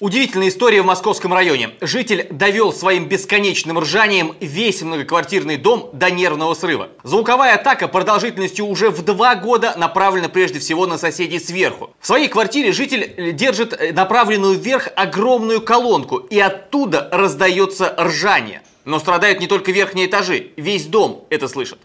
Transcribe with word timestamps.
Удивительная 0.00 0.48
история 0.48 0.82
в 0.82 0.86
московском 0.86 1.32
районе. 1.34 1.70
Житель 1.80 2.28
довел 2.30 2.72
своим 2.72 3.08
бесконечным 3.08 3.80
ржанием 3.80 4.32
весь 4.38 4.80
многоквартирный 4.82 5.56
дом 5.56 5.90
до 5.92 6.08
нервного 6.08 6.54
срыва. 6.54 6.90
Звуковая 7.02 7.56
атака 7.56 7.88
продолжительностью 7.88 8.66
уже 8.66 8.90
в 8.90 9.02
два 9.02 9.34
года 9.34 9.74
направлена 9.76 10.28
прежде 10.28 10.60
всего 10.60 10.86
на 10.86 10.98
соседей 10.98 11.40
сверху. 11.40 11.90
В 11.98 12.06
своей 12.06 12.28
квартире 12.28 12.70
житель 12.70 13.32
держит 13.32 13.92
направленную 13.92 14.56
вверх 14.56 14.88
огромную 14.94 15.60
колонку, 15.62 16.18
и 16.18 16.38
оттуда 16.38 17.08
раздается 17.10 17.92
ржание. 17.98 18.62
Но 18.84 19.00
страдают 19.00 19.40
не 19.40 19.48
только 19.48 19.72
верхние 19.72 20.06
этажи, 20.06 20.52
весь 20.56 20.86
дом 20.86 21.26
это 21.28 21.48
слышит. 21.48 21.78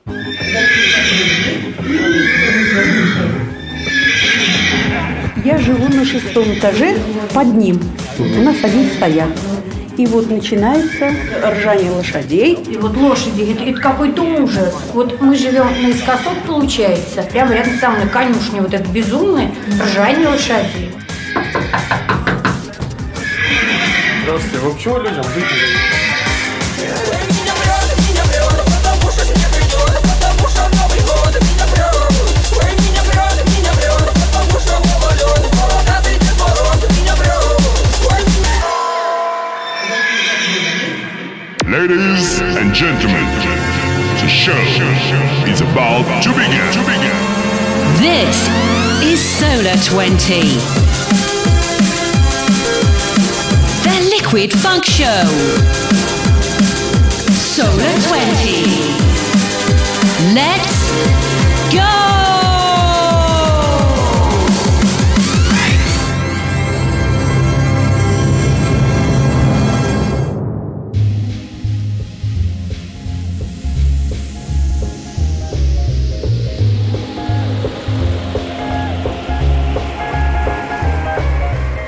Я 5.43 5.57
живу 5.57 5.89
на 5.93 6.05
шестом 6.05 6.45
этаже 6.53 6.97
под 7.33 7.53
ним. 7.53 7.77
У 8.17 8.41
нас 8.41 8.55
один 8.63 8.89
стоят. 8.91 9.29
И 9.97 10.05
вот 10.05 10.29
начинается 10.29 11.11
ржание 11.43 11.91
лошадей. 11.91 12.53
И 12.53 12.77
вот 12.77 12.95
лошади, 12.95 13.51
это, 13.51 13.63
это 13.65 13.81
какой-то 13.81 14.23
ужас. 14.23 14.73
Вот 14.93 15.19
мы 15.19 15.35
живем 15.35 15.67
наискосок, 15.83 16.37
получается, 16.47 17.23
прямо 17.23 17.53
рядом 17.53 17.77
там 17.79 17.99
на 17.99 18.07
конюшне, 18.07 18.61
вот 18.61 18.73
это 18.73 18.89
безумное 18.89 19.51
ржание 19.81 20.29
лошадей. 20.29 20.91
Здравствуйте, 24.23 24.57
вы 24.59 24.73
почему 24.73 24.97
людям 24.99 25.23
жить 25.35 25.45
Ladies 41.83 42.39
and 42.39 42.73
gentlemen, 42.73 43.25
the 44.21 44.27
show 44.29 44.55
is 45.51 45.59
about 45.59 46.23
to 46.23 46.29
begin. 46.29 46.71
This 47.99 48.47
is 49.03 49.19
Solar 49.19 49.75
20. 49.83 50.39
The 53.83 53.99
Liquid 54.15 54.53
Funk 54.53 54.85
Show. 54.85 55.25
Solar 57.33 57.93
20. 58.07 58.63
Let's 60.33 60.89
go! 61.75 62.22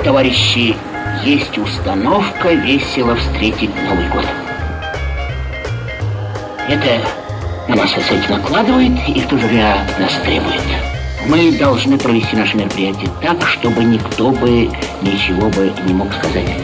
Товарищи, 0.06 0.76
есть 1.24 1.58
установка 1.58 2.54
весело 2.54 3.16
встретить 3.16 3.72
Новый 3.90 4.08
год. 4.10 4.24
Это 6.70 7.02
на 7.68 7.76
нас 7.76 7.90
кстати, 7.90 8.30
накладывает 8.30 8.92
и 9.08 9.20
в 9.20 9.28
то 9.28 9.36
же 9.40 9.48
время 9.48 9.84
нас 9.98 10.14
требует. 10.24 10.62
Мы 11.26 11.58
должны 11.58 11.98
провести 11.98 12.36
наше 12.36 12.56
мероприятие 12.56 13.10
так, 13.20 13.48
чтобы 13.48 13.84
никто 13.84 14.30
бы 14.30 14.70
ничего 15.02 15.50
бы 15.50 15.74
не 15.88 15.94
мог 15.96 16.14
сказать. 16.14 16.56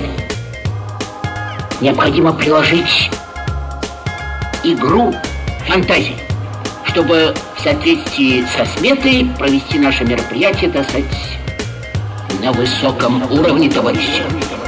Необходимо 1.82 2.34
приложить 2.34 3.10
игру 4.64 5.16
фантазии, 5.68 6.18
чтобы 6.84 7.34
в 7.58 7.62
соответствии 7.64 8.46
со 8.56 8.68
сметой 8.78 9.32
провести 9.40 9.80
наше 9.80 10.04
мероприятие, 10.04 10.70
так 10.70 10.88
сказать, 10.88 11.06
на 12.42 12.52
высоком 12.52 13.22
уровне, 13.32 13.70
товарищи. 13.70 14.61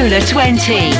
Solar 0.00 0.20
20. 0.22 0.92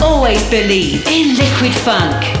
Always 0.00 0.48
believe 0.48 1.06
in 1.06 1.36
liquid 1.36 1.74
funk. 1.74 2.35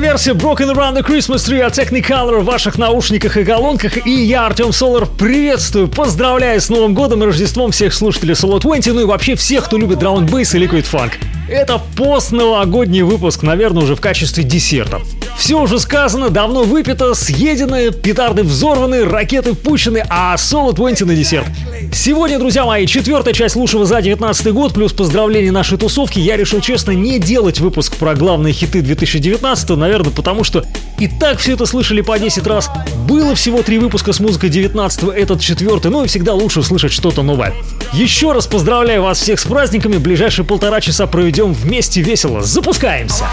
Версия 0.00 0.32
Broken 0.32 0.74
Around 0.74 0.96
the 0.96 1.06
Christmas 1.06 1.46
Tree 1.46 1.60
от 1.60 1.78
Technicolor 1.78 2.40
в 2.40 2.44
ваших 2.44 2.78
наушниках 2.78 3.36
и 3.36 3.44
колонках. 3.44 4.06
И 4.06 4.10
я, 4.10 4.46
Артем 4.46 4.72
Солар, 4.72 5.06
приветствую, 5.06 5.88
поздравляю 5.88 6.60
с 6.60 6.70
Новым 6.70 6.94
годом 6.94 7.22
и 7.22 7.26
Рождеством 7.26 7.70
всех 7.70 7.92
слушателей 7.92 8.34
Solo 8.34 8.60
20, 8.60 8.94
ну 8.94 9.02
и 9.02 9.04
вообще 9.04 9.34
всех, 9.34 9.66
кто 9.66 9.76
любит 9.76 9.98
драм 9.98 10.24
бейс 10.24 10.54
и 10.54 10.58
Liquid 10.58 10.86
Funk. 10.90 11.12
Это 11.48 11.80
постновогодний 11.96 13.02
выпуск, 13.02 13.42
наверное, 13.42 13.82
уже 13.82 13.94
в 13.94 14.00
качестве 14.00 14.42
десерта. 14.42 15.00
Все 15.40 15.58
уже 15.58 15.80
сказано, 15.80 16.28
давно 16.28 16.64
выпито, 16.64 17.14
съедено, 17.14 17.90
петарды 17.92 18.42
взорваны, 18.42 19.06
ракеты 19.06 19.54
пущены, 19.54 20.04
а 20.10 20.36
Solo 20.36 20.74
20 20.74 21.06
на 21.06 21.14
десерт. 21.16 21.46
Сегодня, 21.94 22.38
друзья 22.38 22.66
мои, 22.66 22.86
четвертая 22.86 23.32
часть 23.32 23.56
лучшего 23.56 23.86
за 23.86 24.02
19 24.02 24.52
год, 24.52 24.74
плюс 24.74 24.92
поздравления 24.92 25.50
нашей 25.50 25.78
тусовки. 25.78 26.18
Я 26.18 26.36
решил, 26.36 26.60
честно, 26.60 26.90
не 26.90 27.18
делать 27.18 27.58
выпуск 27.58 27.96
про 27.96 28.14
главные 28.14 28.52
хиты 28.52 28.82
2019, 28.82 29.70
наверное, 29.70 30.12
потому 30.12 30.44
что 30.44 30.62
и 30.98 31.08
так 31.08 31.38
все 31.38 31.54
это 31.54 31.64
слышали 31.64 32.02
по 32.02 32.18
10 32.18 32.46
раз. 32.46 32.68
Было 33.08 33.34
всего 33.34 33.62
три 33.62 33.78
выпуска 33.78 34.12
с 34.12 34.20
музыкой 34.20 34.50
19 34.50 35.04
этот 35.16 35.40
четвертый, 35.40 35.90
ну 35.90 36.04
и 36.04 36.06
всегда 36.06 36.34
лучше 36.34 36.60
услышать 36.60 36.92
что-то 36.92 37.22
новое. 37.22 37.54
Еще 37.94 38.32
раз 38.32 38.46
поздравляю 38.46 39.02
вас 39.02 39.18
всех 39.18 39.40
с 39.40 39.46
праздниками, 39.46 39.96
ближайшие 39.96 40.44
полтора 40.44 40.82
часа 40.82 41.06
проведем 41.06 41.54
вместе 41.54 42.02
весело. 42.02 42.42
Запускаемся! 42.42 43.24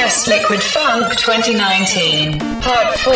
Best 0.00 0.28
Liquid 0.28 0.62
Funk 0.62 1.10
2019, 1.16 2.38
Part 2.60 2.96
4. 3.00 3.14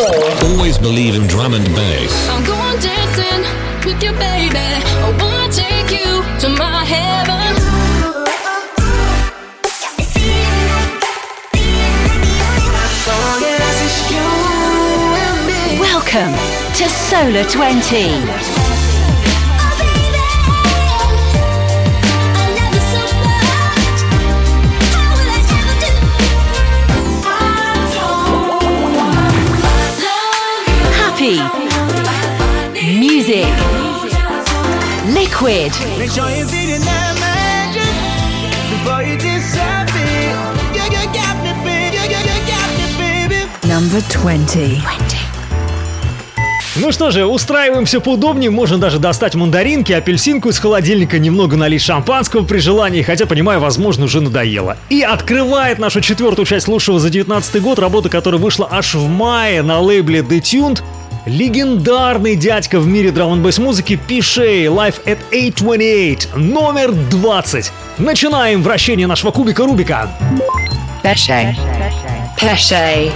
Always 0.49 0.77
believe 0.77 1.15
in 1.15 1.25
drum 1.27 1.53
and 1.53 1.65
bass. 1.67 2.11
Oh, 2.27 2.35
I'm 2.35 2.43
going 2.43 2.79
dancing 2.81 3.41
with 3.85 4.03
your 4.03 4.11
baby. 4.19 4.83
Oh, 4.99 5.07
I 5.07 5.23
wanna 5.23 5.49
take 5.49 5.91
you 5.91 6.21
to 6.41 6.49
my 6.49 6.83
heaven. 6.83 7.55
Welcome 15.79 16.33
to 16.75 16.89
Solar 16.89 17.45
20. 17.45 18.62
Quid. 35.43 35.71
Make 35.97 36.11
sure 36.11 36.29
you're 36.29 36.45
feeling 36.45 36.83
that 36.83 37.15
magic 37.23 37.87
before 38.69 39.01
you 39.01 39.15
disappear. 39.15 40.35
You, 40.75 40.83
you 40.91 41.03
got 41.15 41.35
me, 41.39 41.53
baby. 41.63 41.95
You, 41.95 42.03
you, 42.03 42.19
you 42.19 42.37
got 42.51 42.67
me, 42.75 42.87
baby. 42.99 43.47
Number 43.65 44.01
20. 44.09 44.81
Ну 46.75 46.91
что 46.91 47.11
же, 47.11 47.25
устраиваемся 47.25 48.01
поудобнее, 48.01 48.49
можно 48.49 48.77
даже 48.77 48.99
достать 48.99 49.35
мандаринки, 49.35 49.93
апельсинку 49.93 50.49
из 50.49 50.59
холодильника, 50.59 51.17
немного 51.19 51.55
налить 51.55 51.83
шампанского 51.83 52.43
при 52.43 52.57
желании, 52.57 53.03
хотя, 53.03 53.25
понимаю, 53.25 53.59
возможно, 53.59 54.05
уже 54.05 54.19
надоело. 54.21 54.75
И 54.89 55.01
открывает 55.01 55.79
нашу 55.79 56.01
четвертую 56.01 56.45
часть 56.45 56.67
лучшего 56.67 56.99
за 56.99 57.09
19 57.09 57.61
год, 57.61 57.79
работа, 57.79 58.09
которая 58.09 58.41
вышла 58.41 58.67
аж 58.69 58.95
в 58.95 59.07
мае 59.07 59.61
на 59.61 59.79
лейбле 59.79 60.21
Detuned, 60.21 60.81
легендарный 61.25 62.35
дядька 62.35 62.79
в 62.79 62.87
мире 62.87 63.11
драм 63.11 63.33
н 63.33 63.53
музыки 63.63 63.99
Пишей 64.07 64.65
Life 64.65 65.03
at 65.05 65.19
828, 65.31 66.35
номер 66.35 66.91
20. 66.91 67.71
Начинаем 67.97 68.61
вращение 68.63 69.07
нашего 69.07 69.31
кубика 69.31 69.63
Рубика. 69.63 70.09
Age 71.03 71.55
28. 72.39 73.11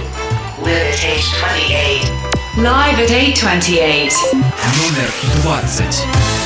Live 2.56 2.98
at 2.98 3.10
828. 3.10 4.16
Номер 4.32 5.10
20. 5.42 6.37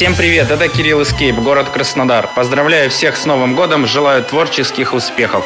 Всем 0.00 0.14
привет, 0.16 0.50
это 0.50 0.66
Кирилл 0.68 1.02
Эскейп, 1.02 1.36
город 1.40 1.68
Краснодар. 1.68 2.26
Поздравляю 2.34 2.88
всех 2.88 3.18
с 3.18 3.26
Новым 3.26 3.54
годом, 3.54 3.86
желаю 3.86 4.24
творческих 4.24 4.94
успехов. 4.94 5.44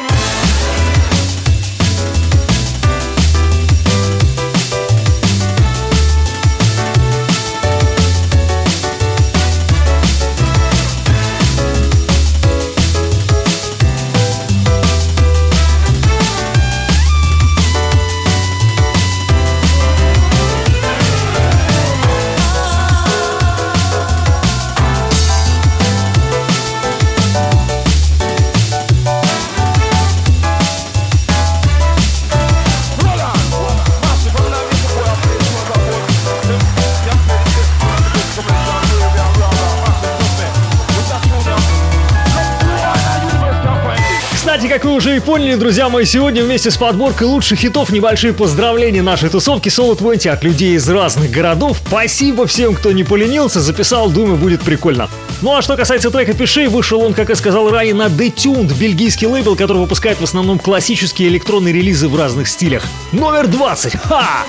И 45.15 45.19
поняли, 45.19 45.55
друзья 45.55 45.87
мои, 45.87 46.03
сегодня 46.03 46.43
вместе 46.43 46.69
с 46.69 46.77
подборкой 46.77 47.27
лучших 47.27 47.59
хитов 47.59 47.89
небольшие 47.89 48.33
поздравления 48.33 49.01
нашей 49.01 49.29
тусовки 49.29 49.69
Solo 49.69 49.97
20 49.97 50.27
от 50.27 50.43
людей 50.43 50.75
из 50.75 50.89
разных 50.89 51.31
городов. 51.31 51.77
Спасибо 51.87 52.45
всем, 52.47 52.75
кто 52.75 52.91
не 52.91 53.03
поленился, 53.03 53.61
записал, 53.61 54.09
думаю, 54.09 54.35
будет 54.35 54.61
прикольно. 54.61 55.09
Ну 55.41 55.55
а 55.55 55.61
что 55.61 55.77
касается 55.77 56.11
трека 56.11 56.33
«Пиши», 56.33 56.67
вышел 56.67 57.01
он, 57.01 57.13
как 57.13 57.29
я 57.29 57.35
сказал 57.35 57.69
ранее, 57.69 57.93
на 57.93 58.07
Detuned, 58.07 58.77
бельгийский 58.77 59.27
лейбл, 59.27 59.55
который 59.55 59.77
выпускает 59.77 60.19
в 60.19 60.23
основном 60.23 60.59
классические 60.59 61.29
электронные 61.29 61.73
релизы 61.73 62.07
в 62.09 62.15
разных 62.15 62.47
стилях. 62.47 62.83
Номер 63.11 63.47
20. 63.47 63.95
Ха! 64.03 64.45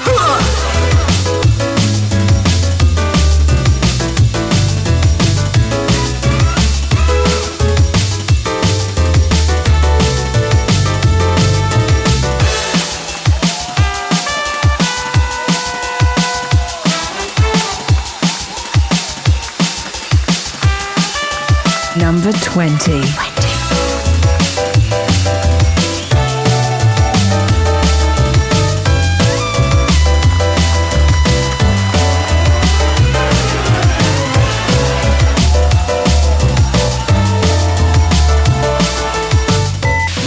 Number 22.27 22.41
20. 22.41 22.93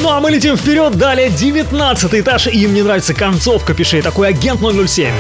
Ну 0.02 0.10
а 0.10 0.22
мы 0.22 0.32
летим 0.32 0.56
вперед, 0.56 0.96
далее 0.96 1.30
19 1.30 2.14
этаж, 2.14 2.48
и 2.48 2.52
им 2.52 2.74
не 2.74 2.82
нравится 2.82 3.14
концовка, 3.14 3.74
пиши, 3.74 4.02
такой 4.02 4.30
агент 4.30 4.62
007. 4.62 5.14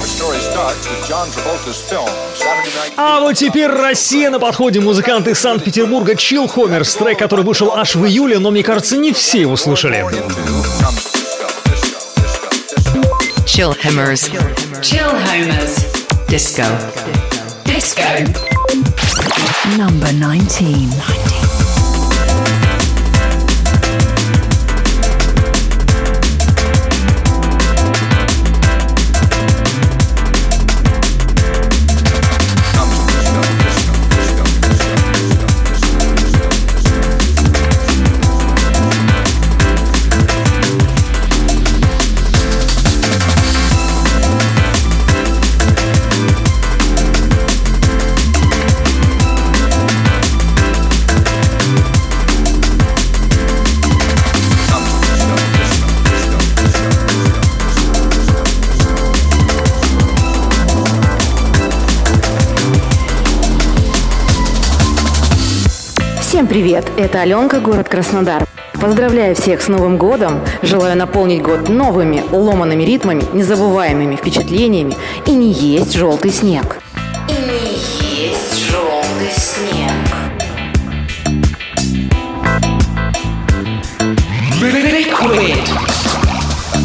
The 0.00 0.06
story 0.06 0.40
starts 0.40 0.88
with 0.88 1.06
John 1.06 1.28
Travolta's 1.30 1.80
film, 1.88 2.08
Saturday 2.34 2.59
А 2.96 3.20
вот 3.20 3.34
теперь 3.34 3.68
Россия 3.68 4.30
на 4.30 4.38
подходе. 4.38 4.80
Музыкант 4.80 5.28
из 5.28 5.38
Санкт-Петербурга 5.38 6.16
Чил 6.16 6.46
Хомерс. 6.46 6.94
Трек, 6.94 7.18
который 7.18 7.44
вышел 7.44 7.72
аж 7.74 7.94
в 7.94 8.04
июле, 8.06 8.38
но 8.38 8.50
мне 8.50 8.62
кажется, 8.62 8.96
не 8.96 9.12
все 9.12 9.40
его 9.40 9.56
слушали. 9.56 10.04
Chill 13.46 13.76
Hammers. 13.82 14.30
Chill 14.80 15.10
Homers. 15.26 15.86
Disco. 16.28 16.64
Disco. 17.64 18.04
Number 19.76 20.12
19. 20.12 20.50
Всем 20.50 21.69
привет! 66.50 66.90
Это 66.96 67.20
Аленка, 67.20 67.60
город 67.60 67.88
Краснодар. 67.88 68.44
Поздравляю 68.80 69.36
всех 69.36 69.62
с 69.62 69.68
Новым 69.68 69.96
годом! 69.96 70.40
Желаю 70.62 70.98
наполнить 70.98 71.42
год 71.42 71.68
новыми, 71.68 72.24
ломаными 72.32 72.82
ритмами, 72.82 73.22
незабываемыми 73.32 74.16
впечатлениями 74.16 74.96
и 75.26 75.30
не 75.30 75.52
есть 75.52 75.94
желтый 75.94 76.32
снег. 76.32 76.78
И 77.28 77.34
не 77.34 78.24
есть 78.26 78.68
желтый 78.68 79.30
снег. 79.30 79.92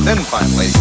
Then 0.06 0.20
finally, 0.20 0.75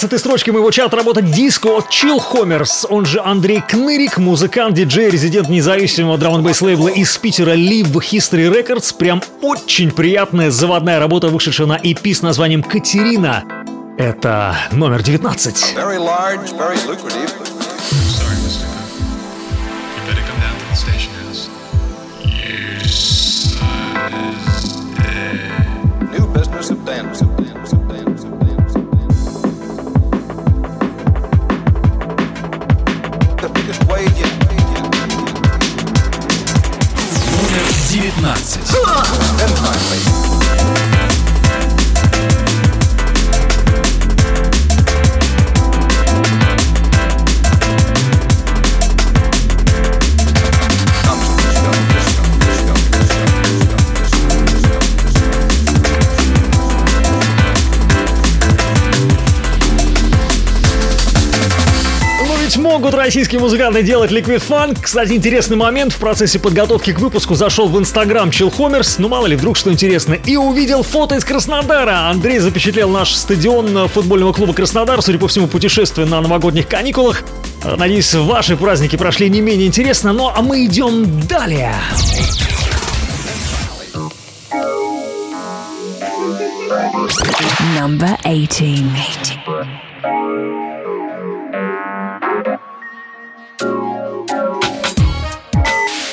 Девятнадцатой 0.00 0.18
строчкой 0.18 0.54
моего 0.54 0.70
чата 0.70 0.96
работает 0.96 1.30
диско 1.30 1.68
Chill 1.90 2.18
Homers, 2.32 2.86
он 2.88 3.04
же 3.04 3.20
Андрей 3.20 3.60
Кнырик, 3.60 4.16
музыкант, 4.16 4.74
диджей, 4.74 5.10
резидент 5.10 5.50
независимого 5.50 6.16
драм 6.16 6.36
н 6.36 6.54
лейбла 6.62 6.88
из 6.88 7.18
Питера 7.18 7.54
Live 7.54 7.92
History 7.92 8.50
Records. 8.50 8.96
Прям 8.96 9.20
очень 9.42 9.90
приятная 9.90 10.50
заводная 10.50 11.00
работа, 11.00 11.28
вышедшая 11.28 11.66
на 11.66 11.76
EP 11.76 12.14
с 12.14 12.22
названием 12.22 12.62
«Катерина». 12.62 13.44
Это 13.98 14.56
номер 14.72 15.02
19. 15.02 15.74
Very 15.76 15.98
large, 15.98 16.50
very 16.56 16.78
lucrative. 16.86 17.59
And 38.22 39.58
finally. 39.58 40.09
Могут 62.80 62.94
российские 62.94 63.42
музыканты 63.42 63.82
делать 63.82 64.10
Liquid 64.10 64.42
Funk. 64.48 64.78
Кстати, 64.80 65.12
интересный 65.12 65.58
момент. 65.58 65.92
В 65.92 65.98
процессе 65.98 66.38
подготовки 66.38 66.94
к 66.94 66.98
выпуску 66.98 67.34
зашел 67.34 67.68
в 67.68 67.78
инстаграм 67.78 68.30
Homers, 68.30 68.94
ну 68.96 69.08
мало 69.08 69.26
ли, 69.26 69.36
вдруг 69.36 69.58
что 69.58 69.70
интересно, 69.70 70.14
и 70.14 70.38
увидел 70.38 70.82
фото 70.82 71.16
из 71.16 71.24
Краснодара. 71.26 72.08
Андрей 72.08 72.38
запечатлел 72.38 72.88
наш 72.88 73.12
стадион 73.12 73.86
футбольного 73.88 74.32
клуба 74.32 74.54
Краснодар, 74.54 75.02
судя 75.02 75.18
по 75.18 75.28
всему, 75.28 75.46
путешествие 75.46 76.06
на 76.06 76.22
новогодних 76.22 76.68
каникулах. 76.68 77.22
Э, 77.64 77.76
Надеюсь, 77.76 78.14
ваши 78.14 78.56
праздники 78.56 78.96
прошли 78.96 79.28
не 79.28 79.42
менее 79.42 79.66
интересно, 79.66 80.14
ну 80.14 80.32
а 80.34 80.40
мы 80.40 80.64
идем 80.64 81.20
далее. 81.28 81.74
Number 87.76 88.16
18. 88.24 90.69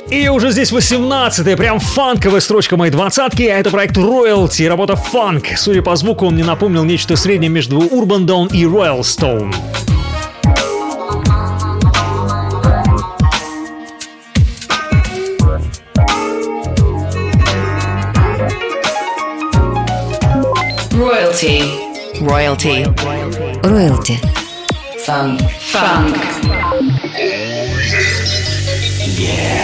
И 0.09 0.29
уже 0.29 0.51
здесь 0.51 0.71
18-я, 0.71 1.57
прям 1.57 1.79
фанковая 1.79 2.39
строчка 2.39 2.77
моей 2.77 2.91
двадцатки, 2.91 3.43
а 3.43 3.59
это 3.59 3.69
проект 3.69 3.97
Royalty, 3.97 4.67
работа 4.69 4.95
фанк. 4.95 5.47
Судя 5.57 5.81
по 5.81 5.95
звуку, 5.97 6.27
он 6.27 6.35
мне 6.35 6.45
напомнил 6.45 6.85
нечто 6.85 7.17
среднее 7.17 7.49
между 7.49 7.79
Urban 7.79 8.25
Dawn 8.25 8.49
и 8.53 8.63
Royal 8.63 9.01
Stone. 9.01 9.53
Royalty. 20.93 21.63
Royalty. 22.21 22.85
Royalty. 23.61 24.17
Funk. 25.05 25.41
Funk. 25.73 26.17
Прям 29.17 29.56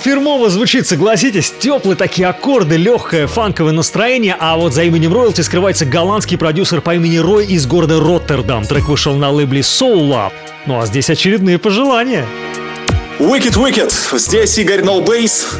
фирмово 0.00 0.50
звучит, 0.50 0.86
согласитесь. 0.86 1.52
Теплые 1.58 1.96
такие 1.96 2.26
аккорды, 2.26 2.76
легкое 2.76 3.26
фанковое 3.26 3.72
настроение, 3.72 4.36
а 4.38 4.56
вот 4.56 4.74
за 4.74 4.82
именем 4.82 5.12
Royalty 5.12 5.42
скрывается 5.42 5.86
голландский 5.86 6.36
продюсер 6.36 6.80
по 6.80 6.94
имени 6.94 7.18
Рой 7.18 7.46
из 7.46 7.66
города 7.66 8.00
Роттердам. 8.00 8.64
Трек 8.66 8.88
вышел 8.88 9.14
на 9.14 9.30
лейбле 9.30 9.60
Soul 9.60 10.08
Lab. 10.08 10.32
Ну 10.66 10.80
а 10.80 10.86
здесь 10.86 11.08
очередные 11.10 11.58
пожелания. 11.58 12.26
Wicked 13.18 13.54
Wicked, 13.54 14.18
здесь 14.18 14.58
Игорь 14.58 14.80
No 14.80 15.04
Bass. 15.04 15.54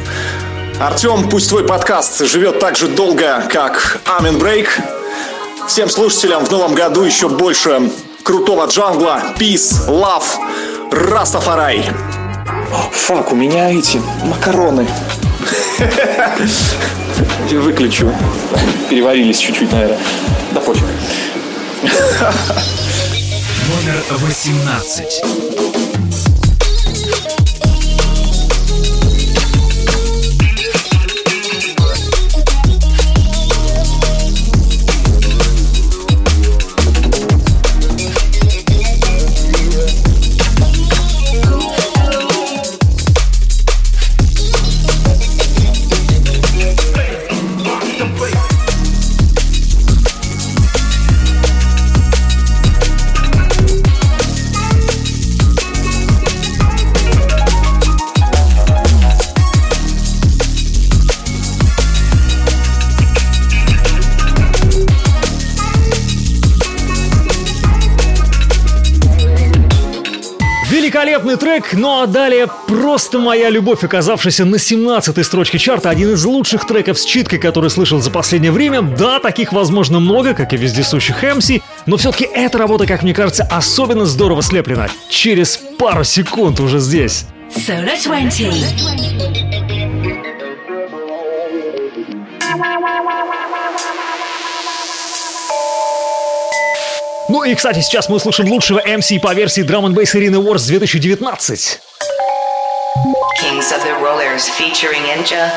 Артем, 0.79 1.29
пусть 1.29 1.49
твой 1.49 1.63
подкаст 1.63 2.25
живет 2.25 2.59
так 2.59 2.75
же 2.75 2.87
долго, 2.87 3.45
как 3.49 3.99
Amen 4.05 4.39
Break. 4.39 4.67
Всем 5.67 5.89
слушателям 5.89 6.43
в 6.43 6.51
новом 6.51 6.73
году 6.73 7.03
еще 7.03 7.29
больше 7.29 7.91
крутого 8.23 8.65
джангла, 8.65 9.21
peace, 9.37 9.87
love, 9.87 10.25
Растафарай. 10.91 11.85
Фак, 12.71 13.31
у 13.31 13.35
меня 13.35 13.69
эти 13.71 14.01
макароны. 14.23 14.87
Выключу. 17.51 18.13
Переварились 18.89 19.39
чуть-чуть, 19.39 19.71
наверное. 19.71 19.99
Да 20.51 20.61
пофиг. 20.61 20.83
Номер 23.67 24.03
18. 24.09 25.70
Ну 71.73 72.01
а 72.01 72.07
далее 72.07 72.47
просто 72.67 73.19
моя 73.19 73.49
любовь, 73.49 73.83
оказавшаяся 73.83 74.45
на 74.45 74.55
17-й 74.55 75.23
строчке 75.23 75.57
чарта. 75.57 75.89
Один 75.89 76.13
из 76.13 76.23
лучших 76.25 76.65
треков 76.65 76.99
с 76.99 77.05
читкой, 77.05 77.39
который 77.39 77.69
слышал 77.69 77.99
за 78.01 78.11
последнее 78.11 78.51
время. 78.51 78.81
Да, 78.81 79.19
таких, 79.19 79.53
возможно, 79.53 79.99
много, 79.99 80.33
как 80.33 80.53
и 80.53 80.57
вездесущих 80.57 81.23
MC, 81.23 81.61
но 81.85 81.97
все-таки 81.97 82.25
эта 82.25 82.57
работа, 82.57 82.85
как 82.85 83.03
мне 83.03 83.13
кажется, 83.13 83.47
особенно 83.49 84.05
здорово 84.05 84.41
слеплена. 84.41 84.89
Через 85.09 85.57
пару 85.77 86.03
секунд 86.03 86.59
уже 86.59 86.79
здесь. 86.79 87.25
Solar 87.55 88.01
20. 88.03 89.40
Ну 97.41 97.45
и, 97.45 97.55
кстати, 97.55 97.79
сейчас 97.79 98.07
мы 98.07 98.17
услышим 98.17 98.47
лучшего 98.47 98.79
MC 98.85 99.19
по 99.19 99.33
версии 99.33 99.63
Drum 99.63 99.87
and 99.87 99.95
Bass 99.95 100.13
Arena 100.13 100.37
Wars 100.37 100.67
2019. 100.67 101.79
Kings 103.39 103.71
of 103.71 103.81
the 103.83 103.95
Rollers 103.99 104.47
featuring 104.47 105.01
Ninja. 105.01 105.49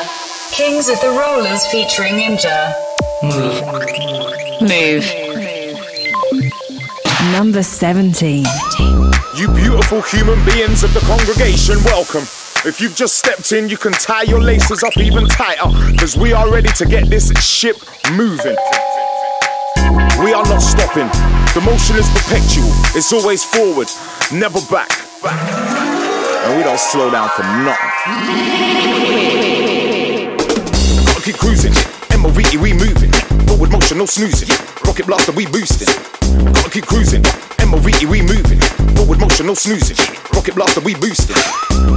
Kings 0.51 0.89
of 0.89 0.99
the 1.01 1.09
Rollers 1.09 1.63
featuring 1.67 2.15
Ninja. 2.15 2.73
Move. 3.21 3.61
Move. 4.61 5.05
Number 7.31 7.61
17. 7.61 8.47
You 9.35 9.47
beautiful 9.49 10.01
human 10.01 10.43
beings 10.43 10.83
of 10.83 10.91
the 10.95 11.01
congregation, 11.01 11.77
welcome. 11.83 12.23
If 12.65 12.81
you've 12.81 12.95
just 12.95 13.19
stepped 13.19 13.51
in, 13.51 13.69
you 13.69 13.77
can 13.77 13.91
tie 13.91 14.23
your 14.23 14.41
laces 14.41 14.83
up 14.83 14.97
even 14.97 15.27
tighter, 15.27 15.69
because 15.91 16.17
we 16.17 16.33
are 16.33 16.51
ready 16.51 16.69
to 16.79 16.85
get 16.87 17.11
this 17.11 17.31
ship 17.39 17.77
moving. 18.11 18.57
We 20.23 20.33
are 20.33 20.43
not 20.43 20.61
stopping. 20.61 21.07
The 21.53 21.61
motion 21.63 21.95
is 21.95 22.09
perpetual, 22.11 22.71
it's 22.95 23.13
always 23.13 23.43
forward, 23.43 23.87
never 24.31 24.59
back. 24.71 24.91
And 25.23 26.57
we 26.57 26.63
don't 26.63 26.79
slow 26.79 27.09
down 27.09 27.29
for 27.29 27.43
nothing. 27.63 27.91
Gotta 31.05 31.21
keep 31.23 31.37
cruising. 31.37 31.73
MOVE, 32.19 32.59
we 32.61 32.73
moving. 32.73 33.11
Forward 33.47 33.71
motion, 33.71 33.97
no 33.97 34.05
snoozing. 34.05 34.49
Rocket 34.85 35.07
blaster, 35.07 35.31
we 35.31 35.45
boosting. 35.45 35.87
Gotta 36.53 36.69
keep 36.69 36.85
cruising. 36.85 37.23
MOVE, 37.65 38.05
we 38.09 38.21
moving. 38.21 38.59
Forward 38.95 39.19
motion, 39.19 39.47
no 39.47 39.53
snoozing. 39.53 39.97
Rocket 40.33 40.55
blaster, 40.55 40.81
we 40.81 40.95
boosting. 40.95 41.35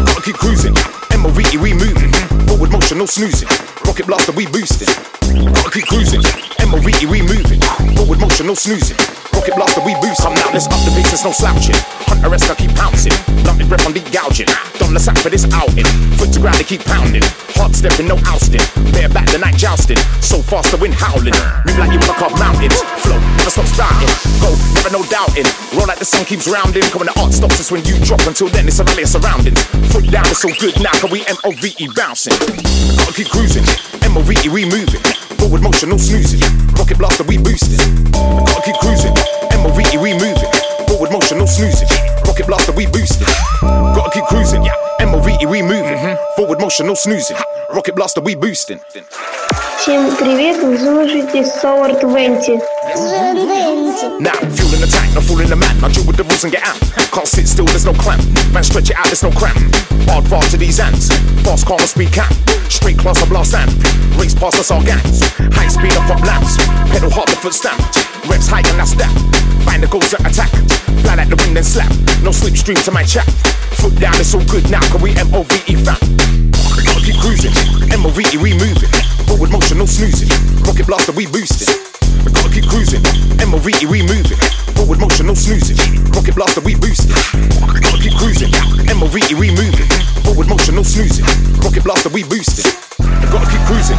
Gotta 0.06 0.22
keep 0.22 0.36
cruising. 0.36 0.74
MOVE, 1.18 1.60
we 1.60 1.74
moving. 1.74 2.12
Forward 2.46 2.70
motion, 2.70 2.98
no 2.98 3.06
snoozing. 3.06 3.48
Rocket 3.84 4.06
blaster, 4.06 4.32
we 4.32 4.46
boosting. 4.46 5.17
Gotta 5.34 5.70
keep 5.70 5.86
cruising. 5.86 6.22
MOVE, 6.64 7.04
we 7.08 7.20
moving. 7.22 7.60
Forward 7.96 8.20
motion, 8.20 8.46
no 8.46 8.54
snoozing. 8.54 8.96
Rocket 9.32 9.54
blaster, 9.56 9.80
we 9.84 9.94
boost. 10.00 10.24
I'm 10.24 10.34
now, 10.34 10.48
let's 10.52 10.66
up 10.66 10.80
the 10.84 10.92
pace, 10.96 11.12
there's 11.12 11.24
no 11.24 11.32
slouching. 11.32 11.76
Hunter 12.08 12.28
rest, 12.28 12.50
I 12.50 12.54
keep 12.54 12.72
pouncing. 12.74 13.12
Blunted 13.44 13.68
breath, 13.68 13.84
I'm 13.86 13.92
deep 13.92 14.08
gouging. 14.12 14.48
Done 14.80 14.92
the 14.92 15.00
sack 15.00 15.18
for 15.18 15.28
this 15.28 15.44
outing. 15.52 15.84
Foot 16.16 16.32
to 16.32 16.40
ground, 16.40 16.56
they 16.56 16.64
keep 16.64 16.84
pounding. 16.84 17.22
Hard 17.56 17.76
stepping, 17.76 18.08
no 18.08 18.16
ousting. 18.24 18.64
Bare 18.92 19.08
back, 19.08 19.28
the 19.28 19.38
night 19.38 19.56
jousting. 19.56 19.96
So 20.24 20.40
fast, 20.40 20.72
the 20.72 20.78
wind 20.80 20.94
howling. 20.94 21.36
Move 21.64 21.78
like 21.78 21.92
you 21.92 22.00
wanna 22.00 22.16
carve 22.16 22.36
mountains. 22.40 22.76
Flow, 23.04 23.20
never 23.20 23.52
stop 23.52 23.68
starting. 23.68 24.12
Go, 24.40 24.56
never 24.80 24.92
no 24.92 25.04
doubting. 25.12 25.48
Roll 25.76 25.88
like 25.88 26.00
the 26.00 26.08
sun 26.08 26.24
keeps 26.24 26.48
rounding. 26.48 26.84
Coming 26.88 27.12
the 27.12 27.16
art 27.20 27.32
stops 27.32 27.60
us 27.60 27.68
when 27.68 27.84
you 27.84 28.00
drop. 28.00 28.24
Until 28.24 28.48
then, 28.48 28.68
it's 28.68 28.80
a 28.80 28.84
rally 28.84 29.04
of 29.04 29.12
surroundings. 29.12 29.60
Foot 29.92 30.08
down, 30.08 30.24
it's 30.28 30.40
so 30.40 30.48
good 30.56 30.76
now, 30.80 30.92
can 31.00 31.12
we 31.12 31.20
M-O-V-E 31.24 31.88
bouncing. 31.96 32.36
Gotta 32.96 33.12
keep 33.12 33.28
cruising. 33.28 33.64
M-O-V-E, 34.02 34.48
we 34.48 34.64
moving. 34.64 35.17
Forward 35.38 35.62
motion, 35.62 35.90
no 35.90 35.96
snoozing. 35.96 36.40
Rocket 36.76 36.98
blaster, 36.98 37.24
we 37.24 37.38
boosting. 37.38 37.78
Gotta 38.12 38.62
keep 38.64 38.76
cruising. 38.76 39.14
M-O-V-E, 39.52 39.98
we 39.98 40.12
moving. 40.14 40.50
Forward 40.88 41.12
motion, 41.12 41.38
no 41.38 41.46
snoozing. 41.46 41.88
Rocket 42.26 42.46
blaster, 42.46 42.72
we 42.72 42.86
boosting. 42.86 43.26
Gotta 43.60 44.10
keep 44.10 44.24
cruising. 44.24 44.64
Yeah. 44.64 44.74
M-O-V-E, 45.00 45.46
we 45.46 45.62
moving. 45.62 45.98
Forward 46.36 46.60
motion, 46.60 46.86
no 46.86 46.94
snoozing. 46.94 47.36
Rocket 47.74 47.94
blaster, 47.94 48.20
we 48.20 48.34
boosting. 48.34 48.80
Всем 49.77 50.15
привет, 50.17 50.63
вы 50.63 50.77
слушаете 50.77 51.41
Solar 51.61 51.99
20. 51.99 52.59
Now, 54.19 54.33
fueling 54.55 54.81
the 54.81 54.87
tank, 54.87 55.13
not 55.13 55.23
fooling 55.23 55.47
the 55.47 55.55
man. 55.55 55.75
I 55.83 55.89
deal 55.89 56.05
with 56.05 56.17
the 56.17 56.23
rules 56.23 56.43
and 56.43 56.53
get 56.53 56.63
out. 56.63 56.79
Can't 57.11 57.27
sit 57.27 57.47
still, 57.47 57.65
there's 57.65 57.85
no 57.85 57.93
clamp. 57.93 58.23
Man, 58.53 58.63
stretch 58.63 58.89
it 58.89 58.97
out, 58.97 59.05
there's 59.05 59.21
no 59.21 59.31
cramp. 59.31 59.59
Hard 60.09 60.25
far 60.27 60.41
to 60.49 60.57
these 60.57 60.79
ants. 60.79 61.09
Fast 61.43 61.65
car, 61.65 61.79
speed 61.79 62.11
cap. 62.11 62.31
Straight 62.69 62.97
class, 62.97 63.21
I 63.21 63.27
blast 63.27 63.53
and 63.53 63.69
race 64.17 64.33
past 64.33 64.59
us, 64.59 64.71
our 64.71 64.81
gangs. 64.83 65.21
High 65.53 65.67
speed 65.67 65.93
up 65.93 66.09
on 66.09 66.21
lamps. 66.23 66.57
Pedal 66.89 67.11
hard, 67.11 67.29
the 67.29 67.37
foot 67.37 67.53
stamp. 67.53 67.79
Reps 68.25 68.47
high, 68.47 68.63
and 68.65 68.79
that's 68.79 68.95
that. 68.95 69.11
Find 69.65 69.83
the 69.83 69.87
goals 69.87 70.09
that 70.11 70.25
attack. 70.25 70.49
Fly 71.03 71.15
like 71.15 71.29
the 71.29 71.35
wind, 71.35 71.55
then 71.57 71.63
slap. 71.63 71.91
No 72.23 72.31
slipstream 72.31 72.81
to 72.85 72.91
my 72.91 73.03
chat. 73.03 73.27
Foot 73.77 73.99
down, 73.99 74.15
it's 74.15 74.33
all 74.33 74.45
good 74.45 74.69
now, 74.71 74.81
can 74.89 75.01
we 75.01 75.15
M-O-V-E 75.15 75.75
fam? 75.83 75.99
Gotta 76.85 77.01
keep 77.05 77.19
cruising. 77.19 77.53
M-O-V-E, 77.91 78.37
we 78.37 78.53
moving. 78.53 78.89
Forward 79.77 79.77
motion, 79.77 79.77
no 79.77 79.85
snoozing. 79.85 80.29
Rocket 80.65 80.87
blaster, 80.87 81.11
we 81.11 81.27
boosting. 81.27 81.69
Gotta 82.33 82.49
keep 82.49 82.65
cruising. 82.65 83.05
M-O-V-E, 83.39 83.85
we 83.85 84.01
moving. 84.01 84.39
Forward 84.73 84.99
motion, 84.99 85.27
no 85.27 85.35
snoozing. 85.35 85.77
Rocket 86.09 86.33
blaster, 86.33 86.61
we 86.61 86.73
boosting. 86.73 87.13
Gotta 87.61 88.01
keep 88.01 88.17
cruising. 88.17 88.49
M-O-V-E, 88.89 89.35
we 89.35 89.53
moving. 89.53 89.85
Forward 90.25 90.49
motion, 90.49 90.73
no 90.73 90.81
snoozing. 90.81 91.25
Rocket 91.61 91.83
blaster, 91.83 92.09
we 92.09 92.23
boosting. 92.23 92.65
Gotta 93.29 93.45
keep 93.45 93.61
cruising. 93.69 93.97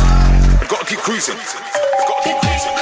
Gotta 0.66 0.86
keep 0.86 0.98
cruising. 0.98 1.38
Gotta 1.38 2.24
keep 2.24 2.42
cruising. 2.42 2.74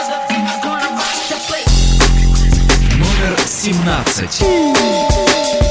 Номер 2.96 3.36
17. 3.46 5.65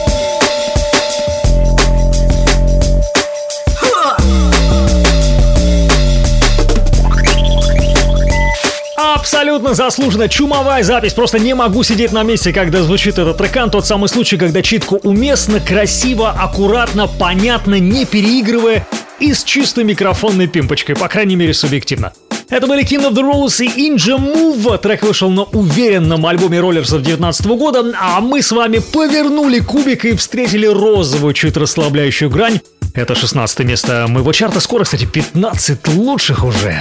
Абсолютно 9.27 9.75
заслуженно. 9.75 10.29
Чумовая 10.29 10.85
запись. 10.85 11.13
Просто 11.13 11.41
не 11.41 11.53
могу 11.53 11.83
сидеть 11.83 12.13
на 12.13 12.23
месте, 12.23 12.53
когда 12.53 12.81
звучит 12.85 13.19
этот 13.19 13.37
трекан. 13.37 13.73
Тот 13.73 13.85
самый 13.85 14.09
случай, 14.09 14.37
когда 14.37 14.63
читка 14.63 14.95
уместно, 15.03 15.59
красиво, 15.59 16.31
аккуратно, 16.31 17.09
понятно, 17.09 17.81
не 17.81 18.05
переигрывая 18.05 18.87
и 19.19 19.35
с 19.35 19.43
чистой 19.43 19.83
микрофонной 19.83 20.47
пимпочкой, 20.47 20.95
по 20.95 21.09
крайней 21.09 21.35
мере, 21.35 21.55
субъективно. 21.55 22.13
Это 22.51 22.69
были 22.69 22.85
King 22.85 23.11
of 23.11 23.15
the 23.15 23.29
Rolls 23.29 23.65
и 23.65 23.91
Inja 23.91 24.17
Move. 24.17 24.79
Трек 24.79 25.03
вышел 25.03 25.29
на 25.29 25.43
уверенном 25.43 26.25
альбоме 26.25 26.61
роллерсов 26.61 27.03
19 27.03 27.47
года, 27.47 27.85
а 28.01 28.21
мы 28.21 28.43
с 28.43 28.53
вами 28.53 28.79
повернули 28.79 29.59
кубик 29.59 30.05
и 30.05 30.15
встретили 30.15 30.67
розовую, 30.67 31.35
чуть 31.35 31.57
расслабляющую 31.57 32.31
грань. 32.31 32.61
Это 32.95 33.17
16 33.17 33.59
место 33.65 34.07
моего 34.09 34.33
чарта. 34.33 34.61
Скоро, 34.61 34.85
кстати, 34.85 35.05
15 35.05 35.89
лучших 35.89 36.45
уже. 36.45 36.81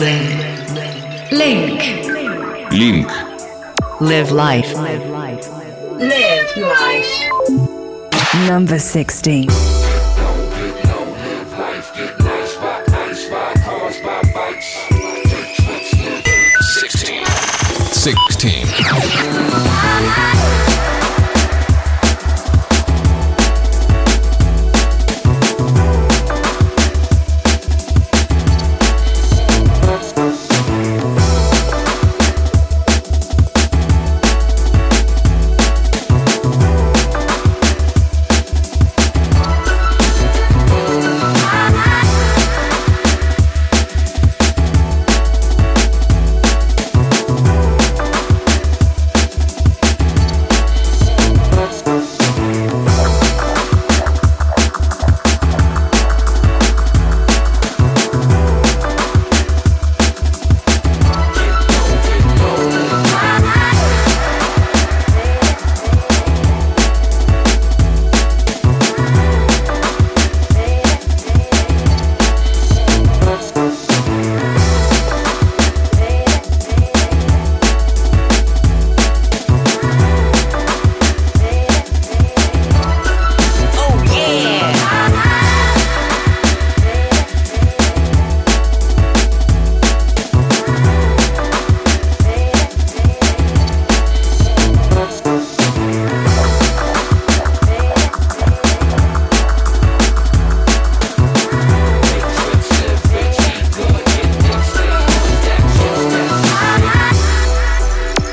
Link. 0.00 1.30
Link. 1.30 1.82
Link. 2.72 3.06
Live 4.00 4.30
life. 4.32 4.74
Live 4.74 5.06
life. 5.10 5.46
Number 8.48 8.78
16. 8.78 9.50
Sixteen. 16.60 17.26
Sixteen. 17.92 18.66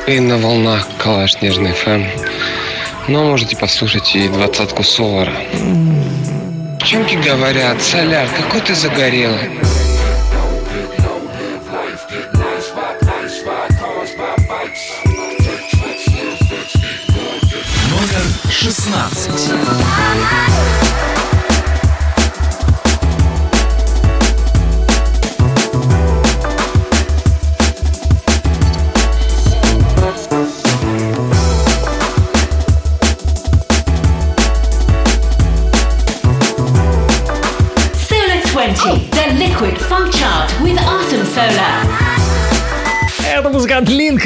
И 0.08 0.22
на 0.22 0.38
волнах 0.38 0.88
Калаш 0.98 1.42
Нежный 1.42 1.74
ФМ 1.74 2.06
Но 3.10 3.26
можете 3.26 3.58
послушать 3.58 4.16
и 4.16 4.30
двадцатку 4.30 4.82
Солара. 4.82 5.34
Девчонки 6.80 7.16
говорят, 7.16 7.82
Соляр, 7.82 8.30
какой 8.30 8.62
ты 8.62 8.74
загорелый. 8.74 9.50
Номер 17.90 18.24
16. 18.50 20.87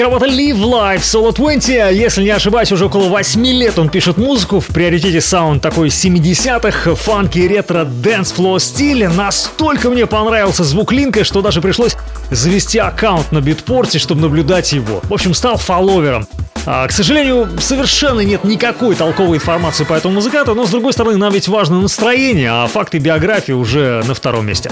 Работа 0.01 0.25
Live 0.25 0.57
Life 0.57 1.01
Solo 1.01 1.33
20. 1.33 1.69
Если 1.93 2.23
не 2.23 2.29
ошибаюсь, 2.29 2.71
уже 2.71 2.85
около 2.85 3.09
8 3.09 3.45
лет 3.45 3.77
он 3.77 3.89
пишет 3.89 4.17
музыку. 4.17 4.59
В 4.59 4.67
приоритете 4.67 5.21
саунд 5.21 5.61
такой 5.61 5.89
70-х, 5.89 6.95
funky, 6.95 7.39
ретро, 7.39 7.83
dance 7.83 8.31
floor 8.31 8.59
стиле. 8.59 9.09
Настолько 9.09 9.89
мне 9.89 10.05
понравился 10.05 10.63
звук 10.63 10.91
Линка, 10.91 11.23
что 11.23 11.41
даже 11.41 11.61
пришлось 11.61 11.95
завести 12.29 12.79
аккаунт 12.79 13.31
на 13.31 13.41
Beatport 13.41 13.88
е, 13.88 13.99
чтобы 13.99 14.21
наблюдать 14.21 14.71
его. 14.71 15.01
В 15.03 15.13
общем, 15.13 15.33
стал 15.33 15.57
фолловером. 15.57 16.27
А, 16.65 16.87
к 16.87 16.91
сожалению, 16.91 17.49
совершенно 17.59 18.21
нет 18.21 18.43
никакой 18.43 18.95
толковой 18.95 19.37
информации 19.37 19.83
по 19.83 19.93
этому 19.93 20.15
музыканту, 20.15 20.53
но 20.55 20.65
с 20.65 20.69
другой 20.69 20.93
стороны, 20.93 21.17
нам 21.17 21.33
ведь 21.33 21.47
важно 21.47 21.81
настроение, 21.81 22.51
а 22.51 22.67
факты 22.67 22.99
биографии 22.99 23.51
уже 23.51 24.03
на 24.07 24.13
втором 24.13 24.45
месте. 24.45 24.71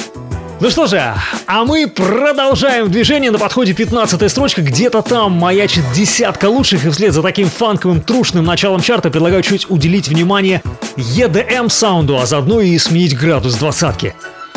Ну 0.61 0.69
что 0.69 0.87
же, 0.87 1.01
а 1.47 1.63
мы 1.63 1.87
продолжаем 1.87 2.91
движение. 2.91 3.31
На 3.31 3.39
подходе 3.39 3.73
15 3.73 4.29
строчка. 4.29 4.61
Где-то 4.61 5.01
там 5.01 5.31
маячит 5.31 5.83
десятка 5.93 6.47
лучших. 6.47 6.85
И 6.85 6.89
вслед 6.89 7.13
за 7.13 7.21
таким 7.21 7.47
фанковым 7.47 8.01
трушным 8.01 8.43
началом 8.43 8.81
чарта 8.81 9.09
предлагаю 9.09 9.41
чуть 9.41 9.69
уделить 9.69 10.09
внимание 10.09 10.61
EDM 10.97 11.69
саунду, 11.69 12.17
а 12.17 12.25
заодно 12.25 12.59
и 12.59 12.77
сменить 12.77 13.17
градус 13.17 13.55
двадцатки. 13.55 14.13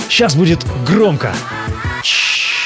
Сейчас 0.09 0.35
будет 0.35 0.67
громко. 0.85 1.33
Tantrum 2.03 2.62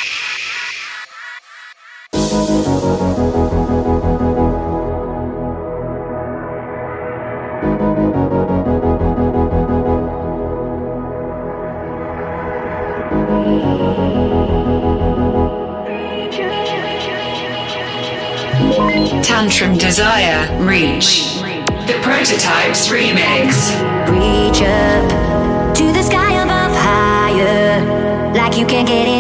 The 20.96 22.00
Prototypes 22.00 22.88
Remix. 22.88 23.68
Reach 24.08 24.62
up 24.62 25.74
to 25.74 25.92
the 25.92 26.02
sky 26.02 26.42
above 26.42 26.74
higher, 26.74 28.32
like 28.32 28.56
you 28.56 28.64
can't 28.64 28.88
get 28.88 29.06
enough. 29.06 29.15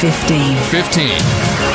15. 0.00 0.56
15. 0.70 1.73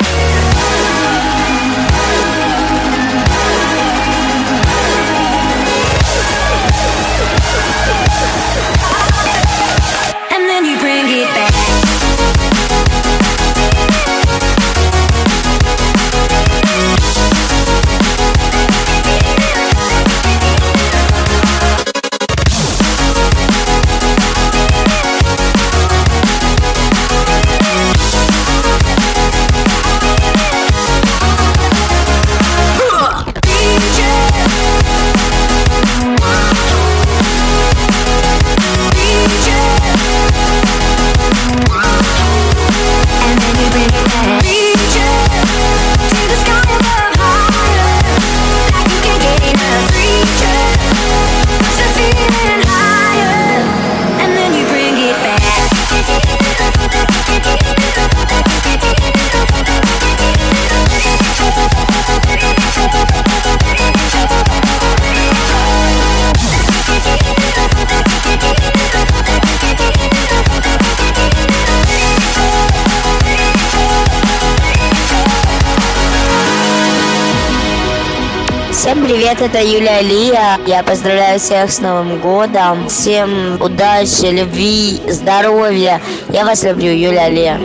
Привет, 79.29 79.41
это 79.41 79.63
Юлия 79.63 80.01
Лия. 80.01 80.59
Я 80.65 80.83
поздравляю 80.83 81.39
всех 81.39 81.71
с 81.71 81.79
Новым 81.79 82.19
годом. 82.19 82.87
Всем 82.87 83.61
удачи, 83.61 84.25
любви, 84.25 84.99
здоровья. 85.07 86.01
Я 86.29 86.45
вас 86.45 86.63
люблю, 86.63 86.91
Юлия 86.91 87.29
Лия. 87.29 87.59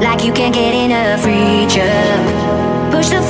Like 0.00 0.22
you 0.22 0.32
can't 0.32 0.52
get 0.52 0.74
enough. 0.74 1.24
Reach 1.24 1.78
up, 1.78 2.92
push 2.92 3.08
the 3.08 3.22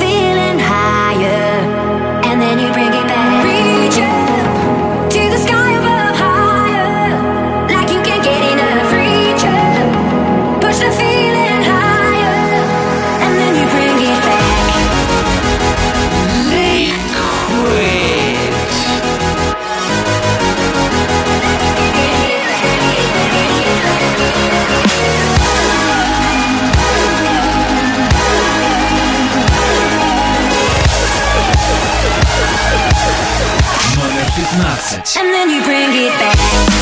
And 35.17 35.29
then 35.33 35.49
you 35.49 35.63
bring 35.63 35.93
it 35.93 36.09
back. 36.19 36.74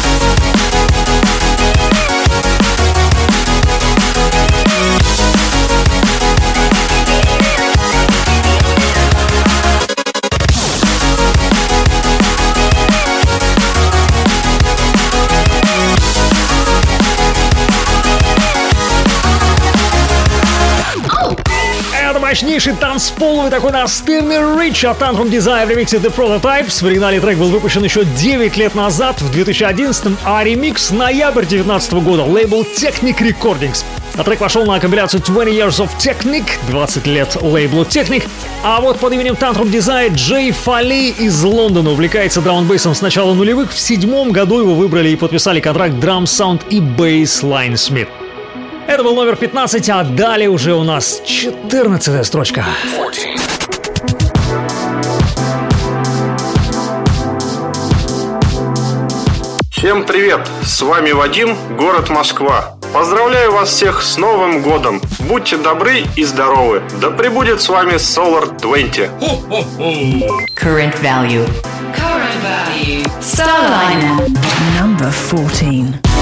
Мощнейший 22.33 22.73
танцполовый 22.73 23.51
такой 23.51 23.71
настырный 23.71 24.37
Rich 24.37 24.87
от 24.87 24.99
Anthem 25.03 25.29
Desire 25.29 25.67
в 25.67 25.69
ремиксе 25.69 25.97
The 25.97 26.11
Prototypes. 26.11 26.83
В 26.83 26.87
оригинале 26.87 27.19
трек 27.19 27.37
был 27.37 27.49
выпущен 27.49 27.83
еще 27.83 28.05
9 28.05 28.57
лет 28.57 28.73
назад, 28.73 29.21
в 29.21 29.31
2011 29.31 30.17
а 30.23 30.43
ремикс 30.43 30.89
ноябрь 30.89 31.45
2019 31.45 31.93
года, 31.93 32.23
лейбл 32.23 32.63
Technic 32.63 33.19
Recordings. 33.19 33.85
А 34.17 34.23
трек 34.23 34.41
вошел 34.41 34.65
на 34.65 34.79
компиляцию 34.79 35.21
20 35.21 35.53
Years 35.53 35.85
of 35.85 35.89
Technic, 35.99 36.45
20 36.71 37.05
лет 37.05 37.37
лейблу 37.39 37.83
Technic. 37.83 38.27
А 38.63 38.81
вот 38.81 38.97
под 38.97 39.13
именем 39.13 39.35
Tantrum 39.35 39.71
Desire 39.71 40.11
Джей 40.11 40.49
Фали 40.49 41.13
из 41.19 41.43
Лондона 41.43 41.91
увлекается 41.91 42.41
драм-бейсом 42.41 42.95
с 42.95 43.01
начала 43.01 43.35
нулевых. 43.35 43.71
В 43.71 43.79
седьмом 43.79 44.31
году 44.31 44.59
его 44.59 44.73
выбрали 44.73 45.09
и 45.09 45.15
подписали 45.15 45.59
контракт 45.59 45.93
Drum 45.93 46.23
Sound 46.23 46.63
и 46.71 46.79
Bassline 46.79 47.73
Smith. 47.73 48.07
Это 48.93 49.03
был 49.03 49.15
номер 49.15 49.35
15, 49.37 49.89
а 49.89 50.03
далее 50.03 50.51
уже 50.51 50.75
у 50.75 50.83
нас 50.83 51.23
14 51.25 52.23
строчка. 52.23 52.63
14. 52.83 53.27
Всем 59.71 60.05
привет! 60.05 60.47
С 60.61 60.83
вами 60.83 61.11
Вадим, 61.11 61.57
город 61.75 62.11
Москва. 62.11 62.75
Поздравляю 62.93 63.53
вас 63.53 63.69
всех 63.69 64.03
с 64.03 64.17
Новым 64.17 64.61
годом! 64.61 65.01
Будьте 65.21 65.57
добры 65.57 66.03
и 66.15 66.23
здоровы! 66.23 66.83
Да 67.01 67.09
пребудет 67.09 67.63
с 67.63 67.69
вами 67.69 67.93
Solar 67.93 68.55
20! 68.61 69.09
Current 70.55 71.01
value. 71.01 71.49
Current 71.97 72.35
value. 72.43 73.03
Starliner. 73.19 74.29
Number 74.79 75.11
14. 75.31 76.12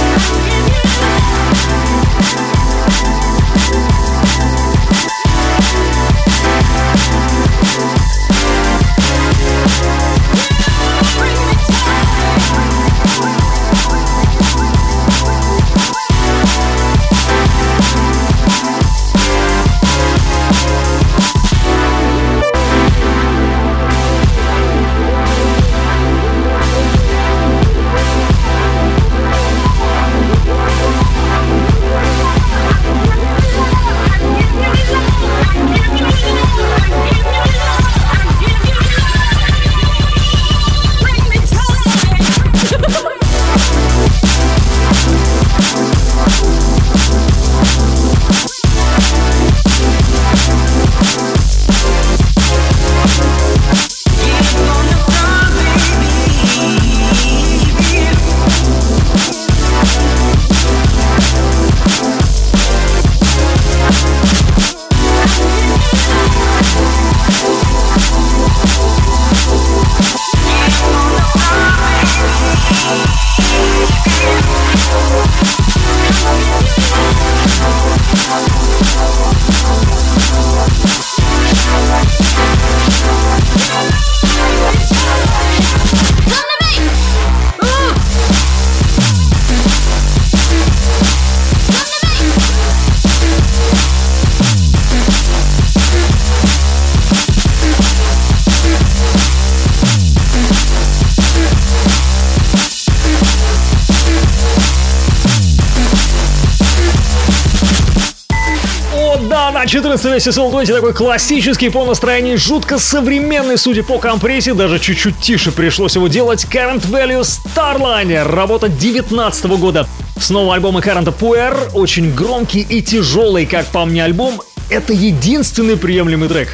связи 110.01 110.31
Солдонти 110.31 110.71
такой 110.71 110.93
классический 110.93 111.69
по 111.69 111.85
настроению, 111.85 112.37
жутко 112.37 112.79
современный, 112.79 113.57
судя 113.57 113.83
по 113.83 113.99
компрессии, 113.99 114.51
даже 114.51 114.79
чуть-чуть 114.79 115.19
тише 115.19 115.51
пришлось 115.51 115.95
его 115.95 116.07
делать. 116.07 116.45
Current 116.45 116.89
Value 116.89 117.21
Starliner, 117.21 118.23
работа 118.23 118.67
19 118.67 119.45
года. 119.59 119.87
Снова 120.19 120.55
альбомы 120.55 120.81
Current 120.81 121.13
Puer, 121.17 121.71
очень 121.73 122.13
громкий 122.13 122.61
и 122.61 122.81
тяжелый, 122.81 123.45
как 123.45 123.67
по 123.67 123.85
мне, 123.85 124.03
альбом. 124.03 124.41
Это 124.69 124.91
единственный 124.91 125.77
приемлемый 125.77 126.27
трек. 126.29 126.49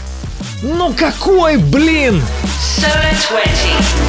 Ну 0.61 0.93
какой, 0.93 1.57
блин! 1.57 2.21
720. 2.75 4.06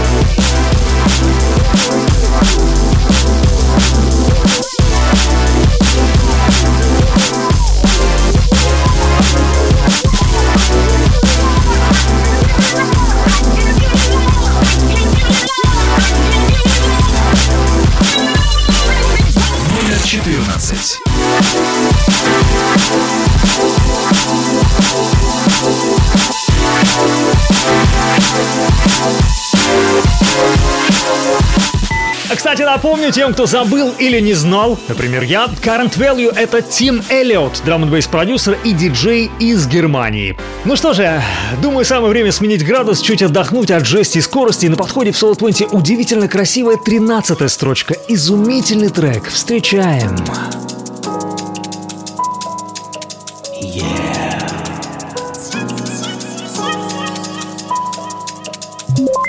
Напомню 32.72 33.11
тем, 33.11 33.33
кто 33.33 33.46
забыл 33.46 33.94
или 33.98 34.20
не 34.20 34.35
знал, 34.35 34.78
например, 34.88 35.22
я, 35.22 35.46
Current 35.46 35.96
Value— 35.96 36.31
это 36.37 36.61
Тим 36.61 37.02
Эллиот, 37.09 37.62
драм 37.64 37.83
н 37.83 38.02
продюсер 38.11 38.59
и 38.62 38.72
диджей 38.72 39.31
из 39.40 39.66
Германии. 39.66 40.37
Ну 40.66 40.76
что 40.76 40.92
же, 40.92 41.22
думаю, 41.62 41.87
самое 41.87 42.11
время 42.11 42.31
сменить 42.31 42.66
градус, 42.66 43.00
чуть 43.00 43.22
отдохнуть 43.22 43.70
от 43.70 43.87
жести 43.87 44.18
и 44.18 44.20
скорости. 44.20 44.66
На 44.66 44.76
подходе 44.76 45.12
в 45.12 45.14
Solo 45.14 45.35
20 45.35 45.72
удивительно 45.72 46.28
красивая 46.28 46.76
13 46.76 47.50
строчка. 47.50 47.96
Изумительный 48.07 48.90
трек. 48.90 49.28
Встречаем. 49.28 50.14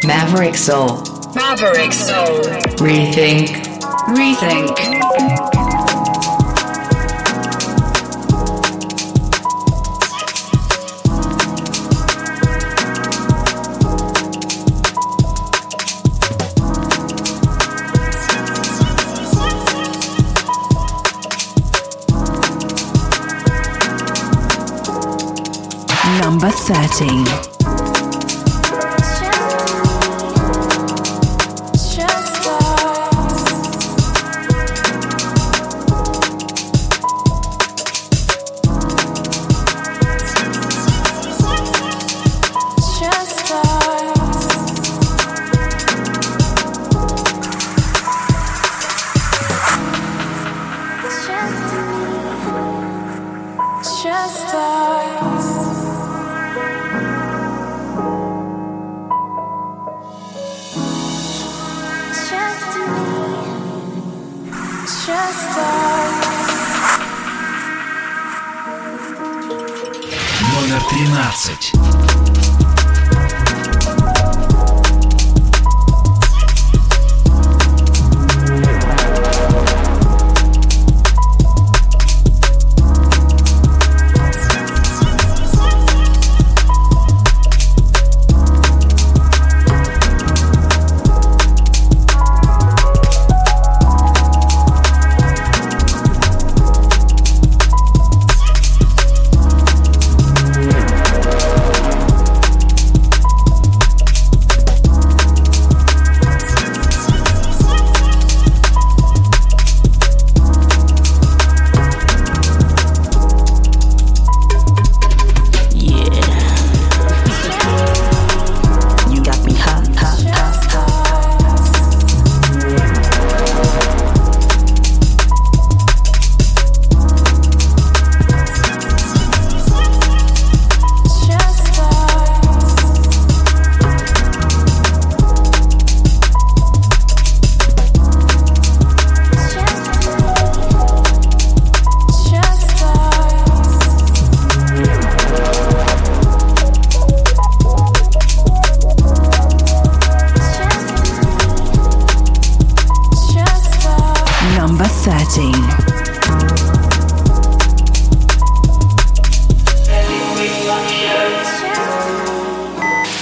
Maverick 0.04 0.56
Soul. 0.56 1.19
Maverick 1.50 1.92
Soul. 1.92 2.44
Rethink. 2.78 3.50
Rethink. 4.14 4.78
Number 26.22 26.52
13. 26.52 27.59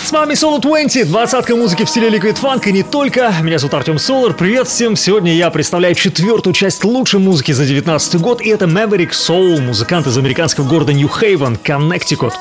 С 0.07 0.11
вами 0.13 0.35
Solo 0.35 0.61
20, 0.61 1.09
двадцатка 1.09 1.53
музыки 1.53 1.83
в 1.83 1.89
стиле 1.89 2.07
Liquid 2.07 2.39
Funk 2.41 2.67
и 2.69 2.71
не 2.71 2.83
только. 2.83 3.33
Меня 3.41 3.59
зовут 3.59 3.73
Артем 3.73 3.99
Солар, 3.99 4.33
привет 4.33 4.69
всем. 4.69 4.95
Сегодня 4.95 5.35
я 5.35 5.49
представляю 5.49 5.95
четвертую 5.95 6.53
часть 6.53 6.85
лучшей 6.85 7.19
музыки 7.19 7.51
за 7.51 7.65
19 7.65 8.15
год, 8.21 8.41
и 8.41 8.47
это 8.47 8.65
Maverick 8.65 9.11
Soul, 9.11 9.59
музыкант 9.59 10.07
из 10.07 10.17
американского 10.17 10.65
города 10.65 10.93
Нью-Хейвен, 10.93 11.57
Коннектикут. 11.57 12.31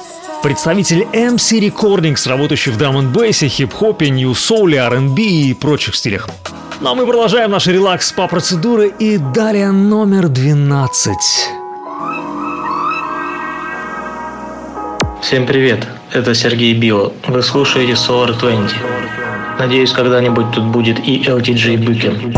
Представитель 0.44 1.08
MC 1.12 1.58
Recordings, 1.58 2.28
работающий 2.28 2.70
в 2.70 2.76
драм 2.76 3.12
бейсе 3.12 3.48
хип-хопе, 3.48 4.10
нью-соуле, 4.10 4.78
R&B 4.78 5.20
и 5.20 5.54
прочих 5.54 5.96
стилях. 5.96 6.28
Ну 6.80 6.90
а 6.90 6.94
мы 6.94 7.04
продолжаем 7.04 7.50
наш 7.50 7.66
релакс 7.66 8.12
по 8.12 8.28
процедуре 8.28 8.92
и 8.96 9.18
далее 9.18 9.72
номер 9.72 10.28
12. 10.28 11.65
Всем 15.26 15.44
привет, 15.44 15.84
это 16.12 16.36
Сергей 16.36 16.72
Било. 16.72 17.12
Вы 17.26 17.42
слушаете 17.42 17.94
Solar 17.94 18.38
20. 18.38 18.76
Надеюсь, 19.58 19.90
когда-нибудь 19.90 20.52
тут 20.52 20.66
будет 20.66 21.00
и 21.00 21.20
LTJ 21.20 21.78
Быкин. 21.84 22.32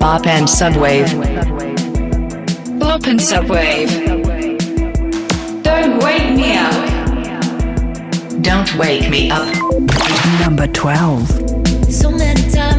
Bop 0.00 0.26
and 0.26 0.48
Subwave. 0.48 1.14
Bop 2.80 3.06
and 3.06 3.20
Subwave. 3.20 3.88
Don't 5.62 6.02
wake 6.02 6.32
me 6.34 6.58
up. 6.58 6.74
Don't 8.42 8.76
wake 8.76 9.08
me 9.08 9.30
up. 9.30 9.46
Number 10.40 10.66
12. 10.66 11.41
So 11.92 12.10
many 12.10 12.40
times 12.50 12.71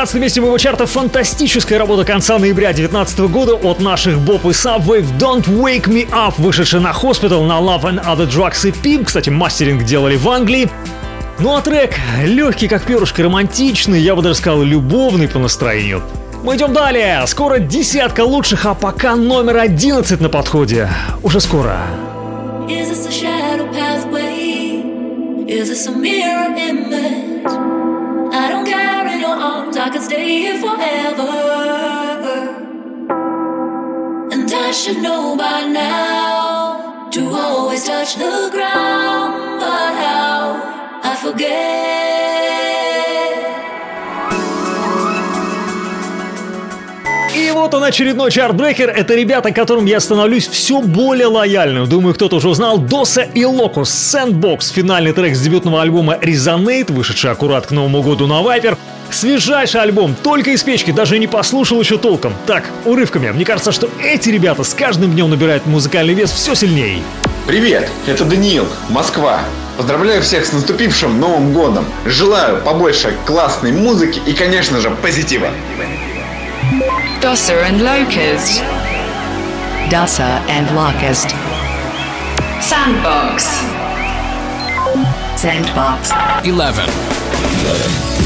12 0.00 0.14
месте 0.18 0.40
моего 0.40 0.56
чарта 0.56 0.86
фантастическая 0.86 1.78
работа 1.78 2.06
конца 2.06 2.38
ноября 2.38 2.72
2019 2.72 3.18
года 3.30 3.52
от 3.52 3.80
наших 3.80 4.18
Боб 4.18 4.46
и 4.46 4.48
Subway 4.48 5.04
Don't 5.18 5.44
Wake 5.44 5.88
Me 5.88 6.08
Up, 6.08 6.32
вышедшая 6.38 6.80
на 6.80 6.92
Hospital, 6.92 7.44
на 7.44 7.60
Love 7.60 7.82
and 7.82 8.02
Other 8.06 8.26
Drugs 8.26 8.66
и 8.66 8.70
PIM. 8.70 9.04
Кстати, 9.04 9.28
мастеринг 9.28 9.84
делали 9.84 10.16
в 10.16 10.26
Англии. 10.26 10.70
Ну 11.38 11.54
а 11.54 11.60
трек 11.60 11.96
легкий, 12.24 12.66
как 12.66 12.84
перышко, 12.84 13.22
романтичный, 13.22 14.00
я 14.00 14.16
бы 14.16 14.22
даже 14.22 14.36
сказал, 14.36 14.62
любовный 14.62 15.28
по 15.28 15.38
настроению. 15.38 16.02
Мы 16.44 16.56
идем 16.56 16.72
далее. 16.72 17.22
Скоро 17.26 17.58
десятка 17.58 18.22
лучших, 18.24 18.64
а 18.64 18.72
пока 18.72 19.16
номер 19.16 19.58
11 19.58 20.18
на 20.18 20.30
подходе. 20.30 20.88
Уже 21.22 21.40
скоро. 21.40 21.76
Is 22.70 22.88
this 22.88 23.06
a 23.06 23.10
shadow 23.10 23.70
pathway? 23.70 24.82
Is 25.46 25.68
this 25.68 25.86
a 25.86 25.94
mirror 25.94 26.56
image? 26.56 27.29
Could 29.92 30.02
stay 30.02 30.38
here 30.42 30.58
forever. 30.60 31.30
And 34.32 34.52
I 34.52 34.70
should 34.70 35.02
know 35.02 35.36
by 35.36 35.64
now 35.66 37.08
to 37.10 37.20
always 37.30 37.84
touch 37.84 38.14
the 38.14 38.50
ground. 38.52 39.60
But 39.60 39.94
how? 40.04 41.00
I 41.02 41.16
forget. 41.16 42.69
Вот 47.60 47.74
он 47.74 47.84
очередной 47.84 48.30
чартбрекер. 48.30 48.88
Это 48.88 49.14
ребята, 49.14 49.52
которым 49.52 49.84
я 49.84 50.00
становлюсь 50.00 50.48
все 50.48 50.80
более 50.80 51.26
лояльным. 51.26 51.88
Думаю, 51.88 52.14
кто-то 52.14 52.36
уже 52.36 52.48
узнал. 52.48 52.78
Доса 52.78 53.22
и 53.22 53.44
Локус, 53.44 53.90
Sandbox, 53.90 54.72
финальный 54.72 55.12
трек 55.12 55.36
с 55.36 55.40
дебютного 55.40 55.82
альбома 55.82 56.14
Resonate, 56.14 56.92
вышедший 56.92 57.30
аккурат 57.30 57.66
к 57.66 57.70
Новому 57.70 58.02
году 58.02 58.26
на 58.26 58.40
Viper. 58.40 58.76
Свежайший 59.10 59.80
альбом, 59.80 60.14
только 60.22 60.50
из 60.50 60.62
печки, 60.62 60.92
даже 60.92 61.18
не 61.18 61.26
послушал 61.26 61.80
еще 61.80 61.98
толком. 61.98 62.32
Так, 62.46 62.64
урывками. 62.84 63.30
Мне 63.30 63.44
кажется, 63.44 63.72
что 63.72 63.88
эти 64.02 64.30
ребята 64.30 64.64
с 64.64 64.72
каждым 64.72 65.12
днем 65.12 65.30
набирают 65.30 65.66
музыкальный 65.66 66.14
вес 66.14 66.30
все 66.30 66.54
сильнее. 66.54 67.02
Привет, 67.46 67.88
это 68.06 68.24
Даниил, 68.24 68.66
Москва. 68.88 69.40
Поздравляю 69.76 70.22
всех 70.22 70.46
с 70.46 70.52
наступившим 70.52 71.18
Новым 71.18 71.52
Годом. 71.52 71.84
Желаю 72.06 72.62
побольше 72.62 73.14
классной 73.26 73.72
музыки 73.72 74.20
и, 74.26 74.32
конечно 74.32 74.80
же, 74.80 74.90
позитива. 75.02 75.48
Dossa 76.80 77.62
and 77.62 77.82
Locust. 77.82 78.62
Dossa 79.90 80.40
and 80.48 80.74
Locust. 80.74 81.28
Sandbox. 82.66 83.44
Sandbox. 85.38 86.10
11. 86.46 86.88
11. 86.88 88.19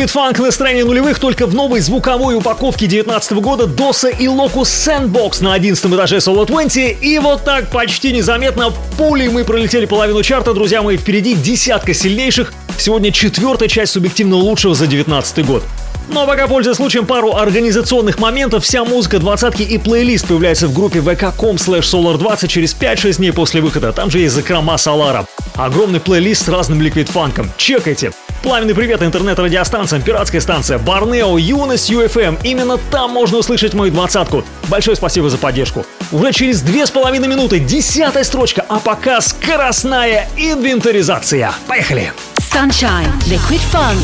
Liquid 0.00 0.12
funk 0.12 0.40
настроение 0.40 0.84
нулевых 0.84 1.18
только 1.18 1.46
в 1.46 1.54
новой 1.54 1.80
звуковой 1.80 2.34
упаковке 2.34 2.86
19 2.86 3.32
года 3.32 3.66
Доса 3.66 4.08
и 4.08 4.26
Locus 4.26 4.62
Sandbox 4.62 5.42
на 5.42 5.52
11 5.52 5.84
этаже 5.84 6.16
Solo 6.16 6.46
20. 6.46 7.02
И 7.02 7.18
вот 7.18 7.44
так 7.44 7.70
почти 7.70 8.12
незаметно 8.12 8.72
пулей 8.96 9.28
мы 9.28 9.44
пролетели 9.44 9.84
половину 9.84 10.22
чарта, 10.22 10.54
друзья 10.54 10.82
мои, 10.82 10.96
впереди 10.96 11.34
десятка 11.34 11.92
сильнейших. 11.92 12.52
Сегодня 12.78 13.12
четвертая 13.12 13.68
часть 13.68 13.92
субъективно 13.92 14.36
лучшего 14.36 14.74
за 14.74 14.86
19 14.86 15.44
год. 15.44 15.62
Но 16.08 16.26
пока, 16.26 16.48
пользуясь 16.48 16.76
случаем, 16.76 17.04
пару 17.04 17.36
организационных 17.36 18.18
моментов, 18.18 18.64
вся 18.64 18.84
музыка 18.84 19.18
двадцатки 19.18 19.62
и 19.62 19.76
плейлист 19.76 20.26
появляется 20.26 20.66
в 20.66 20.74
группе 20.74 21.00
vk.com 21.00 21.56
slash 21.56 21.82
solar20 21.82 22.48
через 22.48 22.74
5-6 22.74 23.16
дней 23.18 23.32
после 23.32 23.60
выхода. 23.60 23.92
Там 23.92 24.10
же 24.10 24.20
есть 24.20 24.34
закрома 24.34 24.78
Солара. 24.78 25.26
Огромный 25.56 26.00
плейлист 26.00 26.46
с 26.46 26.48
разным 26.48 26.80
ликвид 26.80 27.10
фанком. 27.10 27.50
Чекайте. 27.58 28.12
Пламенный 28.42 28.74
привет 28.74 29.02
интернет-радиостанциям, 29.02 30.02
пиратская 30.02 30.40
станция, 30.40 30.78
Барнео, 30.78 31.36
Юность, 31.36 31.90
UFM. 31.90 32.38
Именно 32.42 32.78
там 32.90 33.10
можно 33.10 33.36
услышать 33.36 33.74
мою 33.74 33.92
двадцатку. 33.92 34.44
Большое 34.68 34.96
спасибо 34.96 35.28
за 35.28 35.36
поддержку. 35.36 35.84
Уже 36.10 36.32
через 36.32 36.62
две 36.62 36.86
с 36.86 36.90
половиной 36.90 37.28
минуты 37.28 37.58
десятая 37.58 38.24
строчка, 38.24 38.64
а 38.66 38.80
пока 38.80 39.20
скоростная 39.20 40.26
инвентаризация. 40.38 41.52
Поехали! 41.66 42.14
Sunshine, 42.38 43.12
Liquid 43.26 43.60
Funk. 43.70 44.00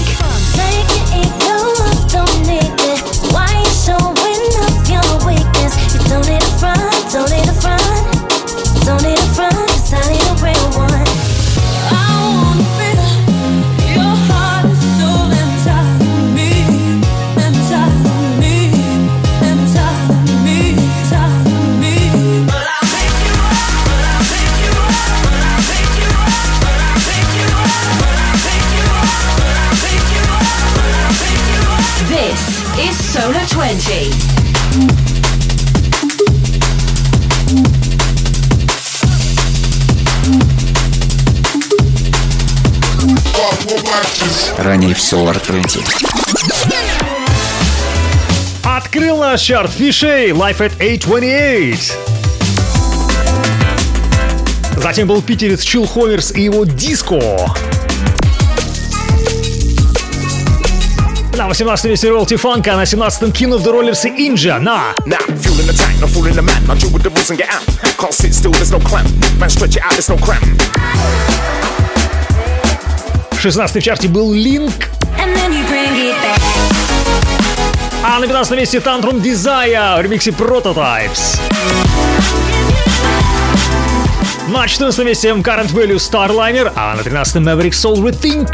This 8.96 9.15
Ранее 44.66 44.94
в 44.96 44.98
Solar 44.98 45.40
20. 45.46 45.80
Открыл 48.64 49.18
наш 49.18 49.40
чарт 49.42 49.70
Фишей 49.70 50.30
Life 50.30 50.58
at 50.58 50.72
828. 50.80 51.94
Затем 54.76 55.06
был 55.06 55.22
питерец 55.22 55.62
Чил 55.62 55.86
Ховерс 55.86 56.32
и 56.32 56.42
его 56.42 56.64
диско. 56.64 57.20
На 61.36 61.46
18 61.46 61.84
месте 61.84 62.08
Royalty 62.08 62.34
Funk, 62.34 62.68
а 62.68 62.74
на 62.74 62.82
17-м 62.82 63.30
King 63.30 63.56
of 63.56 63.62
the 63.62 63.72
Rollers 63.72 64.04
и 64.04 64.28
Инджа 64.28 64.58
на 64.58 64.94
Now, 65.06 65.18
fueling 65.28 65.68
the 65.68 65.78
tank, 65.78 66.00
not 66.00 66.10
fooling 66.10 66.34
the 66.34 66.42
man. 66.42 66.60
I 66.68 66.74
deal 66.76 66.90
with 66.90 67.04
the 67.04 67.10
rules 67.10 67.30
and 67.30 67.38
get 67.38 67.50
out. 67.50 67.62
Can't 68.00 68.12
sit 68.12 68.34
still, 68.34 68.50
there's 68.50 68.72
no 68.72 68.80
clamp. 68.80 69.08
Man, 69.38 69.48
stretch 69.48 69.76
it 69.76 69.82
out, 69.84 69.92
there's 69.92 70.08
no 70.08 70.16
cramp. 70.16 70.42
16 73.46 73.76
в 73.76 73.80
чарте 73.80 74.08
был 74.08 74.32
Линк, 74.32 74.90
а 78.02 78.18
на 78.18 78.26
15 78.26 78.58
месте 78.58 78.78
Tantrum 78.78 79.22
Desire 79.22 79.98
в 79.98 80.02
ремиксе 80.02 80.32
Prototypes. 80.32 81.38
На 84.48 84.66
14 84.66 85.06
месте 85.06 85.28
Current 85.28 85.72
Value 85.72 85.94
Starliner, 85.94 86.72
а 86.74 86.96
на 86.96 87.04
13 87.04 87.36
Maverick 87.36 87.70
Soul 87.70 88.02
Rethink. 88.02 88.52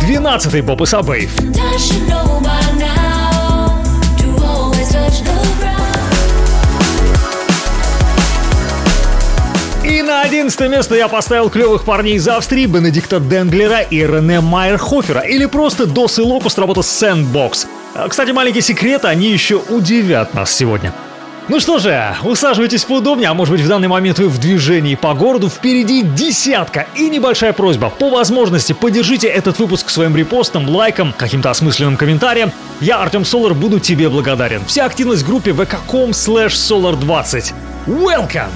12 0.00 0.64
Боб 0.64 0.82
и 0.82 0.86
Сабейв. 0.86 1.30
На 10.22 10.28
11 10.28 10.60
место 10.70 10.94
я 10.94 11.08
поставил 11.08 11.50
клевых 11.50 11.84
парней 11.84 12.14
из 12.14 12.28
Австрии 12.28 12.66
Бенедикта 12.66 13.18
Денглера 13.18 13.80
и 13.80 13.98
Рене 13.98 14.40
Майерхофера, 14.40 15.20
или 15.20 15.46
просто 15.46 15.84
Дос 15.84 16.20
и 16.20 16.22
Локус 16.22 16.56
работа 16.58 16.80
Sandbox. 16.80 17.66
А, 17.94 18.08
Кстати, 18.08 18.30
маленький 18.30 18.60
секрет, 18.60 19.04
они 19.04 19.30
еще 19.30 19.56
удивят 19.56 20.32
нас 20.32 20.54
сегодня. 20.54 20.94
Ну 21.48 21.58
что 21.58 21.80
же, 21.80 22.14
усаживайтесь 22.22 22.84
поудобнее, 22.84 23.30
а 23.30 23.34
может 23.34 23.52
быть 23.52 23.62
в 23.62 23.68
данный 23.68 23.88
момент 23.88 24.20
вы 24.20 24.28
в 24.28 24.38
движении 24.38 24.94
по 24.94 25.12
городу, 25.12 25.48
впереди 25.48 26.02
десятка. 26.02 26.86
И 26.94 27.10
небольшая 27.10 27.52
просьба, 27.52 27.90
по 27.90 28.08
возможности 28.08 28.74
поддержите 28.74 29.26
этот 29.26 29.58
выпуск 29.58 29.90
своим 29.90 30.16
репостом, 30.16 30.68
лайком, 30.68 31.12
каким-то 31.18 31.50
осмысленным 31.50 31.96
комментарием. 31.96 32.52
Я, 32.80 33.02
Артем 33.02 33.24
Солар, 33.24 33.54
буду 33.54 33.80
тебе 33.80 34.08
благодарен. 34.08 34.62
Вся 34.66 34.84
активность 34.84 35.22
в 35.24 35.26
группе 35.26 35.50
vk.com 35.50 36.10
slash 36.10 36.52
solar20. 36.52 37.52
Welcome! 37.88 38.50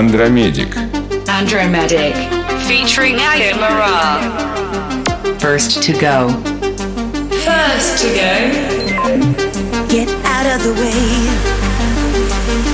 Andromedic. 0.00 0.72
Andromedic. 1.28 2.16
Featuring 2.66 3.16
Aya 3.16 3.54
Mara. 3.60 4.24
First 5.38 5.82
to 5.82 5.92
go. 5.92 6.30
First 7.44 8.00
to 8.00 8.08
go. 8.16 8.32
Get 9.92 10.08
out 10.24 10.46
of 10.56 10.64
the 10.64 10.72
way. 10.80 11.04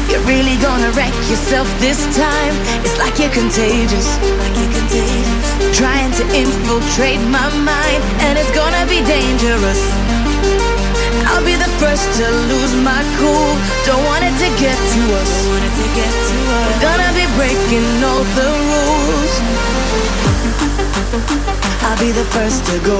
You're 0.06 0.22
really 0.22 0.54
gonna 0.62 0.92
wreck 0.92 1.12
yourself 1.26 1.66
this 1.80 1.98
time. 2.14 2.54
It's 2.86 2.96
like 2.96 3.18
you're 3.18 3.34
contagious. 3.34 4.06
Like 4.38 4.54
you're 4.62 4.74
contagious. 4.78 5.76
Trying 5.76 6.12
to 6.22 6.24
infiltrate 6.30 7.18
my 7.26 7.50
mind, 7.66 8.02
and 8.22 8.38
it's 8.38 8.54
gonna 8.54 8.86
be 8.86 9.02
dangerous. 9.02 10.05
I'll 11.36 11.44
be 11.44 11.52
the 11.52 11.68
first 11.76 12.16
to 12.16 12.24
lose 12.48 12.72
my 12.80 12.96
cool. 13.20 13.52
Don't 13.84 14.02
want 14.08 14.24
it 14.24 14.32
to 14.40 14.48
get 14.56 14.72
to 14.72 15.02
us. 15.20 15.30
want 15.44 15.64
it 15.68 15.74
to 15.76 15.86
get 15.92 16.08
to 16.08 16.36
us. 16.48 16.64
We're 16.64 16.80
gonna 16.80 17.12
be 17.12 17.28
breaking 17.36 17.84
all 18.00 18.24
the 18.32 18.48
rules. 18.72 19.32
I'll 21.84 22.00
be 22.00 22.08
the 22.08 22.24
first 22.32 22.64
to 22.72 22.80
go. 22.80 22.96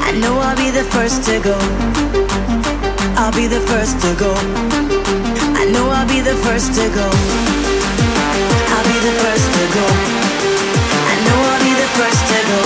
I 0.00 0.16
know 0.16 0.40
I'll 0.40 0.56
be 0.56 0.72
the 0.72 0.88
first 0.96 1.20
to 1.28 1.36
go. 1.44 1.60
I'll 3.20 3.36
be 3.36 3.46
the 3.46 3.60
first 3.68 4.00
to 4.00 4.16
go. 4.16 4.32
I 5.60 5.68
know 5.68 5.92
I'll 5.92 6.08
be 6.08 6.24
the 6.24 6.40
first 6.40 6.72
to 6.80 6.88
go. 6.88 7.04
I'll 8.72 8.86
be 8.88 8.96
the 8.96 9.14
first 9.20 9.46
to 9.60 9.64
go. 9.76 9.86
I 11.12 11.14
know 11.28 11.38
I'll 11.52 11.64
be 11.68 11.74
the 11.84 11.90
first 12.00 12.22
to 12.32 12.38
go. 12.48 12.60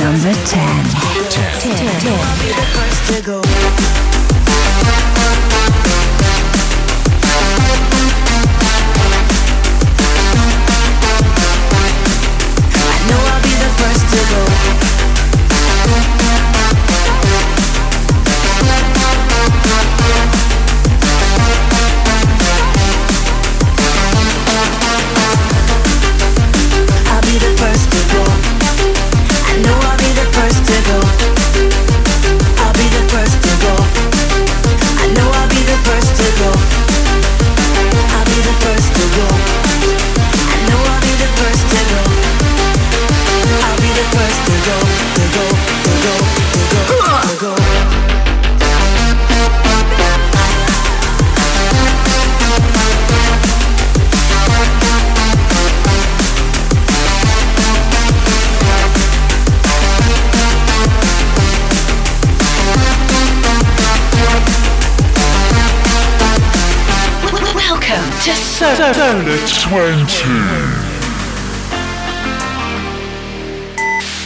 Number 0.00 0.32
10. 0.48 0.97
Don't 1.78 1.86
be 1.86 2.48
the 2.48 2.66
first 2.74 3.14
to 3.14 3.22
go. 3.22 4.07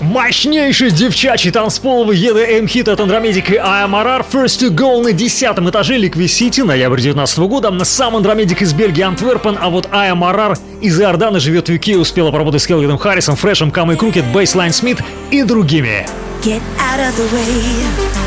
Мощнейший 0.01 0.91
девчачий 0.91 1.51
танцполовый 1.51 2.17
EDM-хит 2.17 2.89
от 2.89 3.01
Андромедик 3.01 3.51
и 3.51 3.55
IMRR 3.55 4.25
First 4.31 4.61
to 4.61 4.69
Go 4.71 5.03
на 5.03 5.13
десятом 5.13 5.69
этаже 5.69 5.97
Liquid 5.97 6.27
City, 6.27 6.63
ноябрь 6.63 7.01
19 7.01 7.39
года. 7.39 7.73
Сам 7.85 8.17
Андромедик 8.17 8.63
из 8.63 8.73
Бельгии, 8.73 9.03
Антверпен, 9.03 9.59
а 9.61 9.69
вот 9.69 9.87
IMRR 9.87 10.59
из 10.81 11.01
Иордана 11.01 11.41
живет 11.41 11.69
в 11.69 11.73
UK, 11.73 11.97
успела 11.97 12.31
поработать 12.31 12.63
с 12.63 12.67
Келвином 12.67 12.99
Харрисом, 12.99 13.35
Фрешем, 13.35 13.71
Камой 13.71 13.97
Крукет, 13.97 14.25
Бейслайн 14.27 14.73
Смит 14.73 14.99
и 15.31 15.43
другими. 15.43 16.07
Get 16.43 16.61
out 16.79 17.01
of 17.01 17.17
the 17.17 17.35
way. 17.35 18.23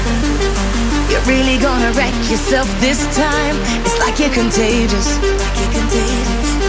You're 1.10 1.22
really 1.28 1.58
gonna 1.60 1.92
wreck 1.94 2.14
yourself 2.30 2.68
this 2.82 3.00
time. 3.16 3.56
It's 3.86 3.98
like 4.00 4.20
you're 4.20 4.34
contagious. 4.34 5.20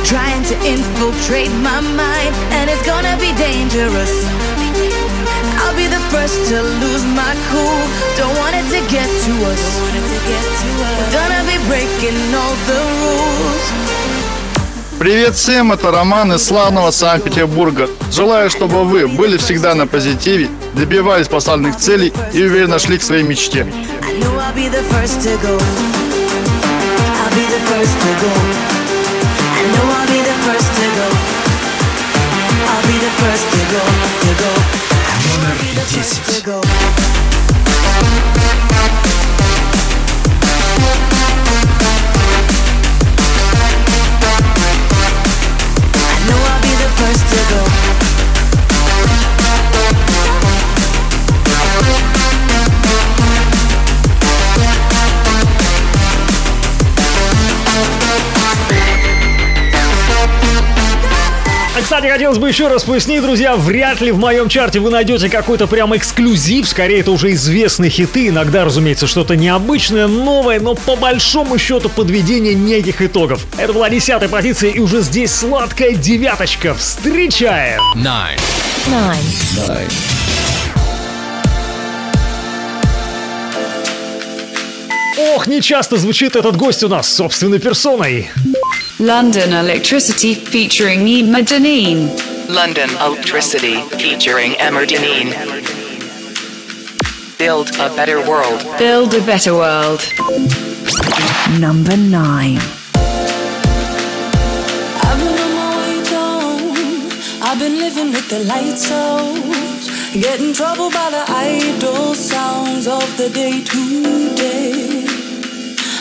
Trying 0.05 0.45
to 0.45 0.55
infiltrate 0.65 1.51
my 1.63 1.81
mind, 1.81 2.33
and 2.53 2.71
it's 2.71 2.85
gonna 2.87 3.17
be 3.19 3.33
dangerous. 3.35 4.13
I'll 5.59 5.75
be 5.75 5.89
the 5.89 6.03
first 6.15 6.49
to 6.51 6.63
lose 6.63 7.05
my 7.15 7.35
cool. 7.51 7.81
Don't 8.17 8.37
want 8.39 8.55
it 8.55 8.67
to 8.71 8.81
get 8.89 9.09
to 9.27 9.33
us. 9.51 9.63
We're 10.79 11.13
gonna 11.13 11.43
be 11.51 11.59
breaking 11.67 12.19
all 12.35 12.55
the 12.69 12.81
rules. 13.03 13.65
Привет 14.99 15.35
всем, 15.35 15.73
это 15.73 15.91
Роман 15.91 16.33
из 16.33 16.47
славного 16.47 16.91
Санкт-Петербурга. 16.91 17.89
Желаю, 18.11 18.49
чтобы 18.49 18.85
вы 18.85 19.07
были 19.07 19.37
всегда 19.37 19.75
на 19.75 19.87
позитиве, 19.87 20.49
добивались 20.73 21.29
поставленных 21.29 21.77
целей 21.77 22.13
и 22.33 22.43
уверенно 22.43 22.79
шли 22.79 22.97
к 22.97 23.03
своей 23.03 23.23
мечте. 23.23 23.67
I 24.03 24.19
know 24.19 24.39
I'll 24.39 24.55
be 24.55 24.69
the 24.69 24.83
first 24.95 25.21
to 25.23 25.37
go. 25.43 25.59
I'll 27.19 27.35
be 27.35 27.45
the 27.45 27.61
first 27.69 27.95
to 28.01 28.11
go. 28.23 28.76
know 29.73 29.87
I'll 29.97 30.07
be 30.07 30.21
the 30.23 30.37
first 30.47 30.69
to 30.79 30.87
go. 30.99 31.09
I'll 32.71 32.87
be 32.87 32.97
the 32.99 33.13
first 33.21 33.47
to 33.55 33.63
go, 33.75 33.83
to 34.25 34.33
go. 34.43 34.53
I 35.11 35.17
wanna 35.31 35.55
be 35.63 35.71
the 35.75 35.87
first 35.87 36.39
to 36.39 36.45
go. 36.45 37.06
А, 61.77 61.83
Кстати, 61.83 62.07
хотелось 62.07 62.39
бы 62.39 62.49
еще 62.49 62.69
раз 62.69 62.85
пояснить, 62.85 63.21
друзья, 63.21 63.55
вряд 63.55 64.01
ли 64.01 64.11
в 64.11 64.19
моем 64.19 64.49
чарте 64.49 64.81
вы 64.81 64.89
найдете 64.89 65.29
какой-то 65.29 65.67
прям 65.67 65.95
эксклюзив, 65.95 66.67
скорее 66.67 67.01
это 67.01 67.11
уже 67.11 67.33
известные 67.33 67.91
хиты, 67.91 68.29
иногда, 68.29 68.65
разумеется, 68.65 69.07
что-то 69.07 69.37
необычное, 69.37 70.07
новое, 70.07 70.59
но 70.59 70.75
по 70.75 70.97
большому 70.97 71.59
счету 71.59 71.91
подведение 71.91 72.55
неких 72.55 73.03
итогов. 73.03 73.45
Это 73.59 73.75
была 73.75 73.91
десятая 73.91 74.29
позиция, 74.29 74.71
и 74.71 74.79
уже 74.79 75.03
здесь 75.03 75.33
сладкая 75.33 75.93
девяточка. 75.93 76.73
Встречаем! 76.73 77.83
Nine. 77.95 78.41
Nine. 78.87 79.93
Ох, 85.19 85.47
не 85.47 85.61
часто 85.61 85.99
звучит 85.99 86.37
этот 86.37 86.57
гость 86.57 86.83
у 86.85 86.89
нас 86.89 87.13
собственной 87.13 87.59
персоной. 87.59 88.31
London 88.99 89.53
Electricity 89.53 90.33
featuring 90.35 91.01
Emma 91.07 91.41
Deneen. 91.41 92.09
London 92.49 92.89
Electricity 92.97 93.83
featuring 93.99 94.55
Emmer 94.55 94.87
Deneen. 94.87 95.37
Build 97.37 97.69
a 97.75 97.95
better 97.95 98.27
world. 98.27 98.65
Build 98.79 99.13
a 99.13 99.21
better 99.27 99.53
world. 99.53 100.01
Number 101.61 101.95
nine. 101.95 102.57
I've 105.05 105.19
been 105.21 105.39
on 105.45 105.53
my 105.61 105.77
way 105.77 106.03
down. 106.09 106.63
I've 107.43 107.59
been 107.59 107.79
living 107.79 108.13
with 108.13 108.31
the 108.31 108.45
lights 108.45 108.91
out. 108.91 110.23
getting 110.23 110.55
troubled 110.55 110.95
by 110.95 111.11
the 111.11 111.25
idle 111.29 112.15
sounds 112.15 112.87
of 112.87 113.17
the 113.19 113.29
day 113.29 113.63
to 113.63 114.35
day. 114.37 115.05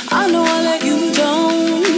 I 0.07 0.31
know 0.31 0.45
I 0.45 0.61
let 0.63 0.85
you 0.85 1.13
down. 1.13 1.94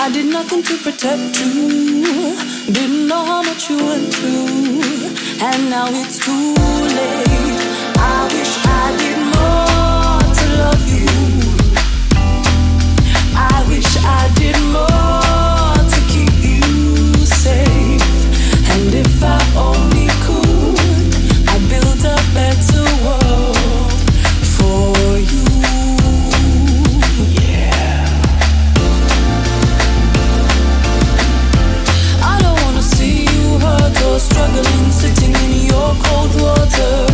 I 0.00 0.10
did 0.12 0.26
nothing 0.26 0.62
to 0.62 0.74
protect 0.78 1.40
you. 1.40 2.36
Didn't 2.72 3.08
know 3.08 3.24
how 3.24 3.42
much 3.42 3.68
you 3.68 3.76
went 3.76 4.14
through. 4.14 5.46
And 5.48 5.70
now 5.70 5.88
it's 5.90 6.18
too 6.24 6.54
late. 6.98 7.60
I 7.98 8.28
wish 8.32 8.54
I 8.80 8.84
did 9.00 9.18
more 9.34 10.20
to 10.38 10.44
love 10.62 10.88
you. 10.88 10.97
shelter 36.70 37.07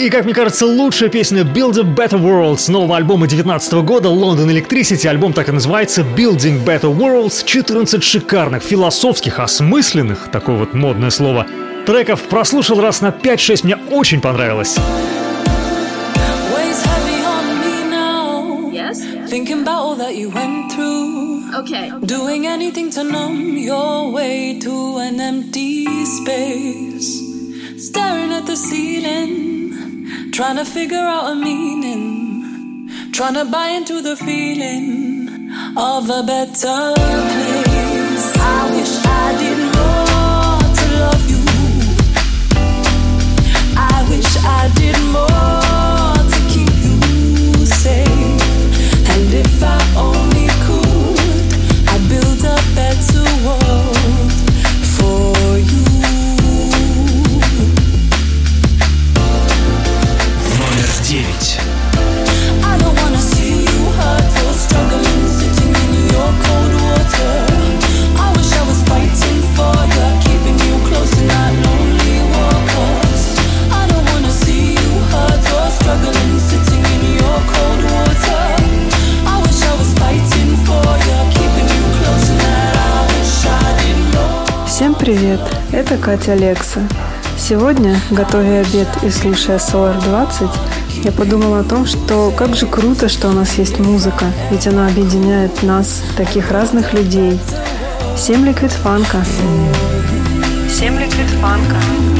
и, 0.00 0.08
как 0.08 0.24
мне 0.24 0.32
кажется, 0.32 0.64
лучшая 0.64 1.10
песня 1.10 1.42
Build 1.42 1.78
a 1.78 1.82
Better 1.82 2.18
World 2.18 2.58
с 2.58 2.68
нового 2.68 2.96
альбома 2.96 3.26
2019 3.26 3.72
года 3.84 4.08
London 4.08 4.46
Electricity. 4.46 5.06
Альбом 5.06 5.34
так 5.34 5.48
и 5.50 5.52
называется 5.52 6.00
Building 6.02 6.64
Better 6.64 6.90
Worlds. 6.94 7.44
14 7.44 8.02
шикарных, 8.02 8.62
философских, 8.62 9.38
осмысленных, 9.38 10.30
такое 10.32 10.56
вот 10.56 10.72
модное 10.72 11.10
слово, 11.10 11.46
треков. 11.86 12.22
Прослушал 12.22 12.80
раз 12.80 13.02
на 13.02 13.08
5-6, 13.08 13.60
мне 13.64 13.76
очень 13.90 14.22
понравилось. 14.22 14.78
Weighs 16.54 16.82
heavy 16.86 17.22
on 17.24 17.60
me 17.60 17.84
now. 17.90 18.70
Yes. 18.72 19.02
Thinking 19.28 19.62
about 19.62 19.82
all 19.82 19.96
that 19.96 20.14
you 20.14 20.30
went 20.30 20.72
through. 20.72 21.60
Okay. 21.60 21.90
Doing 22.00 22.46
anything 22.46 22.90
to 22.92 23.04
numb 23.04 23.58
your 23.58 24.10
way 24.10 24.58
to 24.60 24.96
an 24.98 25.20
empty 25.20 25.84
space. 26.06 27.20
Staring 27.76 28.32
at 28.32 28.46
the 28.46 28.56
ceiling. 28.56 29.59
Trying 30.40 30.56
to 30.56 30.64
figure 30.64 30.96
out 30.96 31.32
a 31.32 31.34
meaning. 31.34 32.88
Trying 33.12 33.34
to 33.34 33.44
buy 33.44 33.68
into 33.68 34.00
the 34.00 34.16
feeling 34.16 35.50
of 35.76 36.08
a 36.08 36.22
better 36.22 36.94
place. 36.96 38.36
I 38.38 38.70
wish 38.72 39.04
I 39.04 39.36
did 39.38 39.58
more 39.76 40.60
to 40.78 40.86
love 41.04 41.24
you. 41.28 41.42
I 43.76 44.06
wish 44.08 44.32
I 44.42 44.70
did 44.76 44.98
more 45.12 45.59
привет! 85.10 85.40
Это 85.72 85.96
Катя 85.96 86.34
Лекса. 86.34 86.78
Сегодня, 87.36 87.98
готовя 88.12 88.60
обед 88.60 88.86
и 89.02 89.10
слушая 89.10 89.58
Solar 89.58 90.00
20, 90.04 90.48
я 91.04 91.10
подумала 91.10 91.60
о 91.60 91.64
том, 91.64 91.84
что 91.84 92.30
как 92.30 92.54
же 92.54 92.66
круто, 92.66 93.08
что 93.08 93.28
у 93.28 93.32
нас 93.32 93.54
есть 93.54 93.80
музыка, 93.80 94.26
ведь 94.52 94.68
она 94.68 94.86
объединяет 94.86 95.64
нас, 95.64 96.04
таких 96.16 96.52
разных 96.52 96.92
людей. 96.92 97.40
Всем 98.14 98.44
ликвид 98.44 98.70
фанка. 98.70 99.24
Всем 100.68 100.96
ликвид 100.96 101.26
фанка. 101.40 102.19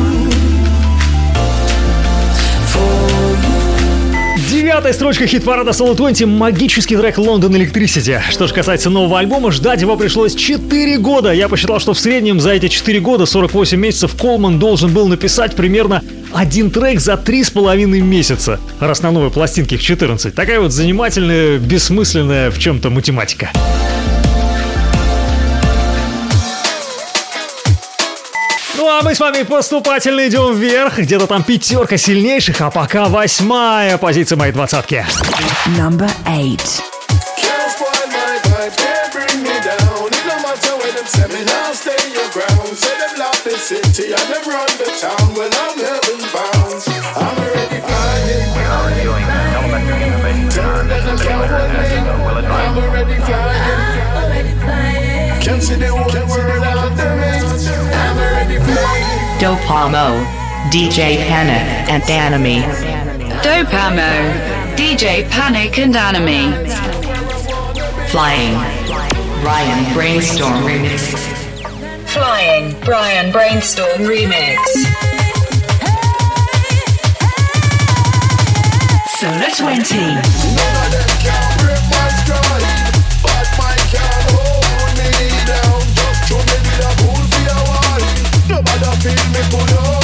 Девятая 4.51 4.93
строчка 4.93 5.29
хит-парада 5.29 5.71
Solo 5.71 5.95
20– 5.95 6.27
магический 6.27 6.97
трек 6.97 7.19
London 7.19 7.51
Electricity. 7.51 8.21
Что 8.31 8.49
же 8.49 8.53
касается 8.53 8.91
нового 8.91 9.21
альбома, 9.21 9.53
ждать 9.53 9.81
его 9.81 9.97
пришлось 9.97 10.35
4 10.35 10.99
года. 10.99 11.31
Я 11.33 11.49
посчитал, 11.49 11.79
что 11.79 11.95
в 11.95 12.01
среднем 12.01 12.41
за 12.41 12.51
эти 12.51 12.67
4 12.67 12.99
года, 12.99 13.27
48 13.27 13.79
месяцев, 13.79 14.17
Колман 14.21 14.59
должен 14.59 14.93
был 14.93 15.07
написать 15.07 15.55
примерно 15.55 16.03
один 16.33 16.73
трек 16.73 16.99
за 16.99 17.13
3,5 17.13 17.87
месяца, 18.01 18.59
раз 18.81 19.03
на 19.03 19.13
новой 19.13 19.31
пластинке 19.31 19.77
их 19.77 19.83
14. 19.83 20.35
Такая 20.35 20.59
вот 20.59 20.73
занимательная, 20.73 21.59
бессмысленная 21.59 22.51
в 22.51 22.59
чем-то 22.59 22.91
математика. 22.91 23.51
Ну 23.55 23.80
а 29.01 29.03
мы 29.03 29.15
с 29.15 29.21
вами 29.21 29.45
поступательно 29.45 30.29
идем 30.29 30.55
вверх. 30.55 30.99
Где-то 30.99 31.27
там 31.27 31.43
пятерка 31.43 31.97
сильнейших, 31.97 32.61
а 32.61 32.71
пока 32.71 33.07
восьмая 33.07 33.97
позиция 33.97 34.37
моей 34.37 34.53
двадцатки. 34.53 35.07
Number 35.79 36.11
eight. 36.27 36.83
City 43.59 44.13
and 44.13 44.21
them 44.33 44.45
run 44.49 44.67
the 44.79 44.87
town 45.01 45.35
when 45.37 45.51
I'm 45.53 45.79
heaven 45.79 46.21
bound. 46.33 46.83
I'm 47.15 47.39
already 47.39 47.81
flying. 47.81 48.51
I'm 52.47 52.79
already. 52.79 53.15
Can't 55.41 55.63
see 55.63 55.77
the 55.77 55.87
whole 55.89 56.05
world 56.29 56.80
Dopamo, 59.41 60.23
DJ 60.69 61.17
Panic, 61.27 61.89
and 61.89 62.03
Anime. 62.11 62.61
Dopamo, 63.41 64.77
DJ 64.77 65.27
Panic 65.31 65.79
and 65.79 65.97
Anime. 65.97 66.53
Flying. 68.09 68.55
Ryan 69.43 69.95
Brainstorm 69.95 70.63
Remix. 70.63 71.17
Flying, 72.07 72.79
Brian 72.85 73.33
Brainstorm 73.33 74.03
Remix. 74.03 74.59
Solar 79.17 79.49
20. 79.57 80.51
feel 89.01 89.15
me 89.31 89.41
curó. 89.49 90.00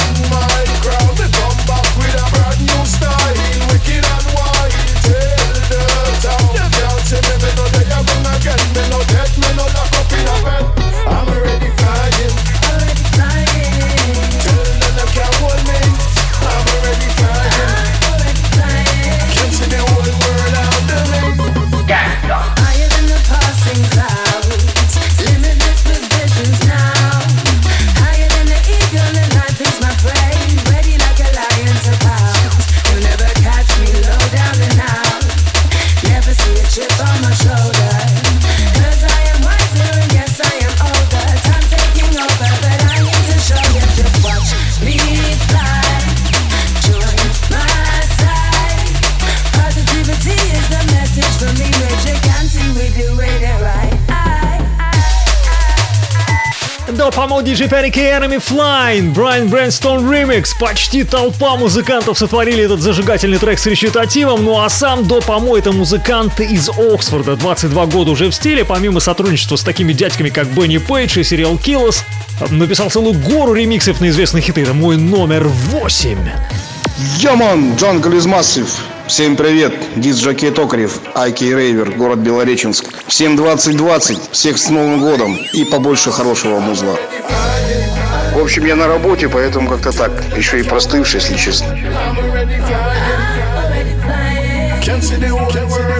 DJ 57.67 57.69
Panic 57.69 57.97
Enemy 57.97 58.39
Flying, 58.39 59.13
Brian 59.13 59.49
Brainstorm 59.49 60.09
Remix. 60.09 60.51
Почти 60.59 61.03
толпа 61.03 61.57
музыкантов 61.57 62.17
сотворили 62.17 62.63
этот 62.63 62.81
зажигательный 62.81 63.39
трек 63.39 63.59
с 63.59 63.65
речитативом, 63.65 64.45
ну 64.45 64.59
а 64.59 64.69
сам 64.69 65.05
Dope 65.05 65.31
Ammo 65.31 65.57
это 65.57 65.71
музыканты 65.71 66.45
из 66.45 66.69
Оксфорда, 66.69 67.35
22 67.35 67.85
года 67.87 68.11
уже 68.11 68.29
в 68.29 68.33
стиле, 68.33 68.63
помимо 68.63 68.99
сотрудничества 68.99 69.55
с 69.55 69.63
такими 69.63 69.91
дядьками, 69.91 70.29
как 70.29 70.47
Benny 70.47 70.77
Page 70.77 71.19
и 71.19 71.21
Serial 71.21 71.59
Killers, 71.59 72.03
написал 72.51 72.89
целую 72.89 73.15
гору 73.15 73.53
ремиксов 73.53 73.99
на 73.99 74.09
известные 74.09 74.41
хиты. 74.41 74.61
Это 74.61 74.73
мой 74.73 74.95
номер 74.97 75.47
8. 75.47 76.17
Yeah 77.17 77.46
man, 77.46 77.75
jungle 77.75 78.13
is 78.13 78.25
massive. 78.25 78.67
Всем 79.07 79.37
привет, 79.37 79.73
диджей 79.95 80.51
Токарев, 80.51 80.99
aka 81.15 81.45
Raver, 81.45 81.91
город 81.91 82.19
Белореченск. 82.19 82.85
Всем 83.07 83.37
2020, 83.37 84.31
всех 84.31 84.57
с 84.57 84.69
Новым 84.69 84.99
годом 84.99 85.37
и 85.53 85.63
побольше 85.63 86.11
хорошего 86.11 86.59
музла. 86.59 86.97
В 88.33 88.39
общем, 88.39 88.65
я 88.65 88.75
на 88.75 88.87
работе, 88.87 89.29
поэтому 89.29 89.69
как-то 89.69 89.91
так, 89.97 90.11
еще 90.35 90.59
и 90.59 90.63
простывший, 90.63 91.21
если 91.21 91.37
честно. 91.37 91.67
Can't 94.83 95.01
see 95.01 95.17
the 95.17 95.96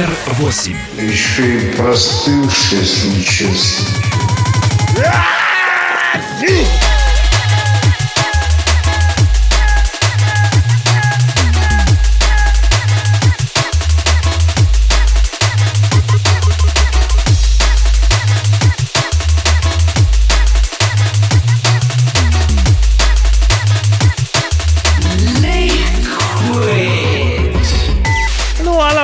Номер 0.00 0.16
восемь. 0.38 0.78
Еще 0.96 1.58
и 1.58 1.74
простывший, 1.74 2.78
если 2.78 3.08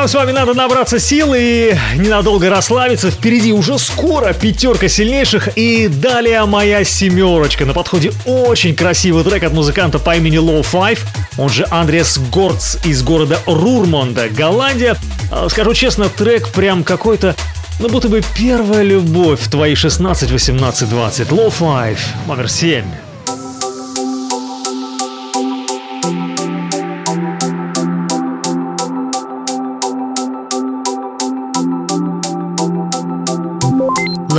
нам 0.06 0.10
с 0.10 0.14
вами 0.14 0.30
надо 0.30 0.54
набраться 0.54 1.00
сил 1.00 1.34
и 1.36 1.74
ненадолго 1.96 2.48
расслабиться. 2.48 3.10
Впереди 3.10 3.52
уже 3.52 3.76
скоро 3.76 4.32
пятерка 4.32 4.86
сильнейших 4.86 5.48
и 5.56 5.88
далее 5.88 6.44
моя 6.44 6.84
семерочка. 6.84 7.64
На 7.64 7.72
подходе 7.72 8.12
очень 8.24 8.76
красивый 8.76 9.24
трек 9.24 9.42
от 9.42 9.52
музыканта 9.52 9.98
по 9.98 10.14
имени 10.16 10.38
Low 10.38 10.64
Five, 10.64 11.00
он 11.38 11.48
же 11.48 11.66
Андреас 11.70 12.18
Горц 12.30 12.76
из 12.84 13.02
города 13.02 13.40
Рурмонда, 13.46 14.28
Голландия. 14.28 14.96
А, 15.32 15.48
Скажу 15.48 15.74
честно, 15.74 16.08
трек 16.08 16.50
прям 16.50 16.84
какой-то 16.84 17.34
ну, 17.80 17.88
будто 17.88 18.08
бы 18.08 18.22
первая 18.36 18.84
любовь 18.84 19.40
в 19.40 19.50
твои 19.50 19.74
16, 19.74 20.30
18, 20.30 20.88
20. 20.88 21.28
Low 21.30 21.52
Five, 21.52 21.98
номер 22.28 22.48
7. 22.48 22.84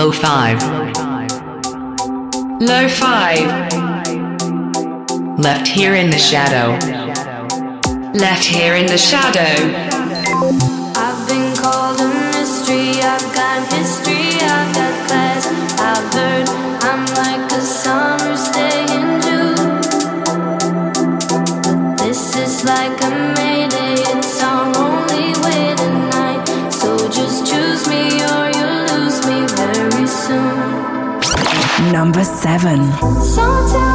Low 0.08 0.14
5. 0.14 0.64
Low 2.62 2.88
5. 2.88 3.40
Left 5.38 5.68
here 5.68 5.96
in 5.96 6.10
the 6.10 6.18
shadow. 6.18 6.78
Left 8.14 8.46
here 8.46 8.76
in 8.76 8.86
the 8.86 8.98
shadow. 8.98 9.87
Number 32.18 32.34
Seven. 32.36 32.82
Sometimes 33.22 33.87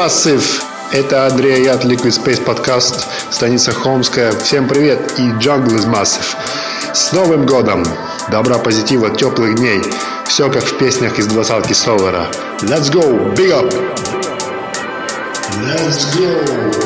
Massive. 0.00 0.62
Это 0.92 1.26
Андрей 1.26 1.64
Яд, 1.64 1.84
Liquid 1.84 2.24
Space 2.24 2.42
Podcast, 2.42 3.04
станица 3.30 3.70
Хомская. 3.72 4.32
Всем 4.32 4.66
привет 4.66 5.18
и 5.18 5.28
Jungle 5.32 5.76
is 5.76 5.86
Massive. 5.86 6.24
С 6.94 7.12
Новым 7.12 7.44
годом! 7.44 7.84
Добра, 8.30 8.56
позитива, 8.56 9.10
теплых 9.10 9.56
дней. 9.56 9.82
Все 10.26 10.48
как 10.48 10.64
в 10.64 10.78
песнях 10.78 11.18
из 11.18 11.26
двадцатки 11.26 11.74
Солара. 11.74 12.28
Let's 12.62 12.90
go! 12.90 13.34
Big 13.34 13.50
up! 13.50 13.70
Let's 15.66 16.16
go! 16.16 16.79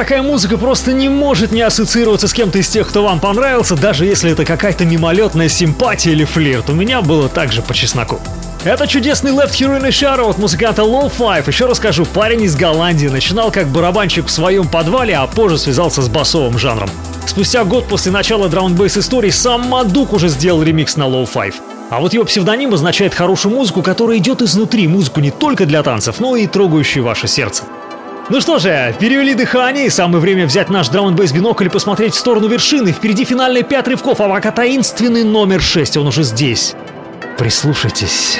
Такая 0.00 0.22
музыка 0.22 0.56
просто 0.56 0.94
не 0.94 1.10
может 1.10 1.52
не 1.52 1.60
ассоциироваться 1.60 2.26
с 2.26 2.32
кем-то 2.32 2.56
из 2.56 2.70
тех, 2.70 2.88
кто 2.88 3.02
вам 3.02 3.20
понравился, 3.20 3.76
даже 3.76 4.06
если 4.06 4.32
это 4.32 4.46
какая-то 4.46 4.86
мимолетная 4.86 5.50
симпатия 5.50 6.12
или 6.12 6.24
флирт. 6.24 6.70
У 6.70 6.72
меня 6.72 7.02
было 7.02 7.28
так 7.28 7.52
же 7.52 7.60
по 7.60 7.74
чесноку. 7.74 8.18
Это 8.64 8.86
чудесный 8.86 9.32
Left 9.32 9.50
Hero 9.50 9.78
in 9.78 9.84
a 9.84 9.90
Shadow 9.90 10.30
от 10.30 10.38
музыканта 10.38 10.80
Low 10.80 11.12
Five. 11.14 11.46
Еще 11.46 11.66
расскажу, 11.66 12.06
парень 12.06 12.44
из 12.44 12.56
Голландии 12.56 13.08
начинал 13.08 13.50
как 13.50 13.68
барабанщик 13.68 14.28
в 14.28 14.30
своем 14.30 14.68
подвале, 14.68 15.14
а 15.14 15.26
позже 15.26 15.58
связался 15.58 16.00
с 16.00 16.08
басовым 16.08 16.58
жанром. 16.58 16.88
Спустя 17.26 17.64
год 17.64 17.86
после 17.86 18.10
начала 18.10 18.48
драундбейс 18.48 18.96
истории 18.96 19.28
сам 19.28 19.68
Мадук 19.68 20.14
уже 20.14 20.28
сделал 20.28 20.62
ремикс 20.62 20.96
на 20.96 21.08
Low 21.08 21.28
Five. 21.30 21.56
А 21.90 22.00
вот 22.00 22.14
его 22.14 22.24
псевдоним 22.24 22.72
означает 22.72 23.12
хорошую 23.14 23.54
музыку, 23.54 23.82
которая 23.82 24.16
идет 24.16 24.40
изнутри, 24.40 24.88
музыку 24.88 25.20
не 25.20 25.30
только 25.30 25.66
для 25.66 25.82
танцев, 25.82 26.20
но 26.20 26.36
и 26.36 26.46
трогающую 26.46 27.04
ваше 27.04 27.28
сердце. 27.28 27.64
Ну 28.30 28.40
что 28.40 28.60
же, 28.60 28.94
перевели 29.00 29.34
дыхание, 29.34 29.86
и 29.86 29.90
самое 29.90 30.20
время 30.20 30.46
взять 30.46 30.70
наш 30.70 30.88
драунбейс 30.88 31.32
бинокль 31.32 31.66
и 31.66 31.68
посмотреть 31.68 32.14
в 32.14 32.18
сторону 32.18 32.46
вершины. 32.46 32.92
Впереди 32.92 33.24
финальные 33.24 33.64
пять 33.64 33.88
рывков, 33.88 34.20
а 34.20 34.28
пока 34.28 34.52
таинственный 34.52 35.24
номер 35.24 35.60
6, 35.60 35.96
он 35.96 36.06
уже 36.06 36.22
здесь. 36.22 36.76
Прислушайтесь. 37.36 38.38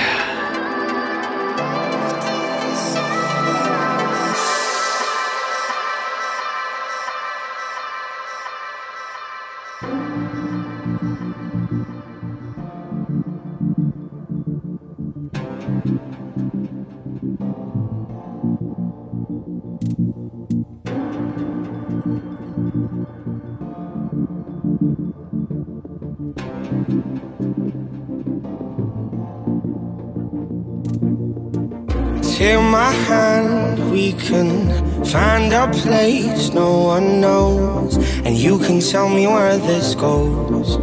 Can 34.21 35.05
find 35.05 35.53
a 35.53 35.67
place 35.73 36.53
no 36.53 36.83
one 36.85 37.21
knows, 37.21 37.97
and 38.25 38.37
you 38.37 38.59
can 38.59 38.81
tell 38.81 39.09
me 39.09 39.27
where 39.27 39.57
this 39.57 39.95
goes. 39.95 40.77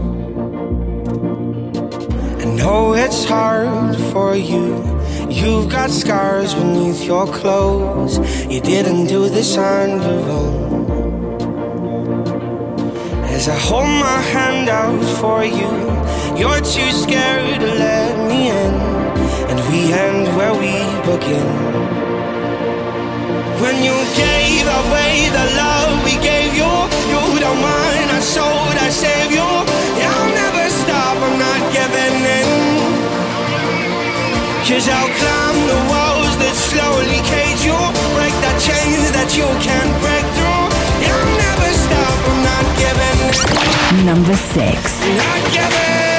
I 2.41 2.45
know 2.59 2.93
it's 2.93 3.25
hard 3.25 3.95
for 4.11 4.35
you. 4.35 4.83
You've 5.29 5.69
got 5.69 5.89
scars 5.89 6.55
beneath 6.55 7.03
your 7.03 7.27
clothes. 7.27 8.17
You 8.51 8.59
didn't 8.61 9.05
do 9.07 9.29
this 9.29 9.57
on 9.57 10.01
your 10.01 10.21
own. 10.39 10.67
As 13.35 13.47
I 13.47 13.57
hold 13.59 13.85
my 13.85 14.19
hand 14.33 14.69
out 14.69 15.03
for 15.19 15.45
you, 15.45 15.71
you're 16.39 16.61
too 16.61 16.91
scared 16.91 17.59
to 17.59 17.67
let 17.67 18.27
me 18.27 18.49
in. 18.49 18.73
And 19.49 19.59
we 19.69 19.93
end 19.93 20.35
where 20.35 20.53
we 20.53 20.73
begin. 21.05 21.76
When 23.59 23.83
you 23.83 23.97
gave 24.13 24.67
away 24.69 25.29
the 25.33 25.45
love 25.57 26.05
we 26.05 26.13
gave 26.21 26.53
you, 26.53 26.69
you 27.09 27.39
don't 27.41 27.57
mind. 27.57 28.07
I 28.13 28.19
sold, 28.21 28.77
I 28.77 28.89
saved 28.89 29.33
you. 29.33 29.49
Yeah, 29.97 30.13
I'll 30.13 30.29
never 30.29 30.69
stop, 30.69 31.17
I'm 31.17 31.39
not 31.41 31.61
giving 31.73 32.21
in. 32.37 32.49
Cause 34.61 34.87
I'll 34.87 35.09
climb 35.09 35.57
the 35.73 35.79
walls 35.89 36.37
that 36.37 36.53
slowly 36.53 37.17
cage 37.25 37.65
you, 37.65 37.79
break 38.13 38.35
the 38.45 38.53
chains 38.61 39.09
that 39.17 39.33
you 39.33 39.49
can't 39.65 39.93
break 40.05 40.25
through. 40.37 40.65
Yeah, 41.01 41.17
I'll 41.17 41.37
never 41.49 41.69
stop, 41.73 42.17
I'm 42.29 42.39
not 42.45 42.65
giving 42.77 43.19
in. 43.25 44.05
Number 44.05 44.35
six. 44.53 46.16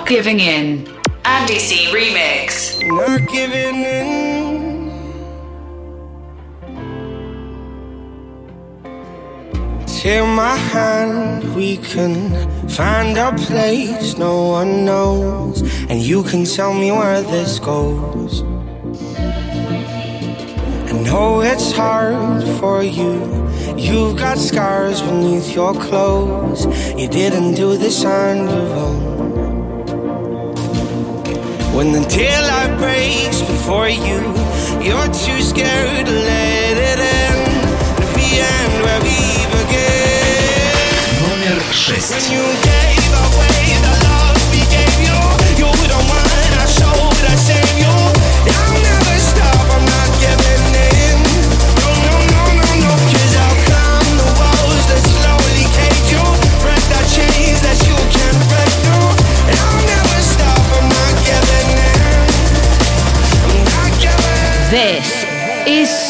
Not 0.00 0.08
Giving 0.08 0.40
In. 0.40 0.88
Andy 1.26 1.58
C 1.58 1.92
Remix. 1.92 2.80
Not 2.88 3.28
giving 3.28 3.84
in. 3.84 4.88
Take 9.86 10.24
my 10.24 10.56
hand, 10.56 11.54
we 11.54 11.76
can 11.76 12.14
find 12.70 13.18
a 13.18 13.32
place 13.44 14.16
no 14.16 14.48
one 14.48 14.86
knows, 14.86 15.60
and 15.90 16.00
you 16.00 16.22
can 16.22 16.46
tell 16.46 16.72
me 16.72 16.90
where 16.90 17.20
this 17.20 17.58
goes. 17.58 18.42
I 20.88 20.92
know 21.04 21.42
it's 21.42 21.72
hard 21.72 22.42
for 22.58 22.82
you. 22.82 23.20
You've 23.76 24.18
got 24.18 24.38
scars 24.38 25.02
beneath 25.02 25.54
your 25.54 25.74
clothes. 25.74 26.64
You 26.98 27.06
didn't 27.06 27.52
do 27.52 27.76
this 27.76 28.02
on 28.02 28.48
your 28.48 28.76
own. 28.86 29.19
When 31.75 31.91
the 31.91 32.03
daylight 32.07 32.77
breaks 32.77 33.41
before 33.41 33.89
you, 33.89 34.19
you're 34.81 35.09
too 35.11 35.41
scared 35.41 36.05
to 36.05 36.11
let 36.11 36.77
it 36.91 36.99
end. 36.99 37.43
If 38.03 38.09
we 38.15 38.27
end 38.39 38.73
where 38.83 39.01
we 39.01 39.19
begin. 39.55 39.95
Номер 41.21 41.61
шесть. 41.73 42.88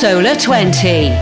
Solar 0.01 0.35
20. 0.35 1.13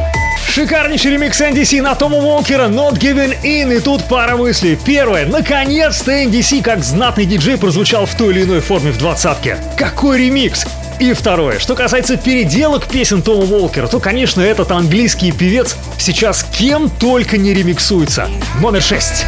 Шикарнейший 0.49 1.11
ремикс 1.11 1.41
NDC 1.41 1.83
на 1.83 1.97
Тома 1.97 2.19
Уолкера 2.19 2.69
Not 2.69 3.01
Giving 3.01 3.37
In. 3.43 3.77
И 3.77 3.81
тут 3.81 4.05
пара 4.05 4.37
мыслей. 4.37 4.77
Первое. 4.77 5.27
Наконец-то 5.27 6.13
NDC 6.13 6.63
как 6.63 6.85
знатный 6.85 7.25
диджей 7.25 7.59
прозвучал 7.59 8.07
в 8.07 8.15
той 8.15 8.31
или 8.33 8.45
иной 8.45 8.61
форме 8.61 8.93
в 8.93 8.99
двадцатке. 8.99 9.59
Какой 9.77 10.19
ремикс! 10.19 10.65
И 11.01 11.13
второе. 11.13 11.59
Что 11.59 11.75
касается 11.75 12.17
переделок 12.17 12.87
песен 12.87 13.21
Тома 13.21 13.43
Уолкера, 13.53 13.89
то, 13.89 13.99
конечно, 13.99 14.43
этот 14.43 14.71
английский 14.71 15.33
певец 15.33 15.77
сейчас 15.99 16.45
кем 16.45 16.89
только 16.89 17.37
не 17.37 17.53
ремиксуется. 17.53 18.29
Номер 18.61 18.83
шесть. 18.83 19.27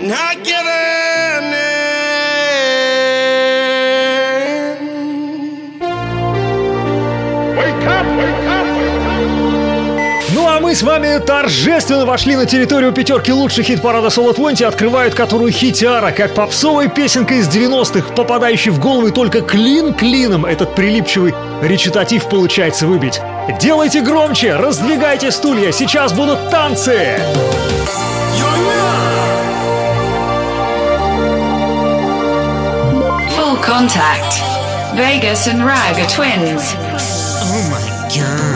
Not 0.00 0.42
giving 0.42 0.87
мы 10.68 10.74
с 10.74 10.82
вами 10.82 11.18
торжественно 11.18 12.04
вошли 12.04 12.36
на 12.36 12.44
территорию 12.44 12.92
пятерки 12.92 13.32
лучших 13.32 13.64
хит-парада 13.64 14.10
Соло 14.10 14.34
20, 14.34 14.60
открывают 14.60 15.14
которую 15.14 15.50
хитяра, 15.50 16.10
как 16.10 16.34
попсовая 16.34 16.88
песенка 16.88 17.36
из 17.36 17.48
90-х, 17.48 18.12
попадающий 18.12 18.70
в 18.70 18.78
голову 18.78 19.06
и 19.06 19.10
только 19.10 19.40
клин 19.40 19.94
клином 19.94 20.44
этот 20.44 20.74
прилипчивый 20.74 21.34
речитатив 21.62 22.28
получается 22.28 22.86
выбить. 22.86 23.18
Делайте 23.58 24.02
громче, 24.02 24.56
раздвигайте 24.56 25.30
стулья, 25.30 25.72
сейчас 25.72 26.12
будут 26.12 26.50
танцы! 26.50 27.18
Full 33.38 33.58
Contact. 33.64 34.42
Vegas 34.94 35.48
and 35.48 35.64
Rag 35.64 35.96
are 35.96 36.10
twins. 36.10 36.74
Oh 37.40 37.70
my 37.70 38.08
god. 38.14 38.47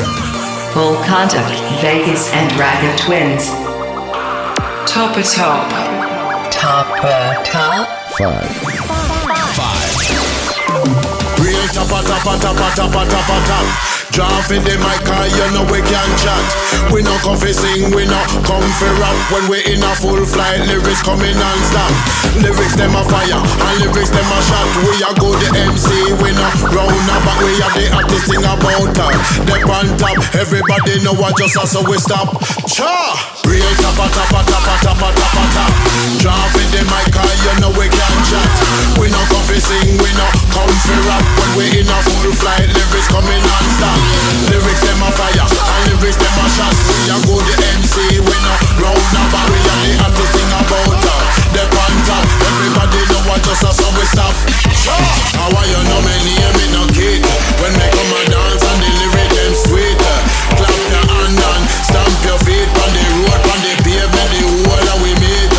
Full 0.73 0.97
Contact, 1.05 1.61
Vegas 1.83 2.33
and 2.33 2.51
Raga 2.59 2.97
Twins. 2.97 3.51
Top 4.91 5.15
a 5.19 5.23
top. 5.23 5.71
Top 6.51 6.87
a 7.05 7.45
top. 7.45 7.89
Five. 8.17 8.49
Five. 9.53 9.93
Real 11.39 11.67
top 11.69 11.93
of 11.93 12.07
top 12.07 12.27
of 12.27 12.41
top 12.41 12.57
top 12.77 13.11
top 13.11 13.47
top. 13.47 13.92
Drop 14.13 14.45
in 14.53 14.61
the 14.61 14.77
mic, 14.77 15.09
you 15.09 15.49
know 15.57 15.65
we 15.73 15.81
can 15.89 16.11
chat. 16.21 16.45
We 16.93 17.01
no 17.01 17.17
come 17.25 17.41
fi 17.41 17.49
sing, 17.49 17.89
we 17.97 18.05
no 18.05 18.21
come 18.45 18.61
fi 18.77 18.93
rap. 19.01 19.17
When 19.33 19.49
we 19.49 19.65
in 19.65 19.81
a 19.81 19.93
full 19.97 20.21
flight, 20.29 20.61
lyrics 20.69 21.01
coming 21.01 21.33
non-stop. 21.33 21.89
Lyrics 22.45 22.77
them 22.77 22.93
a 22.93 23.01
fire, 23.09 23.41
and 23.41 23.77
lyrics 23.81 24.13
them 24.13 24.29
a 24.29 24.39
shot. 24.45 24.69
We 24.85 25.01
a 25.01 25.11
go 25.17 25.33
the 25.33 25.49
MC, 25.57 25.89
we 26.21 26.29
no 26.37 26.45
round 26.77 27.09
about. 27.09 27.41
We 27.41 27.57
are 27.65 27.73
the 27.73 27.89
artist 27.97 28.29
thing 28.29 28.45
about 28.45 28.93
her. 29.01 29.13
They 29.49 29.65
on 29.65 29.97
top, 29.97 30.21
everybody 30.37 31.01
know 31.01 31.17
what 31.17 31.41
just 31.41 31.57
us, 31.57 31.73
so 31.73 31.81
we 31.81 31.97
stop. 31.97 32.37
Cha! 32.69 32.93
Real 33.49 33.73
tappa 33.81 34.13
tappa 34.13 34.45
tappa 34.45 34.75
tappa 34.93 35.09
tappa 35.09 35.43
tap. 35.57 35.73
Drop 36.21 36.53
in 36.61 36.69
the 36.69 36.85
mic, 36.85 37.17
you 37.17 37.55
know 37.65 37.73
we 37.81 37.89
can 37.89 38.17
chat. 38.29 38.49
We 39.01 39.09
no 39.09 39.21
come 39.33 39.45
fi 39.49 39.57
sing, 39.57 39.97
we 39.97 40.11
no 40.21 40.27
come 40.53 40.77
fi 40.85 40.97
rap. 41.09 41.25
When 41.41 41.51
we 41.57 41.65
in 41.81 41.89
a 41.89 41.99
full 42.05 42.33
flight, 42.37 42.69
lyrics 42.69 43.09
coming 43.09 43.41
non-stop. 43.41 44.02
Lyrics 44.51 44.83
them 44.85 45.03
a 45.03 45.11
fire, 45.15 45.47
and 45.47 45.83
lyrics 45.89 46.19
them 46.19 46.37
a 46.39 46.47
shot. 46.53 46.75
We 46.89 46.97
a 47.09 47.17
go 47.27 47.37
the 47.41 47.55
MC, 47.77 47.95
we 48.21 48.37
no 48.43 48.53
round 48.83 49.15
about. 49.17 49.47
We 49.49 49.59
are 49.61 49.79
the 49.85 49.93
artist 50.05 50.33
thing 50.35 50.53
about 50.53 50.99
her. 51.03 51.21
They 51.53 51.67
on 51.69 51.95
everybody 52.49 53.01
know 53.13 53.23
what 53.29 53.45
just 53.45 53.65
us, 53.65 53.77
so 53.77 53.89
we 53.93 54.05
stop. 54.09 54.33
Cha! 54.73 54.97
How 55.37 55.53
I 55.53 55.63
you 55.69 55.83
know 55.85 56.01
me 56.01 56.15
name 56.25 56.53
me 56.57 56.67
no 56.73 56.83
kid? 56.97 57.21
When 57.61 57.73
me 57.77 57.87
come 57.93 58.13
a 58.17 58.21
dance 58.33 58.65
and 58.65 58.81
the 58.81 58.89
lyric 58.89 59.29
them 59.37 59.53
sweet. 59.69 60.01
Clap 60.57 60.73
your 60.89 61.05
hand 61.13 61.37
and 61.37 61.63
stamp 61.85 62.17
your 62.25 62.41
feet 62.49 62.73
on 62.73 62.91
the 62.97 63.05
road, 63.21 63.43
on 63.53 63.59
the 63.61 63.73
pavement, 63.85 64.29
the 64.33 64.41
whole 64.49 64.81
that 64.81 64.99
we 65.05 65.13
meet. 65.21 65.53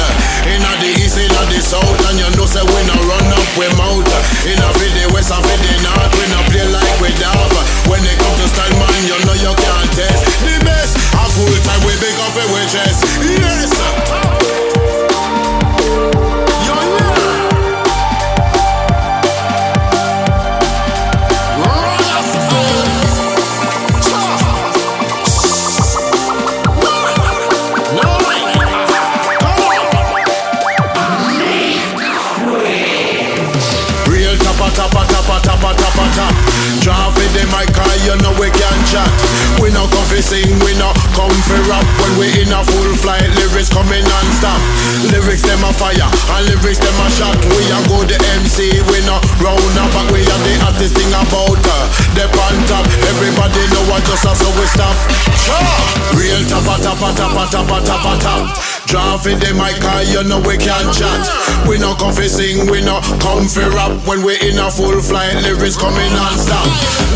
Inna 0.50 0.72
the 0.82 0.89
east, 0.98 1.22
inna 1.22 1.41
the 1.48 1.62
south, 1.62 2.02
and 2.10 2.18
you 2.18 2.30
know 2.34 2.50
say 2.50 2.66
we 2.66 2.82
no 2.89 2.98
run 3.06 3.30
up 3.30 3.50
we 3.54 3.70
mouth. 3.78 4.10
Inna 4.50 4.70
the 4.74 5.06
west 5.14 5.30
and 5.30 5.46
the 5.46 5.74
north, 5.86 6.14
we 6.18 6.26
no 6.34 6.39
play 6.50 6.68
like 6.74 6.98
we 7.00 7.10
dab. 7.22 7.53
When 7.89 8.01
it 8.03 8.17
come 8.19 8.36
to 8.39 8.47
style, 8.47 8.71
man, 8.79 9.01
you 9.07 9.17
know 9.25 9.36
you 9.36 9.53
can't 9.55 9.91
test 9.91 10.23
the 10.39 10.55
best. 10.65 10.97
A 11.13 11.23
full 11.36 11.57
time 11.67 11.81
we 11.86 11.93
big 11.99 12.15
up 12.23 12.36
a 12.36 12.43
waitress. 12.53 13.03
Yes. 13.21 14.22
Sing, 40.24 40.47
no 40.80 40.89
come 41.19 41.36
for 41.43 41.59
rap 41.67 41.84
when 41.99 42.13
we 42.15 42.28
in 42.39 42.47
a 42.47 42.63
full 42.63 42.91
flight. 43.03 43.28
Lyrics 43.36 43.67
coming 43.67 44.03
non-stop. 44.07 44.59
Lyrics 45.11 45.43
them 45.43 45.59
a 45.67 45.71
fire 45.76 45.99
and 45.99 46.43
lyrics 46.47 46.80
them 46.80 46.95
a 47.03 47.07
shot. 47.11 47.36
We 47.51 47.67
a 47.67 47.80
go 47.91 47.99
the 48.07 48.15
MC, 48.39 48.71
no 49.03 49.19
round 49.43 49.78
up, 49.78 49.91
but 49.91 50.07
we 50.15 50.24
are 50.24 50.41
the 50.47 50.55
hottest 50.63 50.95
thing 50.95 51.11
about 51.11 51.59
her. 51.59 51.84
The 52.15 52.26
on 52.32 52.55
top, 52.71 52.88
everybody 53.11 53.61
know 53.76 53.84
what 53.91 54.03
just 54.07 54.26
us 54.26 54.39
so 54.39 54.49
we 54.55 54.65
stop. 54.71 54.95
Real 56.15 56.41
tappa 56.47 56.80
tappa 56.80 57.11
tappa 57.11 57.43
tappa 57.51 57.78
tappa 57.84 58.13
tap. 58.24 58.72
Drafting 58.88 59.39
them 59.39 59.57
mic 59.57 59.79
cause 59.81 60.07
you 60.11 60.23
know 60.27 60.39
we 60.43 60.57
can't 60.57 60.91
chat. 60.93 61.23
We 61.67 61.79
no 61.79 61.95
come 61.95 62.13
fi 62.13 62.27
sing, 62.27 62.69
we 62.69 62.81
no 62.81 62.99
come 63.23 63.47
fi 63.47 63.67
rap. 63.71 63.95
When 64.05 64.23
we 64.23 64.36
in 64.43 64.59
a 64.59 64.69
full 64.69 64.99
flight, 65.01 65.36
lyrics 65.41 65.75
coming 65.75 66.11
non-stop. 66.13 66.67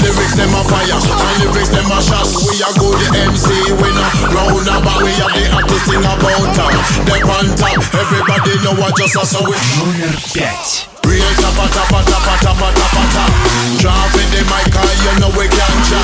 Lyrics 0.02 0.36
them 0.36 0.54
a 0.56 0.62
fire, 0.66 0.98
and 0.98 1.38
lyrics 1.44 1.70
them 1.70 1.90
a 1.92 2.00
shot. 2.02 2.28
We 2.48 2.58
a 2.64 2.72
good 2.80 3.02
MC, 3.28 3.48
we 3.78 3.90
no 3.94 4.08
round 4.34 4.68
about. 4.68 5.04
We 5.04 5.12
a 5.16 5.28
the 5.28 5.44
hottest 5.52 5.86
thing 5.86 6.02
about 6.02 6.56
town 6.56 6.74
Them 7.06 7.30
on 7.30 7.48
top, 7.58 7.82
everybody 7.94 8.54
know 8.64 8.74
I 8.78 8.92
just 8.98 9.16
a 9.16 9.24
so 9.26 9.40
we 9.46 9.56
Lunar 9.78 10.14
5 10.18 10.97
Real 11.08 11.34
tappa 11.40 11.66
tappa 11.72 12.04
tappa 12.04 12.34
tappa 12.44 12.68
tappa 12.76 13.04
tap. 13.16 13.32
Drop 13.80 14.12
in 14.20 14.28
the 14.36 14.44
mic, 14.52 14.68
cause 14.76 15.00
you 15.08 15.14
know 15.24 15.32
we 15.40 15.48
can 15.48 15.76
chat. 15.88 16.04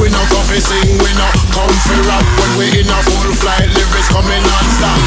We 0.00 0.08
no 0.08 0.22
come 0.32 0.46
fi 0.48 0.56
sing, 0.56 0.96
we 1.04 1.10
no 1.20 1.28
come 1.52 1.76
fi 1.84 1.96
rap 2.08 2.24
when 2.40 2.50
we 2.56 2.66
in 2.80 2.88
a 2.88 2.98
full 3.04 3.28
flight. 3.36 3.68
Lyrics 3.76 4.08
coming 4.08 4.40
non-stop. 4.40 5.00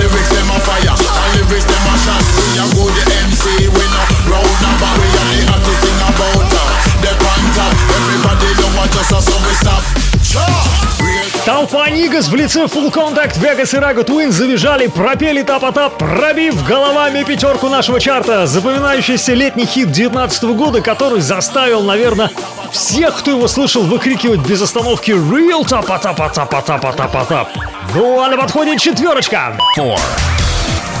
Lyrics 0.00 0.30
them 0.32 0.48
a 0.48 0.58
fire 0.64 0.96
and 0.96 1.30
lyrics 1.36 1.68
them 1.68 1.84
a 1.84 1.94
shot. 2.00 2.24
We 2.40 2.56
a 2.56 2.64
go 2.72 2.88
the 2.88 3.04
MC, 3.28 3.68
we 3.68 3.84
no 3.92 4.02
round 4.32 4.64
but 4.80 4.94
we 4.96 5.08
are 5.12 5.28
the 5.28 5.40
hottest 5.52 5.80
thing 5.84 6.00
about 6.00 6.48
her. 6.56 6.68
The 7.04 7.12
on 7.12 7.42
top, 7.52 7.72
everybody 8.00 8.48
know 8.56 8.70
what 8.80 8.88
just 8.96 9.12
us 9.12 9.28
so 9.28 9.36
we 9.44 9.52
stop. 9.60 9.84
Cha! 10.24 11.05
Толпа 11.46 11.88
Нигас 11.90 12.26
в 12.26 12.34
лице 12.34 12.64
Full 12.64 12.92
Contact, 12.92 13.38
Vegas 13.38 13.72
и 13.72 13.78
Rago 13.80 14.04
Twins 14.04 14.32
завизжали, 14.32 14.88
пропели 14.88 15.42
тап-а-тап, 15.42 15.96
пробив 15.96 16.66
головами 16.66 17.22
пятерку 17.22 17.68
нашего 17.68 18.00
чарта. 18.00 18.48
Запоминающийся 18.48 19.32
летний 19.32 19.64
хит 19.64 19.92
19 19.92 20.42
года, 20.56 20.80
который 20.80 21.20
заставил, 21.20 21.84
наверное, 21.84 22.32
всех, 22.72 23.18
кто 23.18 23.30
его 23.30 23.46
слышал, 23.46 23.82
выкрикивать 23.82 24.40
без 24.40 24.60
остановки 24.60 25.12
«Real 25.12 25.64
тапа-тапа-тапа-тапа-тапа-тап». 25.64 27.48
Ну, 27.94 28.20
а 28.20 28.28
на 28.28 28.36
подходе 28.36 28.76
четверочка. 28.76 29.56
Four. 29.78 30.00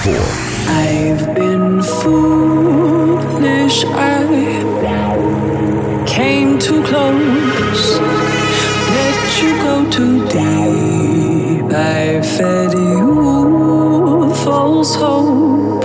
Four. 0.04 0.22
I've 0.68 1.34
been 1.34 1.82
foolish. 1.82 3.84
I 3.96 4.22
came 6.06 6.60
too 6.60 6.84
close. 6.84 7.35
so 9.66 9.90
today 9.90 11.60
by 11.62 12.20
Fetty 12.34 12.92
Wolf, 13.04 14.44
false 14.44 14.94
hope. 14.94 15.84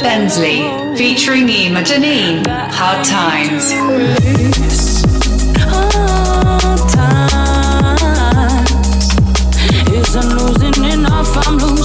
Bensley, 0.00 0.58
featuring 0.96 1.46
Ema 1.50 1.82
Janine, 1.82 2.46
Hard 2.78 3.04
Times. 3.04 3.64
I'm 10.20 10.30
losing 10.38 10.84
enough, 10.84 11.32
I'm 11.46 11.58
losing 11.58 11.77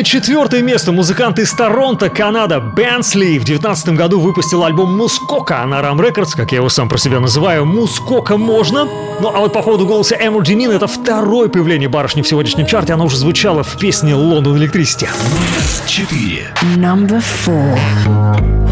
Обворожительное 0.00 0.22
четвертое 0.22 0.62
место 0.62 0.92
музыкант 0.92 1.38
из 1.38 1.52
Торонто, 1.52 2.08
Канада, 2.08 2.58
Бенсли 2.58 3.38
в 3.38 3.44
19 3.44 3.90
году 3.90 4.18
выпустил 4.20 4.64
альбом 4.64 4.96
Мускока 4.96 5.66
на 5.66 5.80
Ram 5.80 5.98
Records, 5.98 6.30
как 6.34 6.52
я 6.52 6.58
его 6.58 6.70
сам 6.70 6.88
про 6.88 6.96
себя 6.96 7.20
называю. 7.20 7.66
Мускока 7.66 8.36
можно. 8.38 8.84
Ну 8.84 9.28
а 9.28 9.40
вот 9.40 9.52
по 9.52 9.62
поводу 9.62 9.86
голоса 9.86 10.16
Эмерджи 10.16 10.54
Нин, 10.54 10.70
это 10.70 10.86
второе 10.86 11.48
появление 11.48 11.88
барышни 11.88 12.22
в 12.22 12.28
сегодняшнем 12.28 12.66
чарте. 12.66 12.94
Она 12.94 13.04
уже 13.04 13.16
звучала 13.16 13.62
в 13.62 13.78
песне 13.78 14.14
Лондон 14.14 14.56
Электрисити. 14.56 15.08
Четыре. 15.86 16.50
Number 16.76 17.22
four. 17.44 18.69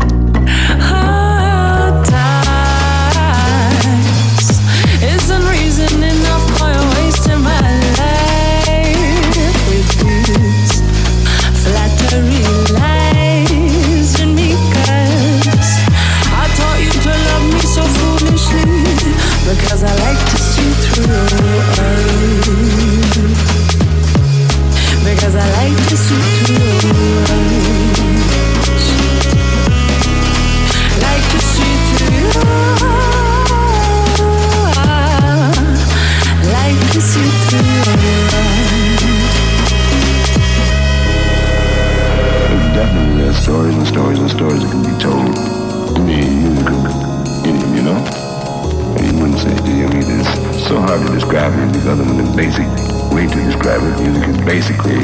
Describe. 53.80 54.00
Music 54.00 54.28
is 54.28 54.38
basically 54.44 55.00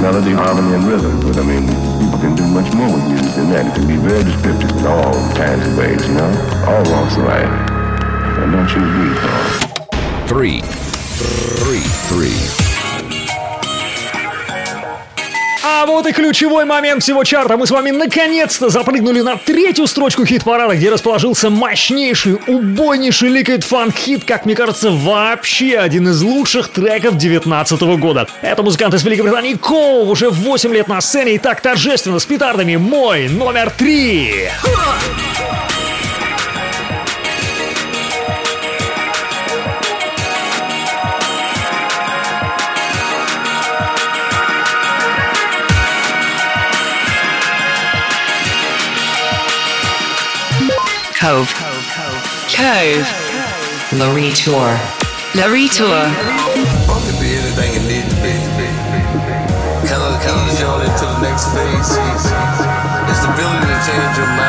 melody, 0.00 0.32
harmony, 0.32 0.74
and 0.74 0.84
rhythm. 0.84 1.20
But 1.20 1.36
I 1.38 1.42
mean, 1.42 1.66
people 2.00 2.18
can 2.18 2.34
do 2.34 2.46
much 2.48 2.72
more 2.74 2.92
with 2.92 3.06
music 3.08 3.34
than 3.34 3.50
that. 3.50 3.66
It 3.66 3.74
can 3.74 3.86
be 3.88 3.96
very 3.96 4.24
descriptive 4.24 4.70
in 4.76 4.86
all 4.86 5.12
kinds 5.34 5.66
of 5.66 5.76
ways, 5.76 6.06
you 6.06 6.14
know? 6.14 6.30
All 6.66 6.82
walks 6.90 7.16
of 7.16 7.24
life. 7.24 7.70
And 8.38 8.52
don't 8.52 8.70
you 8.70 8.82
agree, 8.82 9.14
Paul? 9.20 10.26
Three. 10.26 10.60
Three. 10.60 11.80
Three. 12.08 12.65
А 15.68 15.84
вот 15.84 16.06
и 16.06 16.12
ключевой 16.12 16.64
момент 16.64 17.02
всего 17.02 17.24
чарта. 17.24 17.56
Мы 17.56 17.66
с 17.66 17.72
вами 17.72 17.90
наконец-то 17.90 18.68
запрыгнули 18.68 19.20
на 19.22 19.36
третью 19.36 19.88
строчку 19.88 20.24
хит-парада, 20.24 20.76
где 20.76 20.90
расположился 20.90 21.50
мощнейший, 21.50 22.38
убойнейший 22.46 23.30
Liquid 23.30 23.68
Funk 23.68 23.92
хит, 23.96 24.24
как 24.24 24.46
мне 24.46 24.54
кажется, 24.54 24.92
вообще 24.92 25.78
один 25.78 26.08
из 26.08 26.22
лучших 26.22 26.68
треков 26.68 27.18
2019 27.18 27.80
года. 27.98 28.28
Это 28.42 28.62
музыкант 28.62 28.94
из 28.94 29.02
Великобритании 29.02 29.54
Коу, 29.54 30.08
уже 30.08 30.30
8 30.30 30.72
лет 30.72 30.86
на 30.86 31.00
сцене 31.00 31.34
и 31.34 31.38
так 31.38 31.60
торжественно 31.60 32.20
с 32.20 32.26
петардами. 32.26 32.76
Мой 32.76 33.28
номер 33.28 33.70
три. 33.70 34.48
Cove. 51.18 51.48
Cove. 52.52 53.08
Larry 53.96 54.30
Tour. 54.36 54.76
Larry 55.34 55.66
Tour. 55.66 56.04
Funk 56.84 57.02
could 57.08 57.18
be 57.18 57.32
anything 57.40 57.72
it 57.72 57.84
need 57.88 58.04
to 58.04 58.16
be. 58.20 58.36
Kind 59.88 60.04
of, 60.04 60.20
kind 60.20 60.36
of 60.36 60.52
shown 60.60 60.84
into 60.84 61.04
the 61.08 61.20
next 61.24 61.48
phase. 61.56 61.96
It's 63.08 63.20
the 63.24 63.32
ability 63.32 63.64
to 63.64 63.78
change 63.88 64.14
your 64.20 64.28
mind, 64.36 64.45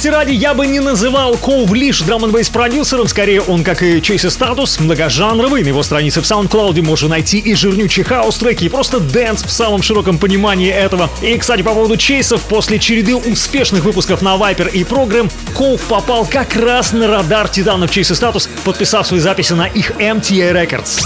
справедливости 0.00 0.08
ради 0.08 0.32
я 0.32 0.54
бы 0.54 0.66
не 0.66 0.80
называл 0.80 1.36
Kove 1.36 1.72
лишь 1.72 2.00
drum 2.02 2.24
n 2.24 2.32
продюсером, 2.52 3.08
скорее 3.08 3.42
он, 3.42 3.64
как 3.64 3.82
и 3.82 4.00
Chase & 4.00 4.28
Status, 4.28 4.80
многожанровый. 4.80 5.62
На 5.62 5.68
его 5.68 5.82
странице 5.82 6.20
в 6.20 6.24
SoundCloud 6.24 6.80
можно 6.82 7.08
найти 7.08 7.38
и 7.38 7.54
жирнючий 7.54 8.02
хаус-треки, 8.02 8.64
и 8.64 8.68
просто 8.68 9.00
dance 9.00 9.44
в 9.44 9.50
самом 9.50 9.82
широком 9.82 10.18
понимании 10.18 10.70
этого. 10.70 11.10
И, 11.22 11.36
кстати, 11.36 11.62
по 11.62 11.74
поводу 11.74 11.96
Chase 11.96 12.23
ов, 12.23 12.40
после 12.42 12.78
череды 12.78 13.14
успешных 13.14 13.84
выпусков 13.84 14.22
на 14.22 14.36
Viper 14.36 14.70
и 14.70 14.84
Program, 14.84 15.30
Kove 15.54 15.80
попал 15.82 16.26
как 16.26 16.56
раз 16.56 16.92
на 16.92 17.06
радар 17.06 17.48
титанов 17.48 17.90
Chase & 17.90 18.14
Status, 18.14 18.48
подписав 18.64 19.06
свои 19.06 19.20
записи 19.20 19.52
на 19.52 19.66
их 19.66 19.92
MTA 19.92 20.52
Records. 20.52 21.00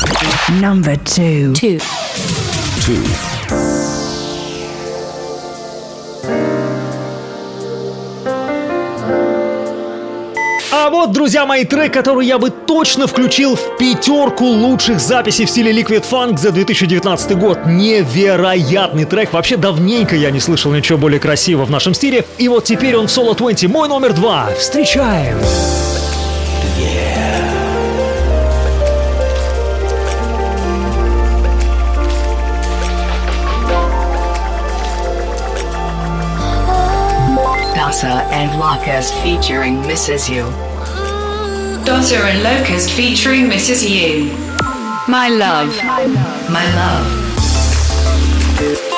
Number 0.61 0.97
two. 1.05 1.53
Two. 1.53 1.81
А 3.51 3.84
вот, 10.95 11.12
друзья 11.12 11.45
мои, 11.45 11.65
трек, 11.65 11.93
который 11.93 12.25
я 12.25 12.39
бы 12.39 12.51
точно 12.51 13.09
включил 13.09 13.57
в 13.57 13.77
пятерку 13.79 14.45
лучших 14.45 15.01
записей 15.01 15.45
в 15.45 15.51
стиле 15.51 15.73
Liquid 15.73 16.05
Funk 16.09 16.39
за 16.39 16.53
2019 16.53 17.37
год. 17.37 17.66
Невероятный 17.66 19.05
трек. 19.05 19.33
Вообще 19.33 19.57
давненько 19.57 20.15
я 20.15 20.31
не 20.31 20.39
слышал 20.39 20.73
ничего 20.73 20.97
более 20.97 21.19
красивого 21.19 21.65
в 21.65 21.71
нашем 21.71 21.95
стиле. 21.95 22.25
И 22.39 22.47
вот 22.47 22.65
теперь 22.65 22.97
он 22.97 23.09
в 23.09 23.11
Solo 23.11 23.37
20. 23.37 23.69
Мой 23.69 23.89
номер 23.89 24.12
два. 24.12 24.51
Встречаем. 24.57 25.37
And 38.05 38.51
Locust 38.59 39.15
featuring 39.23 39.77
Mrs. 39.85 40.29
You. 40.29 40.74
Dotter 41.85 42.24
and 42.24 42.43
Locust 42.43 42.93
featuring 42.93 43.44
Mrs. 43.44 43.86
You. 43.86 44.32
My 45.06 45.28
love. 45.28 45.69
My 46.51 46.65
love. 46.74 47.24
believe 48.59 48.94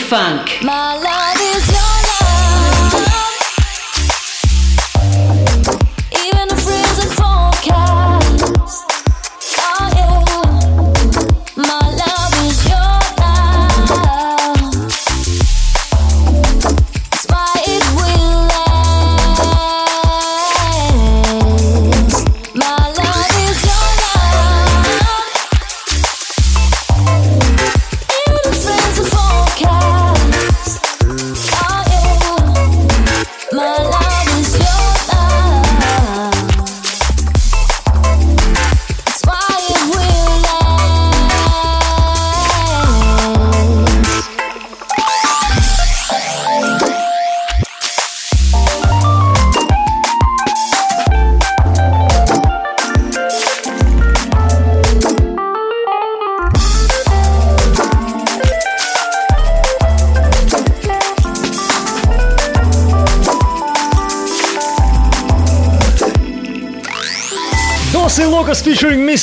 fun. 0.00 0.45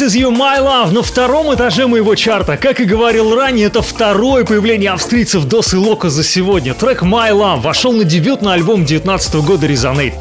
Mrs. 0.04 0.20
You 0.20 0.32
My 0.32 0.60
Love 0.60 0.92
на 0.92 1.02
втором 1.02 1.54
этаже 1.54 1.88
моего 1.88 2.14
чарта. 2.16 2.58
Как 2.58 2.82
и 2.82 2.84
говорил 2.84 3.34
ранее, 3.34 3.68
это 3.68 3.82
второе 3.82 4.44
появление 4.44 4.92
австрийцев 4.92 5.46
Дос 5.46 5.74
и 5.74 5.78
Локос 5.78 6.12
за 6.12 6.26
сегодня. 6.26 6.74
Трек 6.74 7.04
My 7.04 7.32
Love 7.32 7.62
вошел 7.62 7.94
на 7.94 8.04
дебютный 8.04 8.54
альбом 8.54 8.84
19 8.84 9.36
года 9.36 9.66
Resonate. 9.66 10.14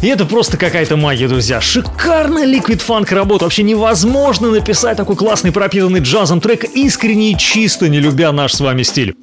И 0.00 0.06
это 0.06 0.24
просто 0.24 0.56
какая-то 0.56 0.96
магия, 0.96 1.28
друзья. 1.28 1.60
Шикарная 1.60 2.46
ликвид 2.46 2.80
фанк 2.80 3.12
работа. 3.12 3.44
Вообще 3.44 3.62
невозможно 3.62 4.50
написать 4.50 4.96
такой 4.96 5.16
классный 5.16 5.52
пропитанный 5.52 6.00
джазом 6.00 6.40
трек 6.40 6.64
искренне 6.64 7.32
и 7.32 7.36
чисто, 7.36 7.88
не 7.88 8.00
любя 8.00 8.32
наш 8.32 8.54
с 8.54 8.60
вами 8.60 8.84
стиль. 8.84 9.16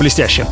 Блестяще. 0.00 0.46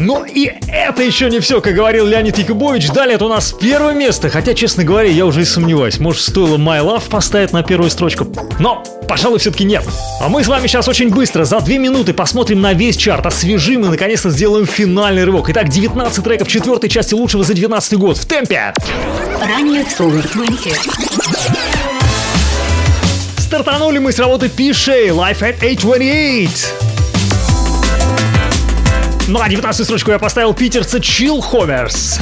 Но 0.00 0.24
и 0.24 0.50
это 0.68 1.02
еще 1.02 1.28
не 1.28 1.40
все, 1.40 1.60
как 1.60 1.74
говорил 1.74 2.06
Леонид 2.06 2.38
Якубович. 2.38 2.88
Далее 2.88 3.16
это 3.16 3.26
у 3.26 3.28
нас 3.28 3.52
первое 3.52 3.92
место. 3.92 4.30
Хотя, 4.30 4.54
честно 4.54 4.82
говоря, 4.82 5.10
я 5.10 5.26
уже 5.26 5.42
и 5.42 5.44
сомневаюсь. 5.44 5.98
Может, 5.98 6.22
стоило 6.22 6.56
My 6.56 6.80
Love 6.82 7.10
поставить 7.10 7.52
на 7.52 7.62
первую 7.62 7.90
строчку. 7.90 8.26
Но, 8.58 8.82
пожалуй, 9.06 9.38
все-таки 9.38 9.64
нет. 9.64 9.84
А 10.20 10.30
мы 10.30 10.42
с 10.42 10.48
вами 10.48 10.66
сейчас 10.66 10.88
очень 10.88 11.10
быстро, 11.10 11.44
за 11.44 11.60
две 11.60 11.76
минуты 11.76 12.14
посмотрим 12.14 12.62
на 12.62 12.72
весь 12.72 12.96
чарт, 12.96 13.26
освежим 13.26 13.84
и 13.84 13.88
наконец-то 13.88 14.30
сделаем 14.30 14.66
финальный 14.66 15.24
рывок. 15.24 15.50
Итак, 15.50 15.68
19 15.68 16.24
треков 16.24 16.48
четвертой 16.48 16.88
части 16.88 17.12
лучшего 17.12 17.44
за 17.44 17.52
19 17.52 17.98
год. 17.98 18.16
В 18.16 18.24
темпе! 18.24 18.72
Ранее 19.42 19.84
Solar 19.84 20.26
20. 20.32 20.78
Стартанули 23.38 23.98
мы 23.98 24.12
с 24.12 24.18
работы 24.18 24.48
Пишей 24.48 25.08
Life 25.08 25.40
at 25.40 25.60
Age 25.60 25.80
28. 25.82 26.89
Ну 29.30 29.40
а 29.40 29.48
19 29.48 29.84
строчку 29.84 30.10
я 30.10 30.18
поставил 30.18 30.52
питерца 30.54 30.98
Chill 30.98 31.40
Homers. 31.40 32.20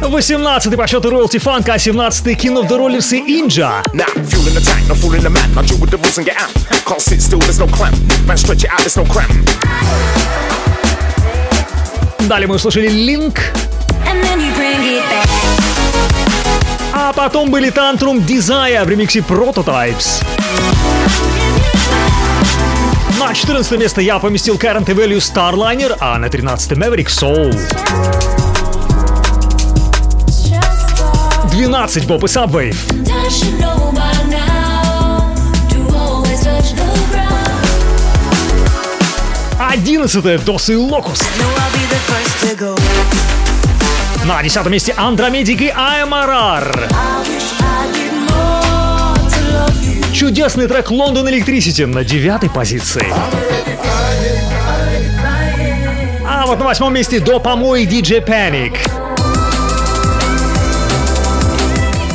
18 0.00 0.74
по 0.76 0.86
счету 0.86 1.10
Royalty 1.10 1.38
Funk, 1.38 1.68
а 1.70 1.78
17 1.78 2.26
King 2.38 2.54
of 2.62 2.68
the 2.68 2.78
Rollers 2.78 3.14
и 3.14 3.40
Инджа. 3.40 3.82
Now, 3.92 4.06
fueling 4.14 4.54
the 4.54 4.64
tank, 4.64 4.88
no 4.88 4.94
fooling 4.94 5.20
the 5.20 5.28
man. 5.28 5.44
I 5.58 5.62
deal 5.66 5.78
with 5.78 5.90
the 5.90 5.98
rules 5.98 6.16
and 6.16 6.24
get 6.24 6.36
out. 6.38 6.54
Can't 6.86 7.02
sit 7.02 7.20
still, 7.20 7.38
there's 7.40 7.58
no 7.58 7.66
clamp. 7.66 7.94
Man, 8.26 8.38
stretch 8.38 8.64
it 8.64 8.70
out, 8.70 8.78
there's 8.78 8.96
no 8.96 9.04
cramp. 9.04 9.30
Далее 12.20 12.46
мы 12.46 12.54
услышали 12.54 12.88
Link, 12.88 13.38
And 14.06 14.22
then 14.22 14.40
you 14.40 14.54
bring 14.54 14.82
it 14.84 15.02
back. 15.10 15.28
а 16.94 17.12
потом 17.12 17.50
были 17.50 17.70
Tantrum 17.70 18.24
Desire 18.26 18.82
в 18.86 18.88
ремиксе 18.88 19.18
Prototypes. 19.20 20.22
На 23.26 23.32
14 23.32 23.78
место 23.78 24.02
я 24.02 24.18
поместил 24.18 24.56
Current 24.56 24.84
Value 24.84 25.16
Starliner, 25.16 25.96
а 25.98 26.18
на 26.18 26.28
13 26.28 26.72
Maverick 26.72 27.06
Soul. 27.06 27.58
12 31.50 32.04
Bob 32.04 32.20
и 32.20 32.26
Subway. 32.26 32.68
I 32.68 33.28
should 33.30 33.58
know 33.58 33.90
by 33.94 34.12
now 34.28 35.34
to 35.70 35.78
always 35.96 36.44
touch 36.44 36.74
the 36.74 36.84
ground. 37.10 37.64
11 39.58 40.44
Дос 40.44 40.68
и 40.68 40.76
Локус. 40.76 41.20
I'll. 42.42 42.78
На 44.26 44.42
10 44.42 44.66
месте 44.66 44.92
Андромедик 44.98 45.62
и 45.62 45.72
Аймарар. 45.74 46.90
I 46.90 47.73
Чудесный 50.14 50.68
трек 50.68 50.92
London 50.92 51.28
Electricity 51.28 51.86
на 51.86 52.04
девятой 52.04 52.48
позиции. 52.48 53.04
А 56.24 56.46
вот 56.46 56.60
на 56.60 56.66
восьмом 56.66 56.94
месте 56.94 57.18
до 57.18 57.40
помои 57.40 57.84
DJ 57.84 58.24
Panic. 58.24 58.76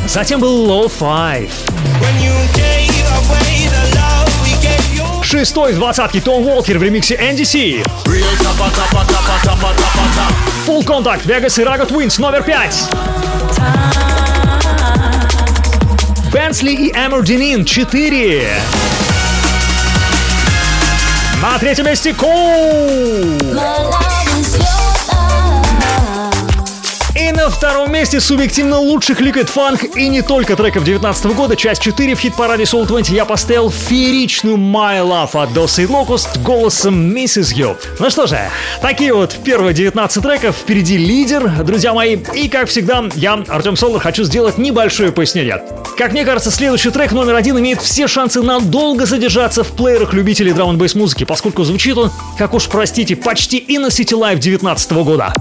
Затем 0.08 0.40
был 0.40 0.66
Low 0.66 0.90
Five. 0.90 1.50
Шестой 5.22 5.72
из 5.72 5.76
двадцатки 5.76 6.20
Том 6.22 6.46
Уолкер 6.46 6.78
в 6.78 6.82
ремиксе 6.82 7.16
NDC. 7.16 7.86
Full 10.66 10.84
Contact, 10.86 11.26
Vegas 11.26 11.60
и 11.60 11.64
Raga 11.66 11.86
Twins 11.86 12.18
номер 12.18 12.42
пять. 12.44 12.88
Бенсли 16.32 16.72
и 16.72 16.90
Эмердинин 16.92 17.64
4. 17.64 18.62
На 21.42 21.58
третьем 21.58 21.86
месте 21.86 22.14
Коул. 22.14 23.38
На 27.32 27.48
втором 27.48 27.90
месте 27.92 28.20
субъективно 28.20 28.78
лучших 28.78 29.20
Liquid 29.20 29.48
Funk 29.52 29.96
и 29.96 30.08
не 30.08 30.20
только 30.20 30.56
треков 30.56 30.84
19 30.84 31.26
года, 31.34 31.56
часть 31.56 31.80
4 31.80 32.14
в 32.14 32.18
хит-параде 32.20 32.64
Soul 32.64 32.86
20 32.86 33.12
я 33.12 33.24
поставил 33.24 33.70
фееричную 33.70 34.56
My 34.56 35.00
Love 35.00 35.42
от 35.42 35.50
Dosa 35.50 35.84
и 35.84 35.86
Locust 35.86 36.42
голосом 36.42 37.16
Mrs. 37.16 37.54
You. 37.54 37.76
Ну 37.98 38.10
что 38.10 38.26
же, 38.26 38.38
такие 38.82 39.14
вот 39.14 39.36
первые 39.42 39.72
19 39.72 40.22
треков, 40.22 40.54
впереди 40.54 40.98
лидер, 40.98 41.48
друзья 41.64 41.94
мои, 41.94 42.18
и 42.34 42.48
как 42.48 42.68
всегда, 42.68 43.04
я, 43.14 43.42
Артем 43.48 43.76
Солар, 43.76 44.00
хочу 44.00 44.24
сделать 44.24 44.58
небольшое 44.58 45.10
пояснение. 45.10 45.62
Как 45.96 46.12
мне 46.12 46.24
кажется, 46.24 46.50
следующий 46.50 46.90
трек 46.90 47.12
номер 47.12 47.36
один 47.36 47.58
имеет 47.58 47.80
все 47.80 48.06
шансы 48.06 48.42
надолго 48.42 49.06
задержаться 49.06 49.64
в 49.64 49.68
плеерах 49.68 50.12
любителей 50.12 50.52
драм 50.52 50.70
н 50.70 50.90
музыки, 50.94 51.24
поскольку 51.24 51.64
звучит 51.64 51.96
он, 51.96 52.10
как 52.36 52.54
уж 52.54 52.68
простите, 52.68 53.16
почти 53.16 53.56
и 53.56 53.78
на 53.78 53.86
City 53.86 54.18
Live 54.18 54.38
19 54.38 54.92
года. 54.92 55.32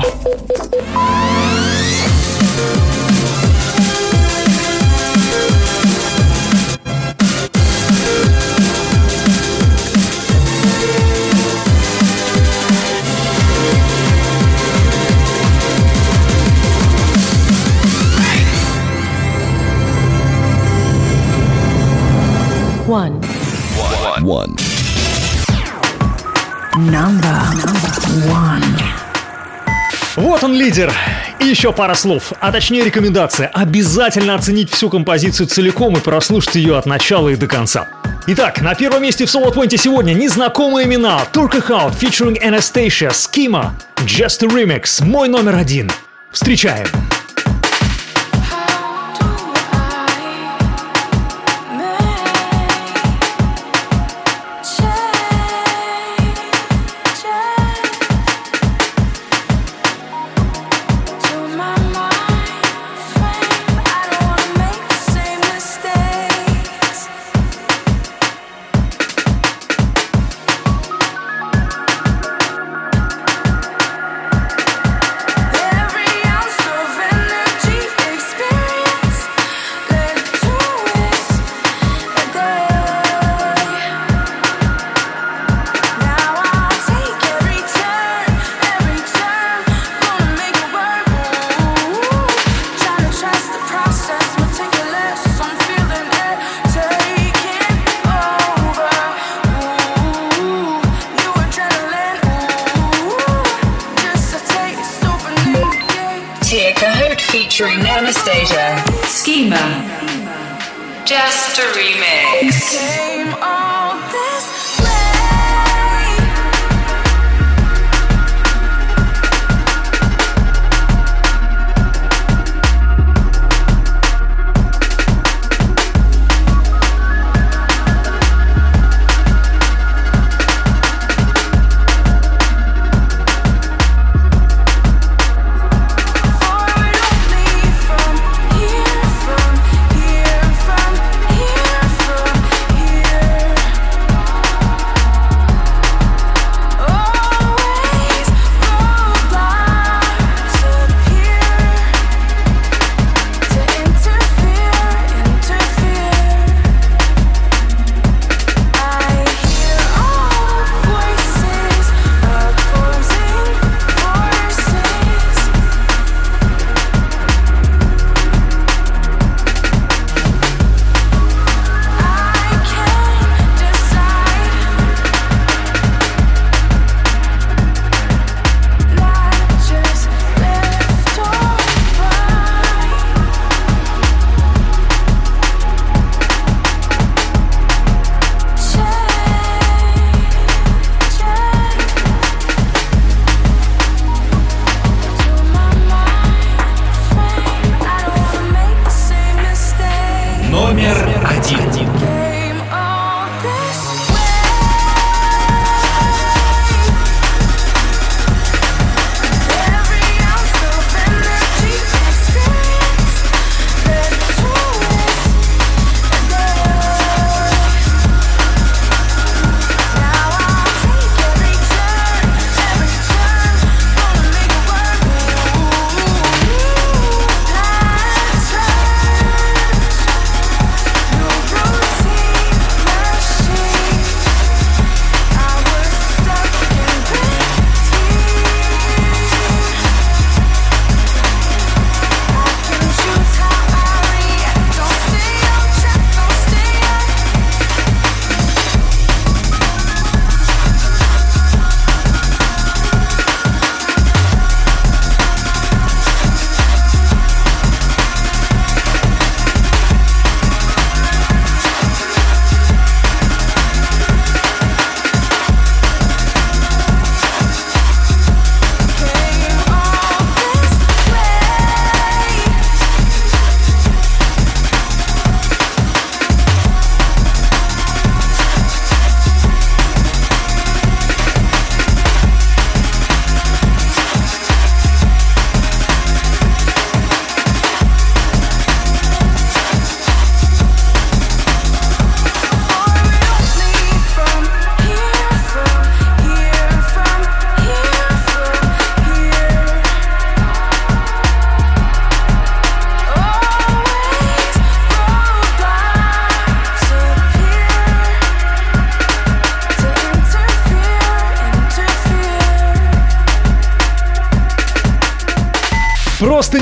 Лидер. 30.69 30.93
И 31.39 31.45
еще 31.45 31.73
пара 31.73 31.95
слов, 31.95 32.31
а 32.39 32.51
точнее 32.51 32.83
рекомендация. 32.83 33.47
Обязательно 33.47 34.35
оценить 34.35 34.71
всю 34.71 34.91
композицию 34.91 35.47
целиком 35.47 35.97
и 35.97 35.99
прослушать 35.99 36.55
ее 36.55 36.77
от 36.77 36.85
начала 36.85 37.29
и 37.29 37.35
до 37.35 37.47
конца. 37.47 37.87
Итак, 38.27 38.61
на 38.61 38.75
первом 38.75 39.01
месте 39.01 39.25
в 39.25 39.29
Solo 39.29 39.51
20 39.51 39.81
сегодня 39.81 40.13
незнакомые 40.13 40.85
имена. 40.85 41.21
Turka 41.33 41.59
Hout 41.67 41.99
featuring 41.99 42.39
Anastasia, 42.43 43.09
Schema, 43.09 43.71
Just 44.05 44.45
a 44.45 44.47
Remix, 44.47 45.03
мой 45.03 45.27
номер 45.27 45.55
один. 45.55 45.89
Встречаем. 46.31 46.85
Change 46.85 47.18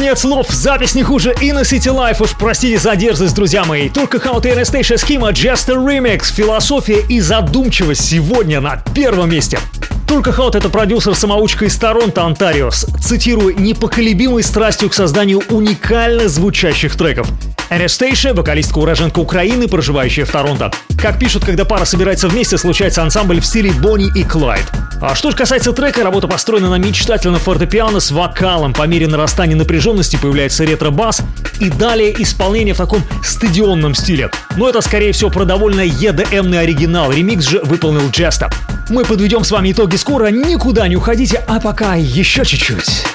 нет 0.08 0.18
слов, 0.18 0.48
запись 0.50 0.96
не 0.96 1.04
хуже 1.04 1.36
и 1.42 1.52
на 1.52 1.64
City 1.64 1.94
Life, 1.94 2.24
уж 2.24 2.30
простите 2.40 2.80
за 2.80 2.96
дерзость, 2.96 3.36
друзья 3.36 3.66
мои. 3.66 3.90
Только 3.90 4.22
Хаут 4.22 4.46
и 4.46 4.50
Anastasia 4.50 4.96
Schema 4.96 5.34
Just 5.34 5.70
a 5.70 5.76
Remix, 5.76 6.32
философия 6.34 7.02
и 7.10 7.20
задумчивость 7.20 8.06
сегодня 8.06 8.62
на 8.62 8.82
первом 8.96 9.30
месте. 9.30 9.60
Только 10.08 10.32
Хаут— 10.32 10.56
это 10.56 10.70
продюсер-самоучка 10.70 11.66
из 11.66 11.76
Торонто, 11.76 12.24
Онтарио, 12.24 12.72
с, 12.72 12.86
цитирую, 13.04 13.60
непоколебимой 13.60 14.44
страстью 14.44 14.90
к 14.90 14.94
созданию 14.94 15.44
уникально 15.50 16.30
звучащих 16.30 16.96
треков. 16.96 17.28
Анастейша— 17.70 18.34
вокалистка-уроженка 18.34 19.20
Украины, 19.20 19.68
проживающая 19.68 20.24
в 20.24 20.32
Торонто. 20.32 20.72
Как 21.02 21.20
пишут, 21.20 21.44
когда 21.44 21.66
пара 21.66 21.84
собирается 21.84 22.30
вместе, 22.30 22.58
случается 22.58 23.04
ансамбль 23.04 23.42
в 23.42 23.46
стиле 23.46 23.74
Бонни 23.74 24.10
и 24.16 24.24
Клайд. 24.24 24.64
А 24.99 25.14
что 25.14 25.30
же 25.30 25.38
касается 25.38 25.74
трека, 25.74 26.03
работа 26.03 26.28
построена 26.28 26.69
на 26.69 26.76
мечтательном 26.76 27.40
фортепиано 27.40 27.99
с 27.99 28.10
вокалом. 28.10 28.74
По 28.74 28.88
мере 28.88 29.07
нарастания 29.07 29.56
напряженности 29.56 30.15
появляется 30.15 30.64
ретро-бас 30.65 31.22
и 31.60 31.69
далее 31.69 32.15
исполнение 32.22 32.74
в 32.74 32.78
таком 32.78 33.03
стадионном 33.24 33.94
стиле. 33.94 34.32
Но 34.56 34.68
это, 34.68 34.82
скорее 34.82 35.11
всего, 35.11 35.30
про 35.30 35.45
довольно 35.45 35.82
EDM-ный 35.82 36.60
оригинал. 36.60 37.11
Ремикс 37.11 37.48
же 37.48 37.61
выполнил 37.64 38.10
Джеста. 38.10 38.49
Мы 38.90 39.06
подведем 39.06 39.44
с 39.44 39.52
вами 39.52 39.72
итоги 39.72 39.98
скоро, 39.98 40.28
никуда 40.28 40.88
не 40.88 40.95
уходите, 40.95 41.44
а 41.48 41.60
пока 41.60 41.95
еще 41.95 42.44
чуть-чуть. 42.44 43.06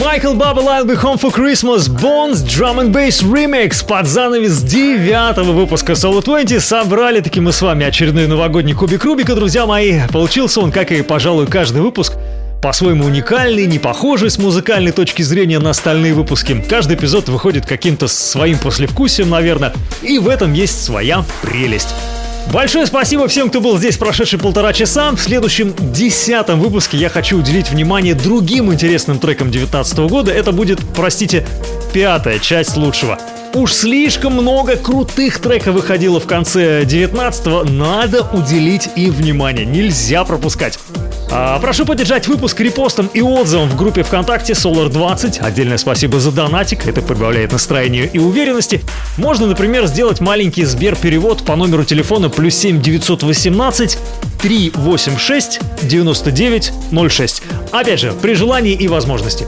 Майкл 0.00 0.34
Баббл 0.34 0.68
I'll 0.68 0.84
be 0.84 0.94
home 0.94 1.18
for 1.18 1.30
Christmas 1.30 1.88
Bones 1.88 2.42
Drum 2.42 2.78
and 2.78 2.92
Bass 2.92 3.22
Remix 3.22 3.84
под 3.84 4.06
занавес 4.06 4.62
девятого 4.62 5.52
выпуска 5.52 5.92
Solo 5.94 6.22
20 6.22 6.62
собрали 6.62 7.20
таки 7.20 7.40
мы 7.40 7.52
с 7.52 7.60
вами 7.60 7.84
очередной 7.86 8.26
новогодний 8.26 8.74
кубик 8.74 9.04
Рубика, 9.04 9.34
друзья 9.34 9.66
мои. 9.66 10.00
Получился 10.12 10.60
он, 10.60 10.70
как 10.70 10.92
и, 10.92 11.02
пожалуй, 11.02 11.46
каждый 11.46 11.82
выпуск, 11.82 12.12
по-своему 12.64 13.04
уникальный, 13.04 13.66
не 13.66 13.78
похожий 13.78 14.30
с 14.30 14.38
музыкальной 14.38 14.90
точки 14.90 15.20
зрения 15.20 15.58
на 15.58 15.68
остальные 15.68 16.14
выпуски. 16.14 16.64
Каждый 16.66 16.96
эпизод 16.96 17.28
выходит 17.28 17.66
каким-то 17.66 18.08
своим 18.08 18.56
послевкусием, 18.56 19.28
наверное, 19.28 19.74
и 20.00 20.18
в 20.18 20.30
этом 20.30 20.54
есть 20.54 20.82
своя 20.82 21.26
прелесть. 21.42 21.94
Большое 22.54 22.86
спасибо 22.86 23.28
всем, 23.28 23.50
кто 23.50 23.60
был 23.60 23.76
здесь 23.76 23.98
прошедшие 23.98 24.40
полтора 24.40 24.72
часа. 24.72 25.10
В 25.10 25.18
следующем 25.18 25.74
десятом 25.92 26.58
выпуске 26.58 26.96
я 26.96 27.10
хочу 27.10 27.36
уделить 27.38 27.68
внимание 27.68 28.14
другим 28.14 28.72
интересным 28.72 29.18
трекам 29.18 29.50
2019 29.50 29.98
года. 30.10 30.32
Это 30.32 30.50
будет, 30.50 30.80
простите, 30.96 31.46
пятая 31.92 32.38
часть 32.38 32.78
лучшего. 32.78 33.18
Уж 33.54 33.72
слишком 33.72 34.32
много 34.32 34.74
крутых 34.74 35.38
треков 35.38 35.76
выходило 35.76 36.18
в 36.18 36.26
конце 36.26 36.82
19-го, 36.82 37.62
надо 37.62 38.26
уделить 38.32 38.88
им 38.96 39.12
внимание, 39.12 39.64
нельзя 39.64 40.24
пропускать. 40.24 40.76
А, 41.30 41.60
прошу 41.60 41.86
поддержать 41.86 42.26
выпуск 42.26 42.58
репостом 42.60 43.08
и 43.14 43.22
отзывом 43.22 43.68
в 43.68 43.76
группе 43.76 44.02
ВКонтакте 44.02 44.54
Solar20. 44.54 45.38
Отдельное 45.38 45.78
спасибо 45.78 46.18
за 46.18 46.32
донатик, 46.32 46.84
это 46.88 47.00
прибавляет 47.00 47.52
настроению 47.52 48.10
и 48.12 48.18
уверенности. 48.18 48.82
Можно, 49.18 49.46
например, 49.46 49.86
сделать 49.86 50.20
маленький 50.20 50.64
Сбер-перевод 50.64 51.44
по 51.44 51.54
номеру 51.54 51.84
телефона 51.84 52.30
плюс 52.30 52.56
7 52.56 52.82
918 52.82 53.98
386 54.42 55.60
99 55.82 56.72
06. 57.08 57.42
Опять 57.70 58.00
же, 58.00 58.12
при 58.20 58.34
желании 58.34 58.74
и 58.74 58.88
возможности. 58.88 59.46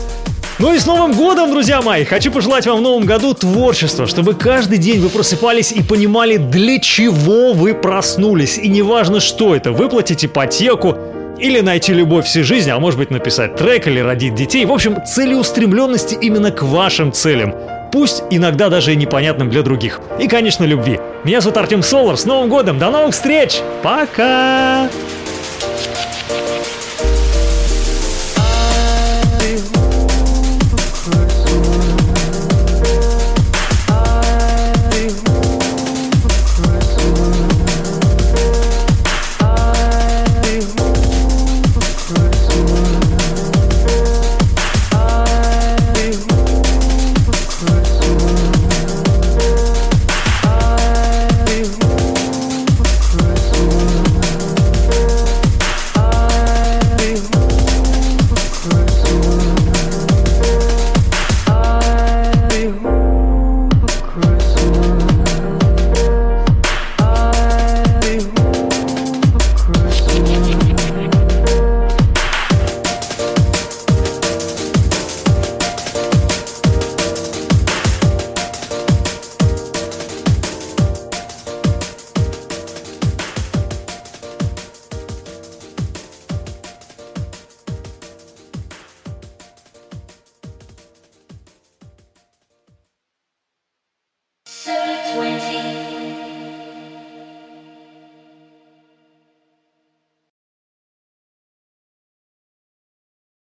Ну 0.59 0.73
и 0.73 0.79
с 0.79 0.87
Новым 0.87 1.13
годом, 1.13 1.51
друзья 1.51 1.83
мои! 1.83 2.05
Хочу 2.05 2.33
пожелать 2.33 2.67
вам 2.67 2.79
в 2.79 2.81
Новом 2.81 3.05
году 3.05 3.35
творчества, 3.35 4.07
чтобы 4.07 4.33
каждый 4.33 4.79
день 4.79 5.01
вы 5.01 5.11
просыпались 5.11 5.71
и 5.71 5.83
понимали, 5.83 6.39
для 6.39 6.79
чего 6.79 7.53
вы 7.53 7.75
проснулись. 7.75 8.57
И 8.57 8.69
неважно, 8.69 9.21
что 9.21 9.55
это, 9.55 9.73
выплатить 9.73 10.25
ипотеку, 10.25 10.97
или 11.39 11.61
найти 11.61 11.93
любовь 11.93 12.25
всей 12.25 12.43
жизни, 12.43 12.71
а 12.71 12.79
может 12.79 12.99
быть 12.99 13.11
написать 13.11 13.57
трек 13.57 13.87
или 13.87 14.01
родить 14.01 14.35
детей. 14.35 14.65
В 14.65 14.73
общем, 14.73 15.05
целеустремленности 15.05 16.15
именно 16.15 16.51
к 16.51 16.63
вашим 16.63 17.13
целям. 17.13 17.55
Пусть 17.93 18.25
иногда 18.31 18.71
даже 18.71 18.95
и 18.95 18.97
непонятным 18.97 19.51
для 19.51 19.61
других. 19.61 20.01
И, 20.19 20.27
конечно, 20.27 20.65
любви. 20.65 20.99
Меня 21.25 21.43
зовут 21.43 21.59
Артем 21.59 21.83
Солар. 21.83 22.17
С 22.17 22.25
Новым 22.25 22.49
годом! 22.49 22.79
До 22.79 22.91
новых 22.91 23.13
встреч! 23.13 23.61
Пока! 23.83 24.89